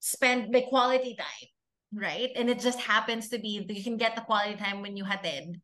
spend 0.00 0.54
the 0.54 0.62
quality 0.62 1.16
time, 1.16 1.48
right? 1.92 2.30
And 2.36 2.48
it 2.48 2.60
just 2.60 2.80
happens 2.80 3.28
to 3.30 3.38
be 3.38 3.64
that 3.66 3.74
you 3.74 3.82
can 3.82 3.96
get 3.96 4.14
the 4.14 4.22
quality 4.22 4.56
time 4.56 4.82
when 4.82 4.96
you 4.96 5.04
hatid. 5.04 5.60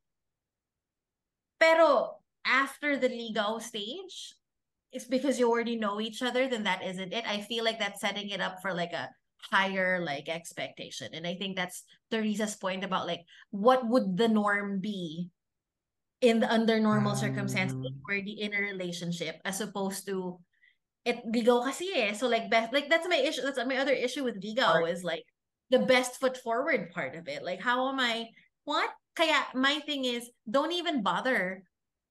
Pero 1.61 2.17
after 2.45 2.97
the 2.97 3.09
ligaw 3.09 3.63
stage, 3.63 4.35
it's 4.91 5.07
because 5.07 5.39
you 5.39 5.49
already 5.49 5.77
know 5.77 6.01
each 6.01 6.23
other, 6.23 6.49
then 6.49 6.65
that 6.65 6.83
isn't 6.83 7.13
it. 7.13 7.25
I 7.27 7.41
feel 7.41 7.65
like 7.65 7.79
that's 7.79 8.01
setting 8.01 8.31
it 8.31 8.41
up 8.41 8.61
for 8.61 8.75
like 8.75 8.93
a 8.93 9.09
higher 9.51 10.01
like 10.01 10.29
expectation. 10.29 11.11
And 11.13 11.27
I 11.27 11.35
think 11.35 11.57
that's 11.57 11.85
Teresa's 12.11 12.57
point 12.57 12.85
about 12.85 13.07
like 13.07 13.25
what 13.51 13.87
would 13.87 14.17
the 14.17 14.29
norm 14.29 14.81
be 14.81 15.31
in 16.21 16.39
the 16.41 16.51
under 16.51 16.79
normal 16.79 17.13
um, 17.13 17.19
circumstances 17.19 17.77
already 18.07 18.41
in 18.41 18.55
a 18.55 18.61
relationship 18.61 19.41
as 19.45 19.61
opposed 19.61 20.07
to 20.07 20.39
it 21.05 21.19
ligaw 21.27 21.67
kasi 21.67 21.91
eh. 21.95 22.15
So 22.15 22.31
like 22.31 22.47
best 22.49 22.73
like 22.73 22.89
that's 22.89 23.09
my 23.11 23.19
issue. 23.19 23.43
That's 23.43 23.59
my 23.67 23.77
other 23.77 23.93
issue 23.93 24.23
with 24.23 24.39
ligaw 24.39 24.87
is 24.87 25.03
like 25.03 25.27
the 25.71 25.83
best 25.83 26.21
foot 26.21 26.39
forward 26.39 26.95
part 26.95 27.19
of 27.19 27.27
it. 27.27 27.43
Like 27.43 27.61
how 27.61 27.91
am 27.91 27.99
I 27.99 28.31
what? 28.65 28.89
Kaya 29.19 29.51
my 29.55 29.83
thing 29.83 30.07
is 30.07 30.31
don't 30.49 30.73
even 30.73 31.03
bother. 31.03 31.67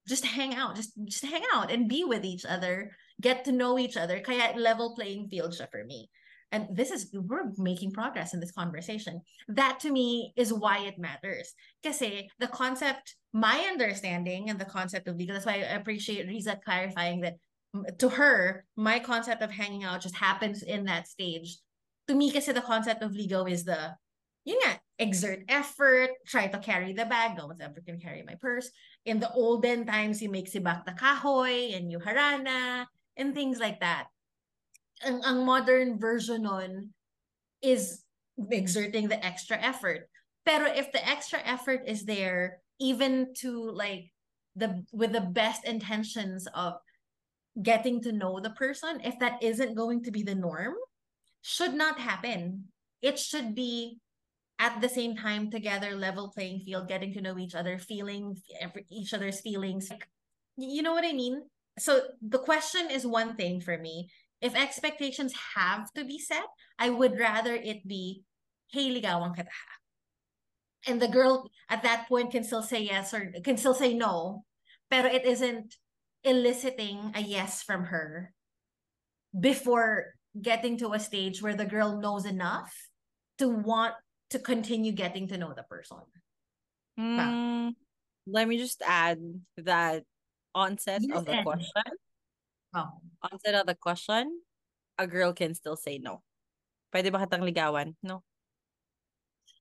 Just 0.06 0.26
hang 0.26 0.54
out. 0.54 0.76
Just 0.76 0.92
just 1.08 1.24
hang 1.24 1.42
out 1.54 1.72
and 1.72 1.88
be 1.88 2.04
with 2.04 2.24
each 2.24 2.44
other. 2.44 2.92
Get 3.16 3.48
to 3.48 3.52
know 3.52 3.78
each 3.78 3.96
other. 3.96 4.20
Kaya 4.20 4.52
level 4.60 4.92
playing 4.92 5.32
field 5.32 5.56
siya 5.56 5.72
for 5.72 5.88
me. 5.88 6.12
And 6.52 6.68
this 6.70 6.90
is 6.90 7.08
we're 7.12 7.50
making 7.56 7.92
progress 7.92 8.34
in 8.34 8.40
this 8.40 8.52
conversation. 8.52 9.22
That 9.48 9.80
to 9.80 9.90
me 9.90 10.34
is 10.36 10.52
why 10.52 10.84
it 10.84 10.98
matters. 10.98 11.54
Kasi 11.82 12.06
eh, 12.06 12.22
the 12.38 12.46
concept, 12.46 13.16
my 13.32 13.66
understanding 13.72 14.50
and 14.50 14.60
the 14.60 14.68
concept 14.68 15.08
of 15.08 15.16
ligaw, 15.16 15.32
that's 15.32 15.46
why 15.46 15.64
I 15.64 15.80
appreciate 15.80 16.28
Riza 16.28 16.60
clarifying 16.62 17.22
that 17.22 17.36
mm, 17.74 17.88
to 17.98 18.08
her, 18.10 18.66
my 18.76 18.98
concept 19.00 19.42
of 19.42 19.50
hanging 19.50 19.82
out 19.82 20.02
just 20.02 20.16
happens 20.16 20.62
in 20.62 20.84
that 20.84 21.08
stage. 21.08 21.56
To 22.08 22.14
me, 22.14 22.30
kasi 22.30 22.52
the 22.52 22.60
concept 22.60 23.02
of 23.02 23.12
ligaw 23.16 23.50
is 23.50 23.64
the, 23.64 23.96
you 24.44 24.60
know, 24.60 24.74
exert 24.98 25.40
effort, 25.48 26.10
try 26.26 26.48
to 26.48 26.58
carry 26.58 26.92
the 26.92 27.06
bag. 27.06 27.38
No 27.38 27.46
one's 27.46 27.64
ever 27.64 27.80
can 27.80 27.98
carry 27.98 28.22
my 28.22 28.36
purse. 28.36 28.68
In 29.06 29.20
the 29.20 29.32
olden 29.32 29.86
times, 29.86 30.20
you 30.20 30.28
make 30.28 30.52
sibak 30.52 30.84
the 30.84 30.92
kahoy 30.92 31.74
and 31.74 31.90
you 31.90 31.98
harana 31.98 32.86
and 33.16 33.32
things 33.34 33.58
like 33.58 33.80
that. 33.80 34.12
Ang, 35.04 35.22
ang 35.24 35.44
modern 35.44 35.98
version 35.98 36.46
on 36.46 36.90
is 37.62 38.02
exerting 38.50 39.08
the 39.08 39.22
extra 39.24 39.56
effort. 39.58 40.08
Pero 40.44 40.66
if 40.66 40.90
the 40.92 41.02
extra 41.06 41.38
effort 41.44 41.82
is 41.86 42.04
there, 42.04 42.58
even 42.80 43.32
to 43.38 43.70
like 43.70 44.10
the 44.56 44.82
with 44.92 45.12
the 45.12 45.20
best 45.22 45.64
intentions 45.64 46.48
of 46.54 46.74
getting 47.62 48.00
to 48.02 48.12
know 48.12 48.40
the 48.40 48.50
person, 48.50 49.00
if 49.04 49.18
that 49.18 49.42
isn't 49.42 49.76
going 49.76 50.02
to 50.04 50.10
be 50.10 50.22
the 50.22 50.34
norm, 50.34 50.74
should 51.42 51.74
not 51.74 51.98
happen. 51.98 52.64
It 53.02 53.18
should 53.18 53.54
be 53.54 53.98
at 54.58 54.80
the 54.80 54.88
same 54.88 55.16
time 55.16 55.50
together, 55.50 55.94
level 55.94 56.30
playing 56.30 56.60
field, 56.60 56.88
getting 56.88 57.12
to 57.14 57.20
know 57.20 57.38
each 57.38 57.54
other, 57.54 57.78
feeling 57.78 58.36
each 58.90 59.12
other's 59.12 59.40
feelings. 59.40 59.90
You 60.56 60.82
know 60.82 60.92
what 60.92 61.04
I 61.04 61.12
mean? 61.12 61.42
So 61.78 62.02
the 62.20 62.38
question 62.38 62.90
is 62.90 63.06
one 63.06 63.34
thing 63.36 63.60
for 63.60 63.76
me. 63.76 64.08
If 64.42 64.56
expectations 64.56 65.32
have 65.54 65.92
to 65.94 66.04
be 66.04 66.18
set, 66.18 66.44
I 66.78 66.90
would 66.90 67.18
rather 67.18 67.54
it 67.54 67.86
be, 67.86 68.24
hey, 68.72 68.90
ligawan 68.90 69.36
ka 69.36 69.46
And 70.86 71.00
the 71.00 71.06
girl 71.06 71.48
at 71.70 71.84
that 71.84 72.08
point 72.08 72.32
can 72.32 72.42
still 72.42 72.62
say 72.62 72.82
yes 72.82 73.14
or 73.14 73.32
can 73.44 73.56
still 73.56 73.74
say 73.74 73.94
no. 73.94 74.44
Pero 74.90 75.08
it 75.08 75.24
isn't 75.24 75.76
eliciting 76.24 77.12
a 77.14 77.22
yes 77.22 77.62
from 77.62 77.84
her 77.84 78.34
before 79.38 80.14
getting 80.40 80.76
to 80.78 80.92
a 80.92 81.00
stage 81.00 81.40
where 81.40 81.54
the 81.54 81.64
girl 81.64 82.00
knows 82.00 82.26
enough 82.26 82.74
to 83.38 83.48
want 83.48 83.94
to 84.30 84.38
continue 84.38 84.92
getting 84.92 85.28
to 85.28 85.38
know 85.38 85.54
the 85.54 85.62
person. 85.62 85.98
Mm, 86.98 87.74
let 88.26 88.48
me 88.48 88.58
just 88.58 88.82
add 88.84 89.18
that 89.58 90.04
onset 90.54 91.00
yes, 91.02 91.18
of 91.18 91.26
the 91.26 91.42
question. 91.42 91.82
Oh. 92.74 93.00
Onset 93.22 93.54
of 93.54 93.66
the 93.66 93.76
question, 93.76 94.40
a 94.98 95.06
girl 95.06 95.32
can 95.32 95.54
still 95.54 95.76
say 95.76 95.98
no. 95.98 96.22
Pwede 96.92 97.12
ba 97.12 97.20
kitang 97.24 97.44
ligawan? 97.44 97.94
No. 98.02 98.24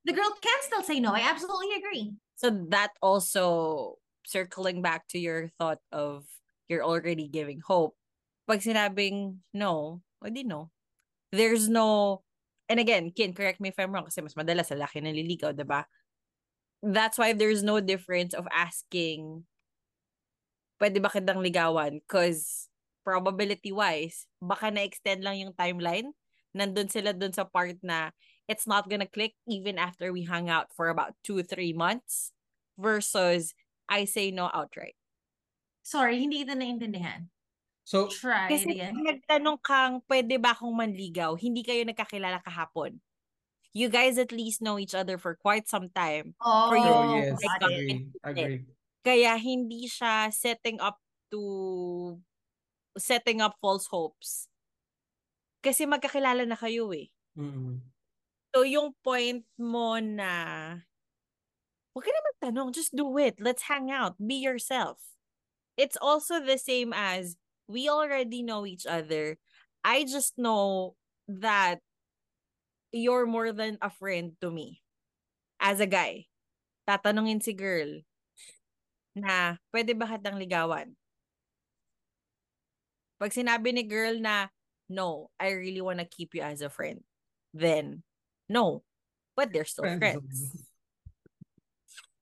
The 0.03 0.13
girl 0.13 0.33
can 0.41 0.59
still 0.65 0.83
say 0.83 0.99
no. 0.99 1.13
I 1.13 1.21
absolutely 1.21 1.75
agree. 1.77 2.15
So 2.35 2.49
that 2.73 2.91
also 3.01 3.97
circling 4.25 4.81
back 4.81 5.07
to 5.13 5.19
your 5.19 5.51
thought 5.59 5.79
of 5.91 6.25
you're 6.67 6.83
already 6.83 7.27
giving 7.27 7.61
hope. 7.61 7.93
Pag 8.47 8.63
sinabing 8.65 9.43
no, 9.53 10.01
hindi 10.23 10.43
no. 10.43 10.71
There's 11.31 11.69
no, 11.69 12.23
and 12.67 12.79
again, 12.79 13.11
Kin, 13.11 13.35
correct 13.35 13.61
me 13.61 13.69
if 13.69 13.77
I'm 13.77 13.91
wrong, 13.91 14.07
kasi 14.07 14.19
mas 14.23 14.33
madalas 14.33 14.71
lalaki 14.73 15.03
naliligaw, 15.03 15.53
diba? 15.53 15.85
That's 16.81 17.19
why 17.19 17.33
there's 17.33 17.61
no 17.63 17.79
difference 17.79 18.33
of 18.33 18.49
asking, 18.49 19.45
pwede 20.81 20.97
ba 20.97 21.13
kitang 21.13 21.39
ligawan? 21.45 22.01
Because 22.01 22.70
probability-wise, 23.03 24.25
baka 24.41 24.69
na-extend 24.69 25.25
lang 25.25 25.41
yung 25.41 25.53
timeline. 25.57 26.13
Nandun 26.51 26.91
sila 26.91 27.15
dun 27.15 27.31
sa 27.31 27.47
part 27.47 27.79
na 27.81 28.11
it's 28.47 28.67
not 28.67 28.89
gonna 28.91 29.07
click 29.07 29.35
even 29.47 29.79
after 29.79 30.11
we 30.11 30.27
hang 30.27 30.51
out 30.51 30.69
for 30.75 30.91
about 30.91 31.15
two, 31.23 31.39
three 31.43 31.71
months 31.71 32.35
versus 32.75 33.55
I 33.87 34.03
say 34.05 34.31
no 34.31 34.51
outright. 34.51 34.95
Sorry, 35.81 36.21
hindi 36.21 36.45
kita 36.45 36.53
naintindihan. 36.55 37.31
So, 37.81 38.07
Try 38.07 38.47
Kasi 38.47 38.77
it 38.77 38.87
again. 38.87 38.93
nagtanong 39.01 39.59
kang, 39.59 39.99
pwede 40.05 40.37
ba 40.37 40.53
akong 40.53 40.71
manligaw? 40.71 41.33
Hindi 41.35 41.65
kayo 41.65 41.81
nagkakilala 41.83 42.39
kahapon. 42.45 43.01
You 43.73 43.87
guys 43.87 44.19
at 44.19 44.35
least 44.35 44.61
know 44.61 44.77
each 44.77 44.93
other 44.93 45.17
for 45.17 45.33
quite 45.35 45.65
some 45.65 45.87
time. 45.89 46.35
Oh, 46.43 46.69
for 46.69 46.77
you, 46.77 46.91
oh, 46.91 47.15
yes, 47.15 47.39
like, 47.39 47.63
agree, 47.63 48.07
agree. 48.21 48.57
Kaya 49.01 49.33
hindi 49.39 49.87
siya 49.87 50.29
setting 50.29 50.77
up 50.83 50.99
to 51.31 52.19
setting 52.97 53.39
up 53.39 53.55
false 53.61 53.87
hopes. 53.87 54.47
Kasi 55.61 55.85
magkakilala 55.85 56.43
na 56.47 56.57
kayo 56.57 56.89
eh. 56.91 57.07
Mm-hmm. 57.37 57.77
So 58.51 58.67
yung 58.67 58.91
point 59.05 59.45
mo 59.55 59.95
na 60.01 60.31
huwag 61.95 62.03
ka 62.03 62.11
na 62.11 62.21
magtanong, 62.33 62.75
just 62.75 62.91
do 62.91 63.15
it. 63.21 63.39
Let's 63.39 63.69
hang 63.69 63.93
out. 63.93 64.19
Be 64.19 64.41
yourself 64.41 65.11
it's 65.81 65.97
also 65.97 66.37
the 66.37 66.61
same 66.61 66.93
as 66.93 67.35
we 67.67 67.89
already 67.89 68.43
know 68.43 68.65
each 68.69 68.85
other. 68.85 69.41
I 69.83 70.05
just 70.05 70.37
know 70.37 70.93
that 71.27 71.79
you're 72.91 73.25
more 73.25 73.51
than 73.51 73.81
a 73.81 73.89
friend 73.89 74.37
to 74.41 74.51
me. 74.51 74.85
As 75.57 75.79
a 75.81 75.89
guy, 75.89 76.29
tatanungin 76.85 77.41
si 77.41 77.53
girl 77.53 78.05
na 79.17 79.57
pwede 79.73 79.97
ba 79.97 80.05
kitang 80.05 80.37
ligawan? 80.37 80.93
Pag 83.21 83.37
sinabi 83.37 83.69
ni 83.69 83.85
girl 83.85 84.17
na 84.17 84.49
no, 84.89 85.29
I 85.37 85.53
really 85.53 85.85
wanna 85.85 86.09
keep 86.09 86.33
you 86.33 86.41
as 86.41 86.65
a 86.65 86.73
friend, 86.73 87.05
then 87.53 88.01
no. 88.49 88.81
But 89.37 89.53
they're 89.53 89.69
still 89.69 89.85
friends. 89.85 90.01
friends. 90.01 90.65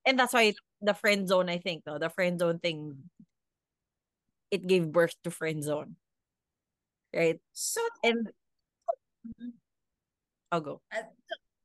And 0.04 0.20
that's 0.20 0.36
why 0.36 0.52
the 0.80 0.92
friend 0.92 1.24
zone, 1.24 1.48
I 1.48 1.56
think, 1.56 1.88
no, 1.88 1.96
the 1.96 2.12
friend 2.12 2.38
zone 2.38 2.60
thing 2.60 3.08
it 4.50 4.66
gave 4.66 4.92
birth 4.92 5.16
to 5.24 5.30
friend 5.30 5.64
zone. 5.64 5.96
Right? 7.16 7.40
So 7.56 7.80
and 8.04 8.28
I'll 10.52 10.60
go. 10.60 10.82
Uh, 10.92 11.08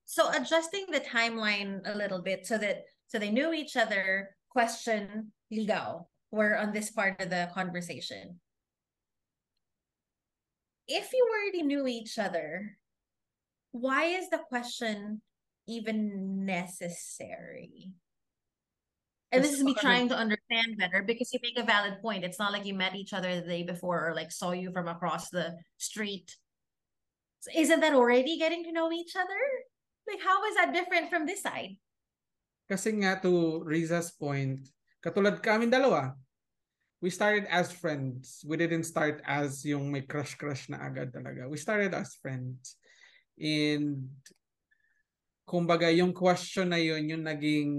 so 0.06 0.32
adjusting 0.32 0.86
the 0.90 1.02
timeline 1.02 1.82
a 1.84 1.98
little 1.98 2.22
bit 2.22 2.48
so 2.48 2.58
that 2.58 2.86
so 3.08 3.20
they 3.20 3.30
knew 3.30 3.52
each 3.54 3.76
other, 3.76 4.36
question, 4.50 5.32
ligaw, 5.52 6.06
were 6.32 6.58
on 6.58 6.72
this 6.72 6.90
part 6.90 7.20
of 7.22 7.30
the 7.30 7.50
conversation. 7.54 8.40
If 10.88 11.14
you 11.14 11.26
already 11.34 11.64
knew 11.64 11.88
each 11.88 12.20
other, 12.20 12.78
why 13.72 14.06
is 14.16 14.30
the 14.30 14.38
question 14.38 15.22
even 15.68 16.46
necessary? 16.46 17.94
And 19.32 19.44
this 19.44 19.54
is 19.54 19.66
me 19.66 19.74
trying 19.76 20.08
to 20.10 20.16
understand 20.16 20.78
better 20.78 21.04
because 21.04 21.34
you 21.34 21.40
make 21.44 21.58
a 21.58 21.66
valid 21.66 22.00
point. 22.02 22.24
It's 22.24 22.40
not 22.40 22.54
like 22.54 22.64
you 22.64 22.74
met 22.74 22.96
each 22.96 23.12
other 23.12 23.36
the 23.36 23.48
day 23.48 23.64
before 23.64 24.08
or 24.08 24.16
like 24.16 24.32
saw 24.32 24.52
you 24.52 24.72
from 24.72 24.88
across 24.88 25.30
the 25.30 25.58
street. 25.76 26.32
So 27.42 27.52
isn't 27.54 27.82
that 27.82 27.94
already 27.94 28.38
getting 28.38 28.64
to 28.64 28.72
know 28.72 28.94
each 28.94 29.16
other? 29.18 29.42
Like, 30.08 30.22
how 30.22 30.46
is 30.46 30.56
that 30.56 30.74
different 30.74 31.10
from 31.10 31.26
this 31.26 31.42
side? 31.42 31.76
Kasi 32.70 32.96
nga 33.02 33.20
to 33.22 33.62
Riza's 33.66 34.14
point, 34.14 34.66
katulad 35.04 35.42
kami 35.42 35.68
dalawa, 35.68 36.14
we 37.02 37.10
started 37.10 37.46
as 37.52 37.72
friends. 37.72 38.43
We 38.48 38.58
didn't 38.58 38.86
start 38.86 39.22
as 39.26 39.66
yung 39.66 39.91
may 39.91 40.02
crush-crush 40.02 40.70
na 40.70 40.80
agad 40.80 41.12
talaga. 41.12 41.50
We 41.50 41.58
started 41.58 41.93
as 41.93 42.16
friends. 42.22 42.78
And 43.36 44.10
kumbaga 45.48 45.91
yung 45.91 46.14
question 46.14 46.72
na 46.72 46.80
yun, 46.80 47.10
yung 47.10 47.24
naging 47.28 47.72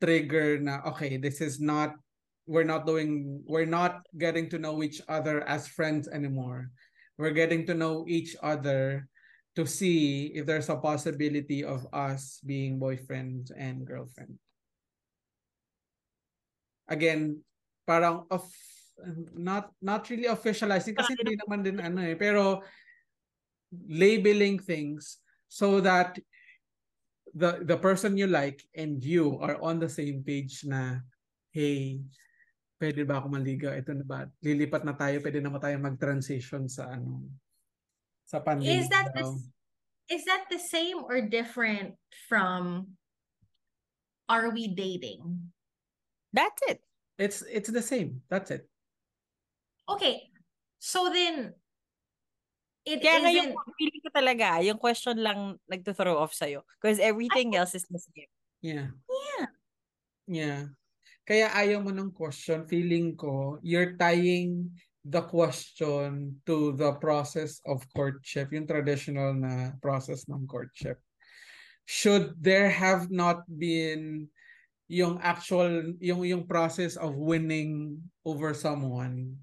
trigger 0.00 0.58
na, 0.62 0.80
okay, 0.94 1.18
this 1.18 1.40
is 1.40 1.60
not, 1.60 1.94
we're 2.46 2.64
not 2.64 2.86
doing, 2.86 3.42
we're 3.44 3.68
not 3.68 4.06
getting 4.16 4.48
to 4.48 4.58
know 4.58 4.82
each 4.82 5.02
other 5.08 5.42
as 5.44 5.68
friends 5.68 6.08
anymore. 6.08 6.70
We're 7.18 7.34
getting 7.34 7.66
to 7.66 7.74
know 7.74 8.06
each 8.06 8.36
other 8.40 9.08
to 9.58 9.66
see 9.66 10.30
if 10.38 10.46
there's 10.46 10.70
a 10.70 10.78
possibility 10.78 11.64
of 11.66 11.84
us 11.92 12.38
being 12.46 12.78
boyfriend 12.78 13.50
and 13.58 13.84
girlfriend. 13.84 14.38
Again, 16.86 17.42
parang 17.88 18.28
of 18.28 18.44
not 19.32 19.72
not 19.80 20.04
really 20.12 20.28
officializing 20.28 20.92
kasi 20.92 21.16
hindi 21.16 21.40
naman 21.40 21.64
din 21.64 21.80
ano 21.80 22.04
eh 22.04 22.18
pero 22.18 22.60
labeling 23.88 24.60
things 24.60 25.22
so 25.48 25.80
that 25.80 26.20
the 27.32 27.64
the 27.64 27.78
person 27.78 28.18
you 28.18 28.28
like 28.28 28.60
and 28.76 29.00
you 29.00 29.40
are 29.40 29.56
on 29.64 29.80
the 29.80 29.88
same 29.88 30.20
page 30.20 30.66
na 30.68 31.00
hey 31.54 32.02
pwede 32.78 33.02
ba 33.02 33.18
ako 33.18 33.26
maligaw? 33.34 33.74
Ito 33.74 33.90
na 33.90 34.06
ba? 34.06 34.30
Lilipat 34.38 34.86
na 34.86 34.94
tayo 34.94 35.18
pwede 35.18 35.42
na 35.42 35.50
ba 35.50 35.58
tayo 35.58 35.74
mag-transition 35.82 36.70
sa 36.70 36.94
ano 36.94 37.26
sa 38.22 38.38
pandemic 38.38 38.86
is 38.86 38.88
that 38.92 39.10
the, 39.16 39.24
is 40.14 40.22
that 40.28 40.46
the 40.46 40.62
same 40.62 41.02
or 41.02 41.18
different 41.24 41.98
from 42.30 42.94
are 44.30 44.52
we 44.54 44.70
dating? 44.70 45.50
That's 46.30 46.60
it 46.68 46.84
it's 47.18 47.42
it's 47.50 47.70
the 47.70 47.82
same 47.82 48.22
that's 48.30 48.50
it 48.50 48.64
okay 49.90 50.30
so 50.78 51.10
then 51.10 51.52
it 52.88 53.04
Kaya 53.04 53.20
nga 53.20 53.30
isn't... 53.30 53.52
yung 53.52 53.76
feeling 53.76 54.00
ko 54.00 54.10
talaga, 54.10 54.46
yung 54.64 54.80
question 54.80 55.16
lang 55.20 55.60
nagto-throw 55.68 56.16
off 56.16 56.32
sa'yo. 56.32 56.64
Because 56.80 56.96
everything 56.96 57.52
I... 57.52 57.60
else 57.60 57.76
is 57.76 57.84
the 57.84 58.00
same. 58.00 58.32
Yeah. 58.64 58.88
Yeah. 58.96 59.48
Yeah. 60.24 60.62
Kaya 61.28 61.52
ayaw 61.52 61.84
mo 61.84 61.92
ng 61.92 62.16
question, 62.16 62.64
feeling 62.64 63.12
ko, 63.12 63.60
you're 63.60 64.00
tying 64.00 64.72
the 65.04 65.20
question 65.28 66.40
to 66.48 66.72
the 66.80 66.96
process 66.96 67.60
of 67.68 67.84
courtship, 67.92 68.48
yung 68.56 68.64
traditional 68.64 69.36
na 69.36 69.76
process 69.84 70.24
ng 70.24 70.48
courtship. 70.48 70.96
Should 71.84 72.40
there 72.40 72.72
have 72.72 73.12
not 73.12 73.44
been 73.48 74.28
yung 74.88 75.20
actual, 75.20 75.94
yung, 76.00 76.24
yung 76.24 76.44
process 76.48 76.96
of 76.96 77.14
winning 77.14 78.00
over 78.24 78.52
someone, 78.52 79.36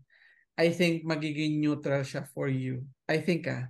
I 0.57 0.69
think 0.69 1.05
magiging 1.05 1.61
neutral 1.61 2.01
siya 2.01 2.25
for 2.33 2.49
you. 2.49 2.85
I 3.07 3.21
think 3.21 3.47
ah. 3.47 3.69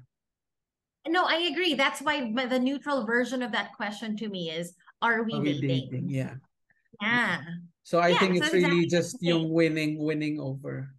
No, 1.08 1.26
I 1.28 1.52
agree. 1.52 1.76
That's 1.76 2.02
why 2.02 2.34
the 2.34 2.60
neutral 2.60 3.06
version 3.06 3.44
of 3.44 3.52
that 3.52 3.76
question 3.78 4.18
to 4.18 4.28
me 4.28 4.50
is 4.50 4.74
are 5.02 5.22
we, 5.22 5.34
are 5.34 5.40
we 5.42 5.62
dating? 5.62 5.70
dating? 5.92 6.10
Yeah. 6.10 6.34
Yeah. 7.02 7.42
So 7.84 8.00
I 8.00 8.10
yeah, 8.10 8.20
think 8.20 8.38
it's 8.38 8.54
really 8.54 8.84
exactly 8.84 8.88
just 8.88 9.18
yung 9.22 9.52
winning 9.54 10.02
winning 10.02 10.40
over. 10.40 10.90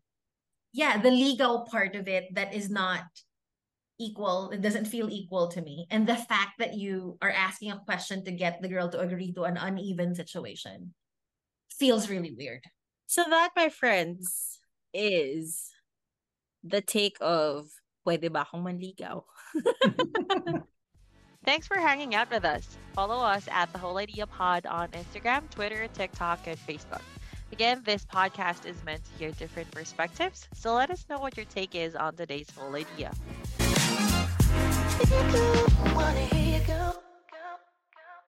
Yeah, 0.70 1.00
the 1.00 1.10
ligaw 1.10 1.66
part 1.66 1.96
of 1.96 2.06
it 2.06 2.30
that 2.36 2.54
is 2.54 2.70
not 2.70 3.02
equal, 3.98 4.50
it 4.50 4.62
doesn't 4.62 4.86
feel 4.86 5.08
equal 5.10 5.48
to 5.48 5.62
me. 5.62 5.86
And 5.90 6.06
the 6.06 6.16
fact 6.16 6.58
that 6.58 6.74
you 6.74 7.18
are 7.22 7.30
asking 7.30 7.72
a 7.72 7.82
question 7.84 8.24
to 8.24 8.32
get 8.32 8.60
the 8.60 8.68
girl 8.68 8.88
to 8.90 9.00
agree 9.00 9.32
to 9.32 9.44
an 9.44 9.56
uneven 9.56 10.14
situation 10.14 10.94
feels 11.70 12.10
really 12.10 12.32
weird. 12.32 12.64
So 13.06 13.24
that, 13.28 13.50
my 13.56 13.68
friends, 13.68 14.58
is 14.92 15.70
the 16.64 16.80
take 16.80 17.16
of 17.20 17.68
pwede 18.06 18.32
ba 18.32 18.46
akong 18.46 18.64
manligaw? 18.64 19.22
Thanks 21.44 21.68
for 21.68 21.76
hanging 21.76 22.14
out 22.16 22.30
with 22.30 22.44
us. 22.44 22.76
Follow 22.92 23.22
us 23.22 23.46
at 23.52 23.72
The 23.72 23.78
Whole 23.78 23.98
Idea 23.98 24.26
Pod 24.26 24.66
on 24.66 24.88
Instagram, 24.88 25.48
Twitter, 25.48 25.86
TikTok, 25.94 26.40
and 26.46 26.58
Facebook. 26.58 27.02
Again, 27.52 27.82
this 27.84 28.04
podcast 28.04 28.66
is 28.66 28.82
meant 28.84 29.04
to 29.04 29.10
hear 29.18 29.30
different 29.30 29.70
perspectives, 29.70 30.48
so 30.54 30.74
let 30.74 30.90
us 30.90 31.06
know 31.08 31.18
what 31.20 31.36
your 31.36 31.46
take 31.46 31.76
is 31.76 31.94
on 31.94 32.16
today's 32.16 32.50
whole 32.50 32.74
idea. 32.74 33.12
If 35.00 35.10
you 35.10 35.94
wanna 35.94 36.20
hear 36.20 36.45